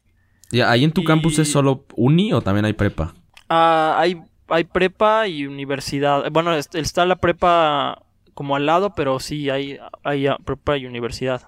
¿Y 0.50 0.60
ahí 0.60 0.84
en 0.84 0.92
tu 0.92 1.02
Y- 1.02 1.04
campus 1.04 1.38
es 1.38 1.52
solo 1.52 1.84
uni 1.94 2.32
o 2.32 2.40
también 2.40 2.64
hay 2.64 2.72
prepa? 2.72 3.14
Ah, 3.50 3.96
hay, 3.98 4.22
hay 4.48 4.64
prepa 4.64 5.28
y 5.28 5.44
universidad. 5.46 6.30
Bueno, 6.30 6.54
est- 6.54 6.74
está 6.74 7.04
la 7.04 7.16
prepa 7.16 8.02
como 8.32 8.56
al 8.56 8.64
lado, 8.64 8.94
pero 8.94 9.20
sí 9.20 9.50
hay, 9.50 9.78
hay 10.04 10.26
prepa 10.46 10.78
y 10.78 10.86
universidad. 10.86 11.42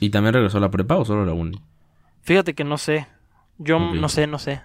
¿Y 0.00 0.10
también 0.10 0.34
regresó 0.34 0.60
la 0.60 0.70
prepa 0.70 0.96
o 0.96 1.04
solo 1.04 1.24
la 1.24 1.32
uni? 1.32 1.60
Fíjate 2.22 2.54
que 2.54 2.64
no 2.64 2.78
sé. 2.78 3.06
Yo 3.58 3.78
no 3.78 4.08
sé, 4.08 4.26
no 4.26 4.38
sé. 4.38 4.62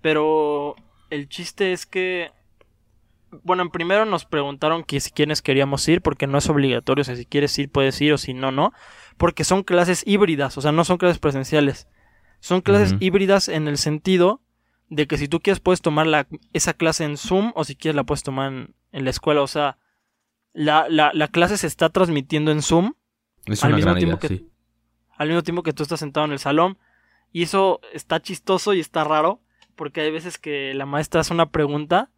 Pero 0.00 0.76
el 1.10 1.28
chiste 1.28 1.72
es 1.72 1.86
que. 1.86 2.30
Bueno, 3.42 3.62
en 3.62 3.70
primero 3.70 4.04
nos 4.06 4.24
preguntaron 4.24 4.82
que 4.82 4.98
si 4.98 5.10
quienes 5.10 5.42
queríamos 5.42 5.86
ir, 5.88 6.02
porque 6.02 6.26
no 6.26 6.38
es 6.38 6.48
obligatorio. 6.48 7.02
O 7.02 7.04
sea, 7.04 7.16
si 7.16 7.26
quieres 7.26 7.56
ir, 7.58 7.70
puedes 7.70 8.00
ir, 8.00 8.12
o 8.12 8.18
si 8.18 8.34
no, 8.34 8.50
no. 8.50 8.72
Porque 9.18 9.44
son 9.44 9.62
clases 9.62 10.02
híbridas, 10.06 10.56
o 10.56 10.60
sea, 10.60 10.72
no 10.72 10.84
son 10.84 10.96
clases 10.96 11.18
presenciales. 11.18 11.86
Son 12.40 12.62
clases 12.62 12.94
híbridas 13.00 13.48
en 13.48 13.68
el 13.68 13.76
sentido 13.76 14.40
de 14.88 15.06
que 15.06 15.18
si 15.18 15.28
tú 15.28 15.40
quieres, 15.40 15.60
puedes 15.60 15.82
tomar 15.82 16.06
la, 16.06 16.26
esa 16.54 16.72
clase 16.72 17.04
en 17.04 17.18
Zoom, 17.18 17.52
o 17.54 17.64
si 17.64 17.76
quieres, 17.76 17.94
la 17.96 18.04
puedes 18.04 18.22
tomar 18.22 18.50
en, 18.50 18.74
en 18.92 19.04
la 19.04 19.10
escuela. 19.10 19.42
O 19.42 19.46
sea, 19.46 19.76
la, 20.54 20.86
la, 20.88 21.12
la 21.12 21.28
clase 21.28 21.58
se 21.58 21.66
está 21.66 21.90
transmitiendo 21.90 22.50
en 22.50 22.62
Zoom 22.62 22.94
Es 23.46 23.62
Al 23.64 23.70
una 23.70 23.76
mismo 23.76 23.90
gran 23.92 23.98
tiempo 23.98 24.18
idea, 24.18 24.28
que- 24.28 24.28
sí. 24.28 24.50
al 25.16 25.28
mismo 25.28 25.42
tiempo 25.42 25.62
que 25.62 25.72
tú 25.72 25.82
estás 25.82 26.00
sentado 26.00 26.26
en 26.26 26.32
el 26.32 26.38
salón. 26.38 26.78
Y 27.32 27.42
eso 27.42 27.80
está 27.92 28.20
chistoso 28.20 28.74
y 28.74 28.80
está 28.80 29.04
raro, 29.04 29.40
porque 29.76 30.00
hay 30.00 30.10
veces 30.10 30.38
que 30.38 30.74
la 30.74 30.86
maestra 30.86 31.20
hace 31.20 31.32
una 31.32 31.50
pregunta 31.50 32.10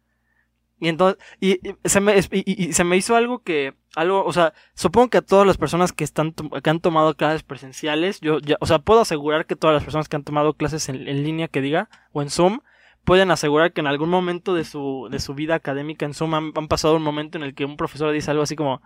Y 0.79 0.89
entonces, 0.89 1.23
y, 1.39 1.59
se 1.85 2.01
me, 2.01 2.13
y, 2.31 2.73
se 2.73 2.83
me 2.83 2.97
hizo 2.97 3.15
algo 3.15 3.39
que, 3.41 3.73
algo, 3.95 4.25
o 4.25 4.33
sea, 4.33 4.53
supongo 4.73 5.09
que 5.09 5.17
a 5.19 5.21
todas 5.21 5.47
las 5.47 5.55
personas 5.57 5.93
que 5.93 6.03
están, 6.03 6.33
que 6.33 6.69
han 6.69 6.81
tomado 6.81 7.15
clases 7.15 7.41
presenciales, 7.43 8.19
yo 8.19 8.39
ya, 8.39 8.57
o 8.59 8.65
sea, 8.65 8.79
puedo 8.79 8.99
asegurar 8.99 9.45
que 9.45 9.55
todas 9.55 9.73
las 9.73 9.83
personas 9.85 10.09
que 10.09 10.17
han 10.17 10.25
tomado 10.25 10.55
clases 10.55 10.89
en, 10.89 11.05
línea 11.23 11.47
que 11.47 11.61
diga, 11.61 11.89
o 12.11 12.21
en 12.21 12.29
Zoom, 12.29 12.59
pueden 13.05 13.31
asegurar 13.31 13.71
que 13.71 13.79
en 13.79 13.87
algún 13.87 14.09
momento 14.09 14.53
de 14.55 14.65
su, 14.65 15.07
de 15.09 15.19
su 15.19 15.35
vida 15.35 15.55
académica 15.55 16.05
en 16.05 16.13
Zoom 16.13 16.33
han, 16.33 16.51
han 16.53 16.67
pasado 16.67 16.97
un 16.97 17.03
momento 17.03 17.37
en 17.37 17.45
el 17.45 17.53
que 17.55 17.63
un 17.63 17.77
profesor 17.77 18.11
dice 18.11 18.31
algo 18.31 18.43
así 18.43 18.57
como, 18.57 18.81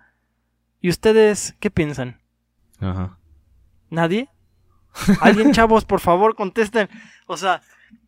¿y 0.81 0.89
ustedes 0.89 1.55
qué 1.59 1.71
piensan? 1.71 2.19
Ajá. 2.79 3.17
¿Nadie? 3.89 4.29
Alguien, 5.21 5.53
chavos, 5.53 5.85
por 5.85 5.99
favor, 5.99 6.35
contesten. 6.35 6.89
O 7.27 7.37
sea, 7.37 7.61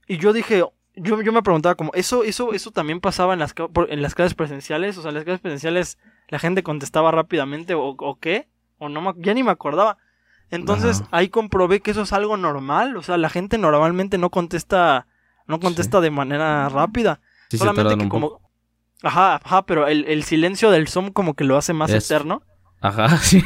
y 0.08 0.18
yo 0.18 0.34
dije, 0.34 0.64
yo, 0.96 1.22
yo 1.22 1.32
me 1.32 1.44
preguntaba 1.44 1.76
como, 1.76 1.92
¿eso, 1.94 2.24
eso, 2.24 2.54
eso 2.54 2.72
también 2.72 3.00
pasaba 3.00 3.34
en 3.34 3.40
las, 3.40 3.54
en 3.90 4.02
las 4.02 4.16
clases 4.16 4.34
presenciales? 4.34 4.98
O 4.98 5.02
sea, 5.02 5.10
en 5.10 5.16
las 5.16 5.24
clases 5.24 5.42
presenciales 5.42 5.98
la 6.30 6.40
gente 6.40 6.64
contestaba 6.64 7.12
rápidamente 7.12 7.74
o, 7.74 7.96
o 7.98 8.20
qué? 8.20 8.48
O 8.78 8.90
no, 8.90 9.16
ya 9.18 9.34
ni 9.34 9.44
me 9.44 9.52
acordaba. 9.52 9.98
Entonces 10.52 11.04
ahí 11.12 11.30
comprobé 11.30 11.82
que 11.82 11.92
eso 11.92 12.02
es 12.02 12.14
algo 12.14 12.38
normal. 12.38 12.98
O 12.98 13.04
sea, 13.04 13.18
la 13.18 13.30
gente 13.30 13.58
normalmente 13.58 14.18
no 14.18 14.30
contesta, 14.30 15.06
no 15.46 15.60
contesta 15.60 16.02
de 16.02 16.10
manera 16.12 16.70
rápida. 16.70 17.20
Solamente 17.52 17.98
que 17.98 18.10
como... 18.10 18.42
Ajá, 19.02 19.36
ajá, 19.36 19.62
pero 19.66 19.88
el, 19.88 20.06
el, 20.06 20.24
silencio 20.24 20.72
del 20.72 20.90
Zoom 20.90 21.12
como 21.12 21.34
que 21.34 21.46
lo 21.46 21.56
hace 21.56 21.72
más 21.72 21.92
eterno. 21.92 22.42
Ajá, 22.82 23.18
sí. 23.22 23.42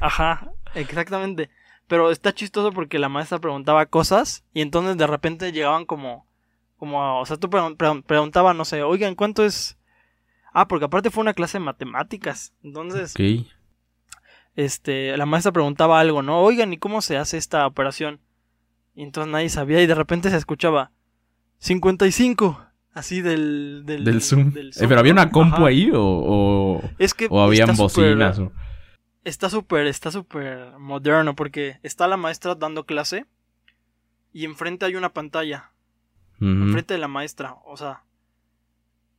ajá, 0.00 0.50
exactamente. 0.76 1.50
Pero 1.88 2.10
está 2.10 2.34
chistoso 2.34 2.72
porque 2.72 2.98
la 2.98 3.08
maestra 3.08 3.38
preguntaba 3.38 3.86
cosas 3.86 4.44
y 4.52 4.60
entonces 4.60 4.96
de 4.96 5.06
repente 5.06 5.52
llegaban 5.52 5.84
como, 5.84 6.26
como, 6.78 7.20
o 7.20 7.26
sea, 7.26 7.36
tú 7.36 7.48
preguntabas, 7.48 8.56
no 8.56 8.64
sé, 8.64 8.82
oigan, 8.82 9.14
¿cuánto 9.14 9.44
es? 9.44 9.78
Ah, 10.52 10.66
porque 10.68 10.86
aparte 10.86 11.10
fue 11.10 11.22
una 11.22 11.34
clase 11.34 11.58
de 11.58 11.64
matemáticas. 11.64 12.54
Entonces, 12.64 13.14
este, 14.56 15.16
la 15.16 15.26
maestra 15.26 15.52
preguntaba 15.52 16.00
algo, 16.00 16.22
¿no? 16.22 16.40
Oigan, 16.40 16.72
¿y 16.72 16.78
cómo 16.78 17.02
se 17.02 17.16
hace 17.18 17.36
esta 17.36 17.66
operación? 17.66 18.20
Y 18.94 19.02
entonces 19.02 19.30
nadie 19.30 19.50
sabía 19.50 19.82
y 19.82 19.86
de 19.86 19.94
repente 19.94 20.30
se 20.30 20.36
escuchaba 20.36 20.90
55. 21.58 22.62
Así 22.94 23.20
del, 23.20 23.82
del, 23.84 24.22
Zoom. 24.22 24.54
Eh, 24.56 24.70
pero 24.88 24.98
había 24.98 25.12
una 25.12 25.30
compu 25.30 25.66
ahí 25.66 25.90
o, 25.92 26.00
o, 26.02 26.82
es 26.98 27.12
que 27.12 27.28
o 27.28 27.42
habían 27.42 27.76
bocinas. 27.76 28.38
o 28.38 28.50
está 29.26 29.50
súper, 29.50 29.86
está 29.86 30.10
súper 30.10 30.78
moderno 30.78 31.34
porque 31.34 31.80
está 31.82 32.06
la 32.06 32.16
maestra 32.16 32.54
dando 32.54 32.86
clase 32.86 33.26
y 34.32 34.44
enfrente 34.44 34.86
hay 34.86 34.94
una 34.94 35.12
pantalla. 35.12 35.72
Enfrente 36.38 36.92
de 36.92 37.00
la 37.00 37.08
maestra, 37.08 37.56
o 37.64 37.78
sea. 37.78 38.04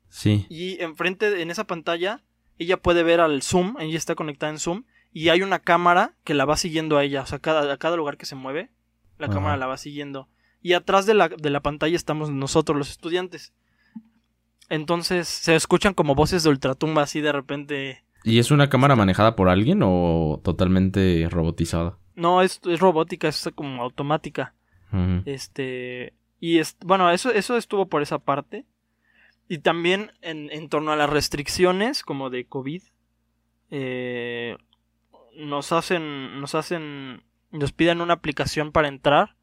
Sí. 0.07 0.45
Y 0.49 0.79
enfrente, 0.83 1.41
en 1.41 1.49
esa 1.49 1.65
pantalla, 1.65 2.23
ella 2.59 2.77
puede 2.77 3.01
ver 3.01 3.19
al 3.19 3.41
Zoom, 3.41 3.75
ella 3.79 3.97
está 3.97 4.13
conectada 4.13 4.51
en 4.51 4.59
Zoom, 4.59 4.83
y 5.11 5.29
hay 5.29 5.41
una 5.41 5.57
cámara 5.57 6.13
que 6.23 6.35
la 6.35 6.45
va 6.45 6.55
siguiendo 6.57 6.95
a 6.97 7.03
ella, 7.03 7.23
o 7.23 7.25
sea, 7.25 7.39
cada, 7.39 7.73
a 7.73 7.77
cada 7.77 7.97
lugar 7.97 8.17
que 8.17 8.27
se 8.27 8.35
mueve, 8.35 8.69
la 9.17 9.29
cámara 9.29 9.57
la 9.57 9.65
va 9.65 9.77
siguiendo. 9.77 10.29
Y 10.61 10.73
atrás 10.73 11.07
de 11.07 11.15
la, 11.15 11.29
de 11.29 11.49
la 11.49 11.61
pantalla 11.61 11.95
estamos 11.95 12.29
nosotros, 12.29 12.77
los 12.77 12.91
estudiantes. 12.91 13.53
Entonces 14.69 15.27
se 15.27 15.55
escuchan 15.55 15.95
como 15.95 16.13
voces 16.13 16.43
de 16.43 16.49
ultratumba 16.49 17.01
así 17.01 17.19
de 17.19 17.31
repente 17.31 18.03
¿Y 18.27 18.39
es 18.39 18.51
una 18.51 18.67
cámara 18.67 18.97
manejada 18.97 19.37
por 19.37 19.47
alguien 19.47 19.79
o 19.83 20.41
totalmente 20.43 21.29
robotizada? 21.31 21.97
No, 22.13 22.41
es, 22.41 22.59
es 22.65 22.81
robótica, 22.81 23.29
es 23.29 23.49
como 23.55 23.81
automática. 23.81 24.53
Este. 25.23 26.13
Y 26.41 26.57
es, 26.57 26.75
bueno, 26.83 27.09
eso, 27.09 27.31
eso 27.31 27.55
estuvo 27.55 27.87
por 27.87 28.01
esa 28.01 28.19
parte. 28.19 28.65
Y 29.47 29.59
también 29.59 30.11
en, 30.21 30.51
en 30.51 30.67
torno 30.67 30.91
a 30.91 30.97
las 30.97 31.09
restricciones, 31.09 32.03
como 32.03 32.29
de 32.29 32.43
COVID. 32.43 32.81
Eh, 33.71 34.57
nos 35.37 35.71
hacen. 35.71 36.41
Nos 36.41 36.53
hacen. 36.53 37.23
Nos 37.51 37.71
piden 37.71 38.01
una 38.01 38.15
aplicación 38.15 38.73
para 38.73 38.89
entrar. 38.89 39.37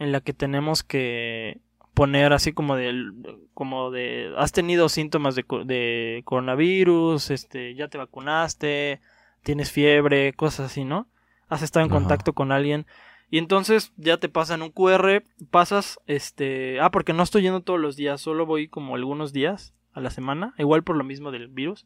En 0.00 0.10
la 0.10 0.22
que 0.22 0.32
tenemos 0.32 0.82
que 0.82 1.60
poner 1.98 2.32
así 2.32 2.52
como 2.52 2.76
de, 2.76 3.10
como 3.54 3.90
de, 3.90 4.32
has 4.36 4.52
tenido 4.52 4.88
síntomas 4.88 5.34
de, 5.34 5.44
de 5.64 6.22
coronavirus, 6.24 7.32
este, 7.32 7.74
ya 7.74 7.88
te 7.88 7.98
vacunaste, 7.98 9.00
tienes 9.42 9.72
fiebre, 9.72 10.32
cosas 10.32 10.66
así, 10.66 10.84
¿no? 10.84 11.08
Has 11.48 11.62
estado 11.62 11.84
en 11.84 11.90
contacto 11.90 12.34
con 12.34 12.52
alguien. 12.52 12.86
Y 13.30 13.38
entonces 13.38 13.92
ya 13.96 14.16
te 14.18 14.28
pasan 14.28 14.62
un 14.62 14.70
QR, 14.70 15.24
pasas, 15.50 15.98
este, 16.06 16.78
ah, 16.78 16.92
porque 16.92 17.12
no 17.12 17.24
estoy 17.24 17.42
yendo 17.42 17.62
todos 17.62 17.80
los 17.80 17.96
días, 17.96 18.20
solo 18.20 18.46
voy 18.46 18.68
como 18.68 18.94
algunos 18.94 19.32
días 19.32 19.74
a 19.92 20.00
la 20.00 20.10
semana, 20.10 20.54
igual 20.56 20.84
por 20.84 20.94
lo 20.94 21.02
mismo 21.02 21.32
del 21.32 21.48
virus. 21.48 21.84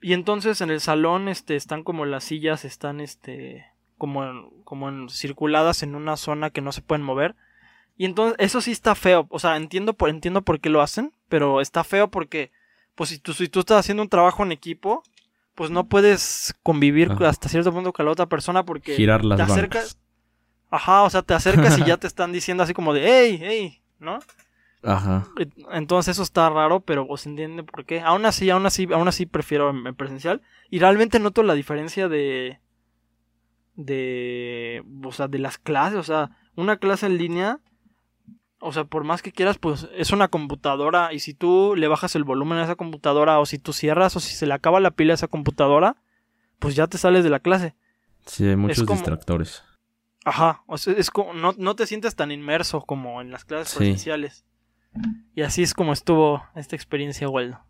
Y 0.00 0.12
entonces 0.12 0.60
en 0.60 0.70
el 0.70 0.80
salón, 0.80 1.28
este, 1.28 1.54
están 1.54 1.84
como 1.84 2.04
las 2.04 2.24
sillas, 2.24 2.64
están, 2.64 3.00
este, 3.00 3.64
como, 3.96 4.50
como 4.64 4.88
en, 4.88 5.08
circuladas 5.08 5.84
en 5.84 5.94
una 5.94 6.16
zona 6.16 6.50
que 6.50 6.62
no 6.62 6.72
se 6.72 6.82
pueden 6.82 7.04
mover. 7.04 7.36
Y 7.98 8.04
entonces, 8.04 8.36
eso 8.38 8.60
sí 8.60 8.70
está 8.70 8.94
feo. 8.94 9.26
O 9.28 9.40
sea, 9.40 9.56
entiendo 9.56 9.92
por, 9.92 10.08
entiendo 10.08 10.42
por 10.42 10.60
qué 10.60 10.70
lo 10.70 10.80
hacen, 10.80 11.12
pero 11.28 11.60
está 11.60 11.82
feo 11.82 12.08
porque, 12.08 12.52
pues, 12.94 13.10
si 13.10 13.18
tú, 13.18 13.34
si 13.34 13.48
tú 13.48 13.60
estás 13.60 13.80
haciendo 13.80 14.04
un 14.04 14.08
trabajo 14.08 14.44
en 14.44 14.52
equipo, 14.52 15.02
pues 15.56 15.70
no 15.70 15.88
puedes 15.88 16.54
convivir 16.62 17.10
hasta 17.24 17.48
cierto 17.48 17.72
punto 17.72 17.92
con 17.92 18.06
la 18.06 18.12
otra 18.12 18.26
persona 18.26 18.64
porque 18.64 18.94
Girar 18.94 19.24
las 19.24 19.36
te 19.38 19.42
acercas. 19.42 19.98
Ajá, 20.70 21.02
o 21.02 21.10
sea, 21.10 21.22
te 21.22 21.34
acercas 21.34 21.76
y 21.76 21.84
ya 21.84 21.96
te 21.98 22.06
están 22.06 22.30
diciendo 22.30 22.62
así 22.62 22.72
como 22.72 22.94
de, 22.94 23.04
hey, 23.04 23.38
hey, 23.42 23.82
¿no? 23.98 24.20
Ajá. 24.84 25.26
Entonces 25.72 26.12
eso 26.12 26.22
está 26.22 26.48
raro, 26.50 26.78
pero 26.80 27.08
pues 27.08 27.26
entiende 27.26 27.64
por 27.64 27.84
qué. 27.84 28.00
Aún 28.00 28.24
así, 28.26 28.48
aún 28.50 28.64
así, 28.66 28.86
aún 28.92 29.08
así 29.08 29.26
prefiero 29.26 29.70
en 29.70 29.94
presencial. 29.96 30.40
Y 30.70 30.78
realmente 30.78 31.18
noto 31.18 31.42
la 31.42 31.54
diferencia 31.54 32.08
de. 32.08 32.60
de. 33.74 34.84
o 35.02 35.10
sea, 35.10 35.26
de 35.26 35.40
las 35.40 35.58
clases. 35.58 35.98
O 35.98 36.04
sea, 36.04 36.30
una 36.54 36.76
clase 36.76 37.06
en 37.06 37.18
línea 37.18 37.58
o 38.60 38.72
sea, 38.72 38.84
por 38.84 39.04
más 39.04 39.22
que 39.22 39.32
quieras, 39.32 39.58
pues 39.58 39.88
es 39.94 40.10
una 40.10 40.28
computadora 40.28 41.12
y 41.12 41.20
si 41.20 41.34
tú 41.34 41.74
le 41.76 41.88
bajas 41.88 42.16
el 42.16 42.24
volumen 42.24 42.58
a 42.58 42.64
esa 42.64 42.74
computadora 42.74 43.38
o 43.38 43.46
si 43.46 43.58
tú 43.58 43.72
cierras 43.72 44.16
o 44.16 44.20
si 44.20 44.34
se 44.34 44.46
le 44.46 44.54
acaba 44.54 44.80
la 44.80 44.90
pila 44.90 45.12
a 45.12 45.14
esa 45.14 45.28
computadora, 45.28 45.96
pues 46.58 46.74
ya 46.74 46.86
te 46.86 46.98
sales 46.98 47.24
de 47.24 47.30
la 47.30 47.40
clase. 47.40 47.74
Sí, 48.26 48.46
hay 48.46 48.56
muchos 48.56 48.86
distractores. 48.86 49.62
Ajá, 50.24 50.62
o 50.66 50.76
sea, 50.76 50.94
es 50.94 51.10
como, 51.10 51.32
no, 51.32 51.54
no, 51.56 51.76
te 51.76 51.86
sientes 51.86 52.16
tan 52.16 52.32
inmerso 52.32 52.82
como 52.82 53.22
en 53.22 53.30
las 53.30 53.44
clases 53.44 53.74
presenciales. 53.76 54.44
Y 55.34 55.42
así 55.42 55.62
es 55.62 55.72
como 55.72 55.92
estuvo 55.92 56.42
esta 56.54 56.76
experiencia, 56.76 57.28
Waldo. 57.28 57.60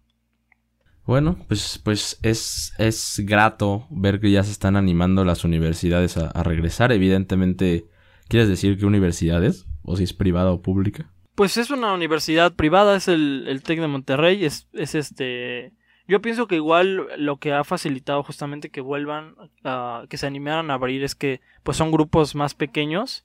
Bueno, 1.05 1.36
pues, 1.47 1.80
pues 1.84 2.18
es, 2.22 2.72
es 2.78 3.20
grato 3.24 3.86
ver 3.91 4.20
que 4.20 4.30
ya 4.30 4.43
se 4.43 4.51
están 4.51 4.76
animando 4.76 5.24
las 5.24 5.45
universidades 5.45 6.16
a, 6.16 6.28
a 6.30 6.43
regresar. 6.43 6.93
Evidentemente, 6.93 7.86
¿quieres 8.28 8.49
decir 8.49 8.78
qué 8.78 8.86
universidades? 8.86 9.68
O 9.89 9.97
si 9.97 10.05
es 10.05 10.12
privada 10.12 10.53
o 10.53 10.61
pública? 10.62 11.11
Pues 11.34 11.57
es 11.57 11.70
una 11.70 11.93
universidad 11.95 12.53
privada, 12.53 12.97
es 12.97 13.09
el, 13.09 13.47
el 13.49 13.62
TEC 13.62 13.80
de 13.80 13.89
Monterrey, 13.89 14.45
es, 14.45 14.68
es 14.72 14.95
este... 14.95 15.72
Yo 16.07 16.22
pienso 16.22 16.47
que 16.47 16.57
igual 16.57 17.07
lo 17.18 17.36
que 17.36 17.53
ha 17.53 17.64
facilitado 17.64 18.22
justamente 18.22 18.70
que 18.70 18.80
vuelvan, 18.80 19.34
a, 19.62 20.05
que 20.09 20.16
se 20.16 20.26
animaran 20.26 20.70
a 20.70 20.74
abrir 20.74 21.05
es 21.05 21.14
que 21.14 21.43
pues 21.62 21.76
son 21.76 21.91
grupos 21.91 22.34
más 22.34 22.55
pequeños 22.55 23.24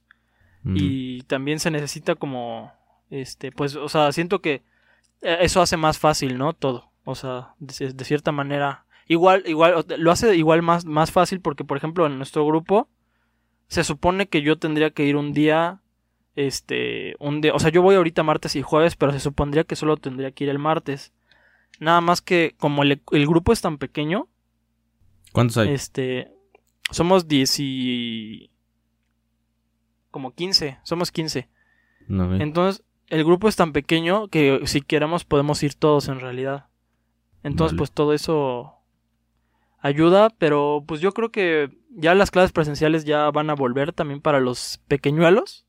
y 0.66 1.24
también 1.24 1.60
se 1.60 1.72
necesita 1.72 2.16
como, 2.16 2.72
este, 3.10 3.52
pues, 3.52 3.76
o 3.76 3.90
sea, 3.90 4.12
siento 4.14 4.40
que 4.40 4.64
eh, 5.22 5.38
eso 5.42 5.62
hace 5.62 5.76
más 5.76 6.00
fácil, 6.00 6.38
¿no? 6.38 6.54
Todo, 6.54 6.92
o 7.04 7.16
sea, 7.16 7.54
de, 7.60 7.94
de 7.94 8.06
cierta 8.06 8.32
manera, 8.32 8.86
igual, 9.08 9.44
igual, 9.46 9.86
lo 9.98 10.12
hace 10.12 10.36
igual 10.38 10.62
más, 10.62 10.86
más 10.86 11.12
fácil 11.12 11.42
porque, 11.42 11.66
por 11.66 11.78
ejemplo, 11.78 12.06
en 12.06 12.18
nuestro 12.18 12.46
grupo 12.46 12.88
se 13.68 13.84
supone 13.84 14.28
que 14.28 14.42
yo 14.42 14.58
tendría 14.58 14.92
que 14.92 15.06
ir 15.06 15.16
un 15.16 15.34
día 15.34 15.82
este, 16.36 17.16
un 17.20 17.42
día, 17.42 17.54
o 17.54 17.60
sea, 17.60 17.70
yo 17.70 17.82
voy 17.82 17.96
ahorita 17.96 18.24
martes 18.24 18.56
y 18.56 18.62
jueves, 18.62 18.96
pero 18.96 19.12
se 19.12 19.20
supondría 19.20 19.64
que 19.64 19.76
solo 19.76 19.98
tendría 19.98 20.32
que 20.32 20.46
ir 20.46 20.50
el 20.50 20.60
martes. 20.60 21.14
Nada 21.80 22.02
más 22.02 22.22
que 22.22 22.56
como 22.60 22.84
el, 22.84 23.02
grupo 23.12 23.54
es 23.54 23.62
tan 23.62 23.78
pequeño. 23.78 24.28
¿Cuántos 25.32 25.58
hay? 25.58 25.74
Este, 25.74 26.32
somos 26.92 27.28
10 27.28 27.60
y... 27.60 28.52
como 30.12 30.34
15, 30.34 30.80
somos 30.84 31.12
15. 31.12 31.50
Entonces, 32.40 32.84
el 33.08 33.24
grupo 33.24 33.48
es 33.48 33.56
tan 33.56 33.74
pequeño 33.74 34.28
que 34.28 34.62
si 34.66 34.82
queremos 34.82 35.26
podemos 35.26 35.62
ir 35.64 35.74
todos 35.74 36.08
en 36.08 36.20
realidad. 36.20 36.68
Entonces, 37.44 37.78
pues 37.78 37.92
todo 37.92 38.14
eso 38.14 38.76
ayuda, 39.80 40.30
pero 40.30 40.84
pues 40.88 41.02
yo 41.02 41.12
creo 41.12 41.30
que 41.30 41.70
ya 41.90 42.16
las 42.16 42.32
clases 42.32 42.54
presenciales 42.54 43.04
ya 43.04 43.30
van 43.32 43.50
a 43.50 43.56
volver 43.56 43.92
también 43.92 44.22
para 44.22 44.40
los 44.40 44.80
pequeñuelos. 44.88 45.66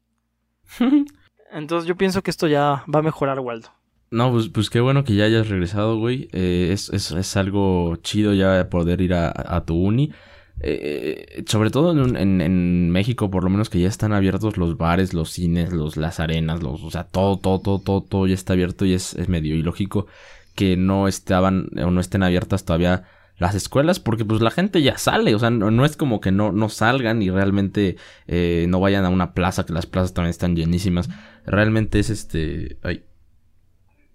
Entonces 1.53 1.87
yo 1.87 1.97
pienso 1.97 2.23
que 2.23 2.31
esto 2.31 2.47
ya 2.49 2.85
va 2.93 2.99
a 2.99 3.03
mejorar, 3.03 3.41
Waldo. 3.41 3.69
No, 4.11 4.31
pues, 4.33 4.49
pues 4.49 4.71
qué 4.71 4.81
bueno 4.81 5.05
que 5.05 5.15
ya 5.15 5.25
hayas 5.25 5.49
regresado, 5.49 5.99
güey. 5.99 6.29
Eh, 6.33 6.71
es, 6.73 6.89
es, 6.91 7.11
es, 7.11 7.37
algo 7.37 7.97
chido 7.97 8.33
ya 8.35 8.69
poder 8.69 9.01
ir 9.01 9.15
a, 9.15 9.65
tu 9.67 9.75
uni. 9.75 10.13
Eh, 10.61 11.43
sobre 11.47 11.71
todo 11.71 11.93
en, 11.93 12.17
en, 12.17 12.41
en, 12.41 12.91
México, 12.91 13.31
por 13.31 13.43
lo 13.43 13.51
menos 13.51 13.71
que 13.71 13.81
ya 13.81 13.89
están 13.89 14.13
abiertos 14.13 14.57
los 14.57 14.77
bares, 14.77 15.15
los 15.15 15.31
cines, 15.31 15.73
los, 15.73 15.97
las 15.97 16.21
arenas, 16.21 16.63
los, 16.63 16.83
o 16.85 16.91
sea, 16.91 17.05
todo, 17.05 17.39
todo, 17.39 17.59
todo, 17.61 17.81
todo, 17.81 18.03
todo 18.03 18.27
ya 18.29 18.35
está 18.35 18.53
abierto 18.53 18.85
y 18.85 18.93
es, 18.93 19.15
es 19.15 19.29
medio 19.29 19.57
ilógico 19.57 20.07
que 20.55 20.77
no 20.77 21.09
estaban 21.09 21.69
o 21.77 21.91
no 21.91 22.01
estén 22.01 22.23
abiertas 22.23 22.65
todavía 22.65 23.05
las 23.39 23.55
escuelas 23.55 24.01
porque 24.01 24.25
pues 24.25 24.41
la 24.41 24.51
gente 24.51 24.83
ya 24.83 24.97
sale, 24.99 25.35
o 25.35 25.39
sea, 25.39 25.51
no, 25.51 25.85
es 25.85 25.97
como 25.97 26.21
que 26.21 26.33
no, 26.33 26.53
no 26.53 26.69
salgan 26.69 27.23
y 27.23 27.31
realmente 27.31 27.97
eh, 28.27 28.67
no 28.69 28.81
vayan 28.81 29.05
a 29.05 29.11
una 29.11 29.35
plaza, 29.35 29.67
que 29.67 29.73
las 29.73 29.87
plazas 29.87 30.15
también 30.15 30.31
están 30.31 30.57
llenísimas. 30.57 31.09
Realmente 31.45 31.99
es 31.99 32.11
este... 32.11 32.79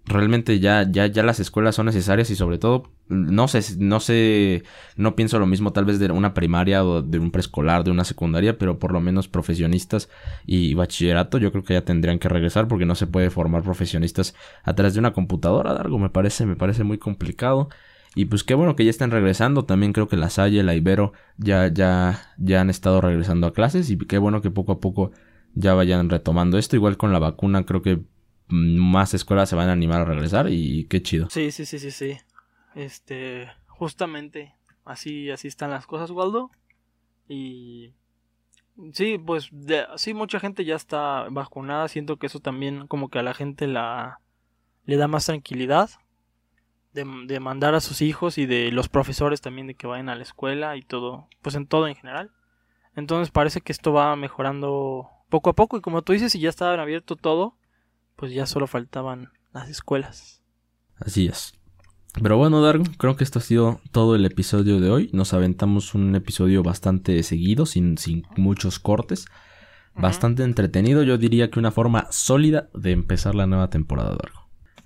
Realmente 0.06 0.58
ya, 0.58 0.90
ya, 0.90 1.06
ya 1.06 1.22
las 1.22 1.38
escuelas 1.38 1.76
son 1.76 1.86
necesarias 1.86 2.30
y 2.30 2.34
sobre 2.34 2.58
todo, 2.58 2.90
no 3.08 3.46
sé, 3.46 3.60
no 3.78 4.00
sé, 4.00 4.64
no 4.96 5.14
pienso 5.14 5.38
lo 5.38 5.46
mismo 5.46 5.72
tal 5.72 5.84
vez 5.84 6.00
de 6.00 6.10
una 6.10 6.34
primaria 6.34 6.84
o 6.84 7.02
de 7.02 7.18
un 7.18 7.30
preescolar, 7.30 7.84
de 7.84 7.90
una 7.92 8.04
secundaria, 8.04 8.58
pero 8.58 8.78
por 8.78 8.92
lo 8.92 9.00
menos 9.00 9.28
profesionistas 9.28 10.08
y 10.46 10.74
bachillerato 10.74 11.38
yo 11.38 11.52
creo 11.52 11.62
que 11.62 11.74
ya 11.74 11.84
tendrían 11.84 12.18
que 12.18 12.28
regresar 12.28 12.66
porque 12.66 12.86
no 12.86 12.94
se 12.96 13.06
puede 13.06 13.30
formar 13.30 13.62
profesionistas 13.62 14.34
a 14.64 14.74
través 14.74 14.94
de 14.94 15.00
una 15.00 15.12
computadora, 15.12 15.72
algo 15.72 15.98
me 15.98 16.10
parece, 16.10 16.46
me 16.46 16.56
parece 16.56 16.82
muy 16.82 16.98
complicado. 16.98 17.68
Y 18.14 18.24
pues 18.24 18.42
qué 18.42 18.54
bueno 18.54 18.74
que 18.74 18.84
ya 18.84 18.90
estén 18.90 19.10
regresando. 19.10 19.64
También 19.64 19.92
creo 19.92 20.08
que 20.08 20.16
la 20.16 20.30
Salle, 20.30 20.62
la 20.62 20.74
Ibero 20.74 21.12
ya, 21.36 21.68
ya, 21.68 22.20
ya 22.38 22.60
han 22.60 22.70
estado 22.70 23.00
regresando 23.00 23.46
a 23.46 23.52
clases. 23.52 23.90
Y 23.90 23.98
qué 23.98 24.18
bueno 24.18 24.40
que 24.42 24.50
poco 24.50 24.72
a 24.72 24.80
poco 24.80 25.12
ya 25.54 25.74
vayan 25.74 26.10
retomando 26.10 26.58
esto. 26.58 26.76
Igual 26.76 26.96
con 26.96 27.12
la 27.12 27.18
vacuna, 27.18 27.64
creo 27.64 27.82
que 27.82 28.00
más 28.48 29.14
escuelas 29.14 29.48
se 29.48 29.56
van 29.56 29.68
a 29.68 29.72
animar 29.72 30.00
a 30.00 30.04
regresar 30.04 30.48
y 30.50 30.86
qué 30.86 31.02
chido. 31.02 31.28
Sí, 31.30 31.52
sí, 31.52 31.64
sí, 31.64 31.78
sí, 31.78 31.90
sí. 31.92 32.16
Este, 32.74 33.48
justamente 33.68 34.54
así, 34.84 35.30
así 35.30 35.46
están 35.48 35.70
las 35.70 35.86
cosas, 35.86 36.10
Waldo. 36.10 36.50
Y 37.28 37.92
sí, 38.92 39.18
pues 39.24 39.50
de, 39.52 39.84
sí, 39.96 40.14
mucha 40.14 40.40
gente 40.40 40.64
ya 40.64 40.74
está 40.74 41.28
vacunada. 41.30 41.86
Siento 41.86 42.16
que 42.16 42.26
eso 42.26 42.40
también 42.40 42.88
como 42.88 43.08
que 43.08 43.20
a 43.20 43.22
la 43.22 43.34
gente 43.34 43.68
la 43.68 44.18
le 44.84 44.96
da 44.96 45.06
más 45.06 45.26
tranquilidad 45.26 45.90
de, 46.92 47.06
de 47.26 47.40
mandar 47.40 47.74
a 47.74 47.80
sus 47.80 48.02
hijos 48.02 48.38
y 48.38 48.46
de 48.46 48.72
los 48.72 48.88
profesores 48.88 49.40
también 49.40 49.66
de 49.66 49.74
que 49.74 49.86
vayan 49.86 50.08
a 50.08 50.14
la 50.14 50.22
escuela 50.22 50.76
y 50.76 50.82
todo, 50.82 51.28
pues 51.42 51.54
en 51.54 51.66
todo 51.66 51.86
en 51.86 51.94
general. 51.94 52.30
Entonces 52.96 53.30
parece 53.30 53.60
que 53.60 53.72
esto 53.72 53.92
va 53.92 54.14
mejorando 54.16 55.08
poco 55.28 55.50
a 55.50 55.54
poco 55.54 55.76
y 55.76 55.80
como 55.80 56.02
tú 56.02 56.12
dices, 56.12 56.32
si 56.32 56.40
ya 56.40 56.48
estaba 56.48 56.80
abierto 56.80 57.16
todo, 57.16 57.56
pues 58.16 58.32
ya 58.32 58.46
solo 58.46 58.66
faltaban 58.66 59.30
las 59.52 59.68
escuelas. 59.68 60.42
Así 60.96 61.26
es. 61.26 61.54
Pero 62.20 62.36
bueno, 62.36 62.60
Dargo, 62.60 62.84
creo 62.98 63.16
que 63.16 63.24
esto 63.24 63.38
ha 63.38 63.42
sido 63.42 63.80
todo 63.92 64.16
el 64.16 64.26
episodio 64.26 64.80
de 64.80 64.90
hoy. 64.90 65.10
Nos 65.12 65.32
aventamos 65.32 65.94
un 65.94 66.14
episodio 66.16 66.62
bastante 66.62 67.22
seguido, 67.22 67.66
sin, 67.66 67.96
sin 67.98 68.24
muchos 68.36 68.80
cortes. 68.80 69.26
Bastante 69.94 70.44
entretenido, 70.44 71.02
yo 71.02 71.18
diría 71.18 71.50
que 71.50 71.58
una 71.58 71.70
forma 71.70 72.06
sólida 72.10 72.68
de 72.74 72.92
empezar 72.92 73.34
la 73.34 73.46
nueva 73.46 73.70
temporada, 73.70 74.10
Dargo. 74.10 74.39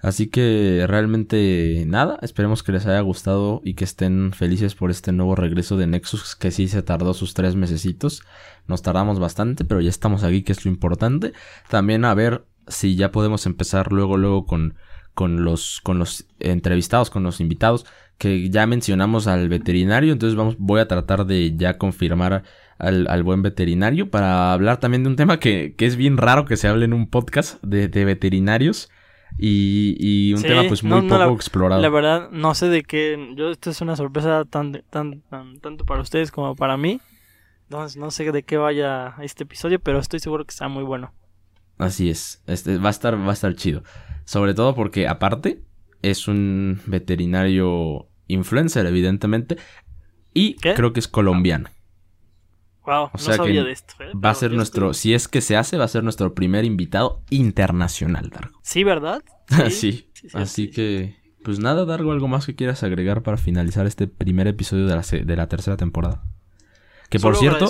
Así 0.05 0.26
que 0.26 0.84
realmente 0.86 1.84
nada, 1.86 2.18
esperemos 2.20 2.62
que 2.62 2.72
les 2.72 2.84
haya 2.84 3.00
gustado 3.00 3.62
y 3.64 3.72
que 3.72 3.84
estén 3.84 4.34
felices 4.34 4.74
por 4.74 4.90
este 4.90 5.12
nuevo 5.12 5.34
regreso 5.34 5.78
de 5.78 5.86
Nexus, 5.86 6.36
que 6.36 6.50
sí 6.50 6.68
se 6.68 6.82
tardó 6.82 7.14
sus 7.14 7.32
tres 7.32 7.57
mesecitos. 7.57 8.22
Nos 8.66 8.82
tardamos 8.82 9.18
bastante, 9.18 9.64
pero 9.64 9.80
ya 9.80 9.88
estamos 9.88 10.22
aquí, 10.22 10.42
que 10.42 10.52
es 10.52 10.62
lo 10.66 10.70
importante. 10.70 11.32
También 11.70 12.05
a 12.05 12.12
ver 12.12 12.44
si 12.68 12.96
ya 12.96 13.12
podemos 13.12 13.46
empezar 13.46 13.92
luego, 13.92 14.18
luego 14.18 14.44
con, 14.44 14.74
con 15.14 15.42
los, 15.42 15.80
con 15.82 15.98
los 15.98 16.26
entrevistados, 16.38 17.09
con 17.09 17.22
los 17.22 17.40
invitados, 17.40 17.86
que 18.18 18.50
ya 18.50 18.66
mencionamos 18.66 19.26
al 19.26 19.48
veterinario, 19.48 20.12
entonces 20.12 20.36
vamos, 20.36 20.57
voy 20.59 20.82
a 20.82 20.86
tratar 20.86 21.24
de 21.24 21.57
ya 21.57 21.78
confirmar 21.78 22.42
al, 22.76 23.07
al 23.09 23.22
buen 23.22 23.40
veterinario 23.40 24.11
para 24.11 24.52
hablar 24.52 24.80
también 24.80 25.05
de 25.05 25.09
un 25.09 25.16
tema 25.16 25.40
que, 25.40 25.74
que, 25.78 25.86
es 25.86 25.96
bien 25.96 26.18
raro 26.18 26.44
que 26.44 26.59
se 26.59 26.68
hable 26.68 26.84
en 26.84 26.92
un 26.92 27.09
podcast 27.09 27.62
de, 27.64 27.88
de 27.88 28.05
veterinarios. 28.05 28.90
Y, 29.37 29.97
y 29.99 30.32
un 30.35 30.43
tema 30.43 30.62
pues 30.68 30.82
muy 30.85 31.09
poco 31.09 31.35
explorado. 31.35 31.82
La 31.82 31.89
verdad, 31.89 32.30
no 32.30 32.55
sé 32.55 32.68
de 32.68 32.82
qué. 32.82 33.32
Yo, 33.37 33.51
esto 33.51 33.70
es 33.70 33.80
una 33.80 33.97
sorpresa 33.97 34.45
tan, 34.45 34.82
tan, 34.91 35.22
tan, 35.22 35.59
tanto 35.59 35.85
para 35.85 36.01
ustedes 36.01 36.30
como 36.30 36.55
para 36.55 36.76
mí. 36.76 37.01
Entonces, 37.64 37.97
no 37.97 38.11
sé 38.11 38.30
de 38.30 38.43
qué 38.43 38.57
vaya 38.57 39.16
este 39.20 39.45
episodio, 39.45 39.80
pero 39.80 39.99
estoy 39.99 40.20
seguro 40.20 40.45
que 40.45 40.53
está 40.53 40.68
muy 40.68 40.85
bueno. 40.85 41.12
Así 41.78 42.11
es. 42.11 42.43
Este 42.47 42.78
va 42.78 42.89
a 42.89 42.91
estar, 42.91 43.18
va 43.18 43.30
a 43.30 43.32
estar 43.32 43.55
chido. 43.57 43.82
Sobre 44.24 44.55
todo 44.55 44.74
porque, 44.74 45.09
aparte, 45.09 45.62
es 46.03 46.28
un 46.28 46.80
veterinario 46.87 48.09
influencer, 48.28 48.87
evidentemente. 48.87 49.57
Y 50.32 50.55
creo 50.57 50.93
que 50.93 51.01
es 51.01 51.09
colombiano. 51.09 51.68
Wow, 52.85 53.11
no 53.12 53.18
sabía 53.18 53.64
de 53.64 53.72
esto. 53.72 53.95
¿eh? 54.01 54.12
Va 54.14 54.30
a 54.30 54.35
ser 54.35 54.53
nuestro, 54.53 54.93
si 54.93 55.14
es 55.14 55.26
que 55.26 55.41
se 55.41 55.57
hace, 55.57 55.78
va 55.78 55.85
a 55.85 55.89
ser 55.89 56.05
nuestro 56.05 56.35
primer 56.35 56.64
invitado 56.64 57.22
internacional, 57.30 58.30
Dargo. 58.30 58.59
Sí, 58.62 58.85
¿verdad? 58.85 59.22
Sí. 59.70 60.11
Así 60.32 60.70
que, 60.70 61.16
pues 61.43 61.59
nada, 61.59 61.85
Dargo, 61.85 62.12
¿algo 62.12 62.28
más 62.28 62.47
que 62.47 62.55
quieras 62.55 62.82
agregar 62.82 63.22
para 63.22 63.37
finalizar 63.37 63.87
este 63.87 64.07
primer 64.07 64.47
episodio 64.49 64.87
de 64.87 64.97
la, 64.97 65.03
de 65.03 65.37
la 65.37 65.49
tercera 65.49 65.76
temporada? 65.76 66.24
Que 67.11 67.20
por 67.20 67.37
cierto, 67.37 67.68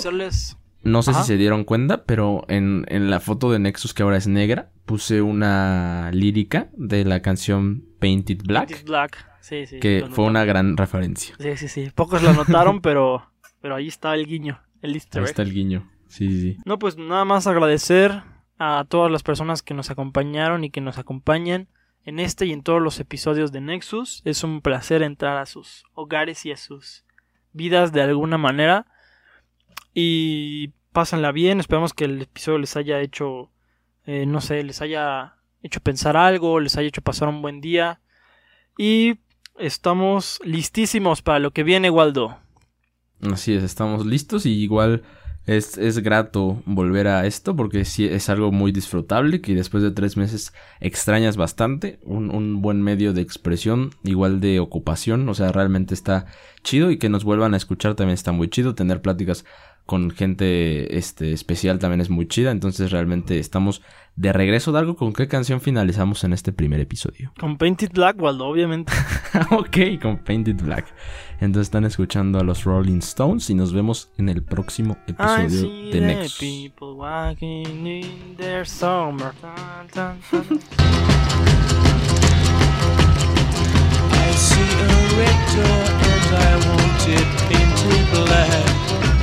no 0.83 1.01
sé 1.01 1.13
si 1.13 1.23
se 1.23 1.37
dieron 1.37 1.63
cuenta, 1.63 2.05
pero 2.05 2.45
en, 2.47 2.85
en, 2.89 3.09
la 3.09 3.19
foto 3.19 3.51
de 3.51 3.59
Nexus, 3.59 3.93
que 3.93 4.03
ahora 4.03 4.17
es 4.17 4.27
negra, 4.27 4.71
puse 4.85 5.21
una 5.21 6.11
lírica 6.13 6.69
de 6.73 7.03
la 7.05 7.21
canción 7.21 7.83
Painted 7.99 8.43
Black. 8.43 8.69
Painted 8.69 8.85
Black, 8.85 9.31
sí, 9.41 9.65
sí. 9.65 9.79
Que 9.79 10.05
fue 10.09 10.25
una 10.25 10.45
gran 10.45 10.77
referencia. 10.77 11.35
Sí, 11.39 11.57
sí, 11.57 11.67
sí. 11.67 11.91
Pocos 11.93 12.21
lo 12.21 12.33
notaron, 12.33 12.81
pero, 12.83 13.31
pero 13.61 13.75
ahí 13.75 13.87
está 13.87 14.13
el 14.13 14.27
guiño, 14.27 14.61
el 14.85 14.95
easter 14.95 15.21
Ahí 15.21 15.29
está 15.29 15.41
el 15.41 15.53
guiño, 15.53 15.89
sí, 16.07 16.29
sí, 16.29 16.41
sí. 16.41 16.57
No, 16.65 16.79
pues 16.79 16.97
nada 16.97 17.25
más 17.25 17.47
agradecer 17.47 18.23
a 18.57 18.85
todas 18.87 19.11
las 19.11 19.23
personas 19.23 19.61
que 19.61 19.73
nos 19.73 19.89
acompañaron 19.89 20.63
y 20.63 20.69
que 20.69 20.81
nos 20.81 20.97
acompañan 20.97 21.67
en 22.05 22.19
este 22.19 22.45
y 22.45 22.53
en 22.53 22.63
todos 22.63 22.81
los 22.81 22.99
episodios 22.99 23.51
de 23.51 23.61
Nexus. 23.61 24.21
Es 24.25 24.43
un 24.43 24.61
placer 24.61 25.01
entrar 25.01 25.37
a 25.37 25.45
sus 25.45 25.83
hogares 25.93 26.45
y 26.45 26.51
a 26.51 26.57
sus 26.57 27.03
vidas 27.51 27.91
de 27.91 28.01
alguna 28.01 28.37
manera. 28.37 28.85
Y 29.93 30.69
pásenla 30.91 31.31
bien. 31.31 31.59
Esperamos 31.59 31.93
que 31.93 32.05
el 32.05 32.21
episodio 32.21 32.59
les 32.59 32.77
haya 32.77 33.01
hecho, 33.01 33.51
eh, 34.05 34.25
no 34.25 34.39
sé, 34.39 34.63
les 34.63 34.81
haya 34.81 35.35
hecho 35.63 35.79
pensar 35.81 36.15
algo, 36.15 36.59
les 36.59 36.77
haya 36.77 36.87
hecho 36.87 37.01
pasar 37.01 37.27
un 37.27 37.41
buen 37.41 37.59
día. 37.59 37.99
Y 38.77 39.19
estamos 39.57 40.39
listísimos 40.43 41.21
para 41.21 41.39
lo 41.39 41.51
que 41.51 41.63
viene, 41.63 41.89
Waldo. 41.89 42.37
Así 43.31 43.53
es, 43.53 43.63
estamos 43.63 44.05
listos 44.05 44.45
y 44.45 44.51
igual 44.51 45.03
es, 45.45 45.77
es, 45.77 45.99
grato 45.99 46.63
volver 46.65 47.07
a 47.07 47.25
esto 47.27 47.55
porque 47.55 47.85
sí 47.85 48.05
es 48.05 48.29
algo 48.29 48.51
muy 48.51 48.71
disfrutable 48.71 49.41
que 49.41 49.53
después 49.53 49.83
de 49.83 49.91
tres 49.91 50.17
meses 50.17 50.53
extrañas 50.79 51.37
bastante. 51.37 51.99
Un, 52.03 52.33
un, 52.33 52.61
buen 52.61 52.81
medio 52.81 53.13
de 53.13 53.21
expresión, 53.21 53.91
igual 54.03 54.41
de 54.41 54.59
ocupación, 54.59 55.27
o 55.29 55.33
sea, 55.33 55.51
realmente 55.51 55.93
está 55.93 56.25
chido 56.63 56.89
y 56.89 56.97
que 56.97 57.09
nos 57.09 57.23
vuelvan 57.23 57.53
a 57.53 57.57
escuchar 57.57 57.95
también 57.95 58.15
está 58.15 58.31
muy 58.31 58.49
chido. 58.49 58.73
Tener 58.73 59.01
pláticas 59.01 59.45
con 59.85 60.11
gente 60.11 60.97
este, 60.97 61.33
especial 61.33 61.79
también 61.79 62.01
es 62.01 62.09
muy 62.09 62.27
chida. 62.27 62.51
Entonces 62.51 62.91
realmente 62.91 63.39
estamos 63.39 63.81
de 64.15 64.33
regreso, 64.33 64.71
Dargo. 64.71 64.95
¿Con 64.95 65.13
qué 65.13 65.27
canción 65.27 65.61
finalizamos 65.61 66.23
en 66.23 66.33
este 66.33 66.51
primer 66.51 66.79
episodio? 66.79 67.31
Con 67.39 67.57
Painted 67.57 67.91
Black, 67.93 68.21
Waldo, 68.21 68.45
obviamente. 68.45 68.93
ok, 69.51 69.77
con 70.01 70.17
Painted 70.19 70.61
Black. 70.61 70.85
Entonces 71.39 71.67
están 71.67 71.85
escuchando 71.85 72.39
a 72.39 72.43
los 72.43 72.63
Rolling 72.63 72.99
Stones 72.99 73.49
y 73.49 73.55
nos 73.55 73.73
vemos 73.73 74.11
en 74.17 74.29
el 74.29 74.43
próximo 74.43 74.97
episodio 75.07 75.91
de 75.91 76.01
Nexus. 76.01 76.39
I 84.25 84.27
see 84.37 84.61
a 84.61 84.65
red 85.17 85.39
door 85.55 86.05
I 86.35 86.55
want 86.67 87.07
it 87.07 87.23
black. 88.11 89.14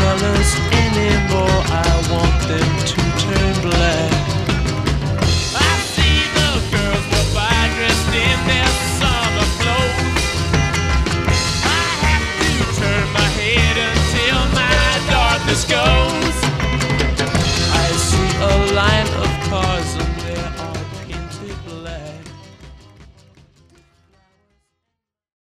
colors 0.00 0.50
anymore. 0.84 1.60
I 1.70 1.90
want 2.10 2.38
them 2.48 2.70
to 2.90 2.98
turn 3.24 3.54
black. 3.66 4.12
I 5.54 5.72
see 5.92 6.18
the 6.38 6.50
girls 6.72 7.06
go 7.12 7.20
by 7.34 7.58
dressed 7.76 8.12
in 8.26 8.38
their 8.50 8.70
summer 8.98 9.48
clothes. 9.60 10.24
I 11.62 11.84
have 12.06 12.26
to 12.42 12.52
turn 12.80 13.06
my 13.12 13.28
head 13.40 13.76
until 13.90 14.38
my 14.58 14.72
darkness 15.10 15.64
goes. 15.64 15.89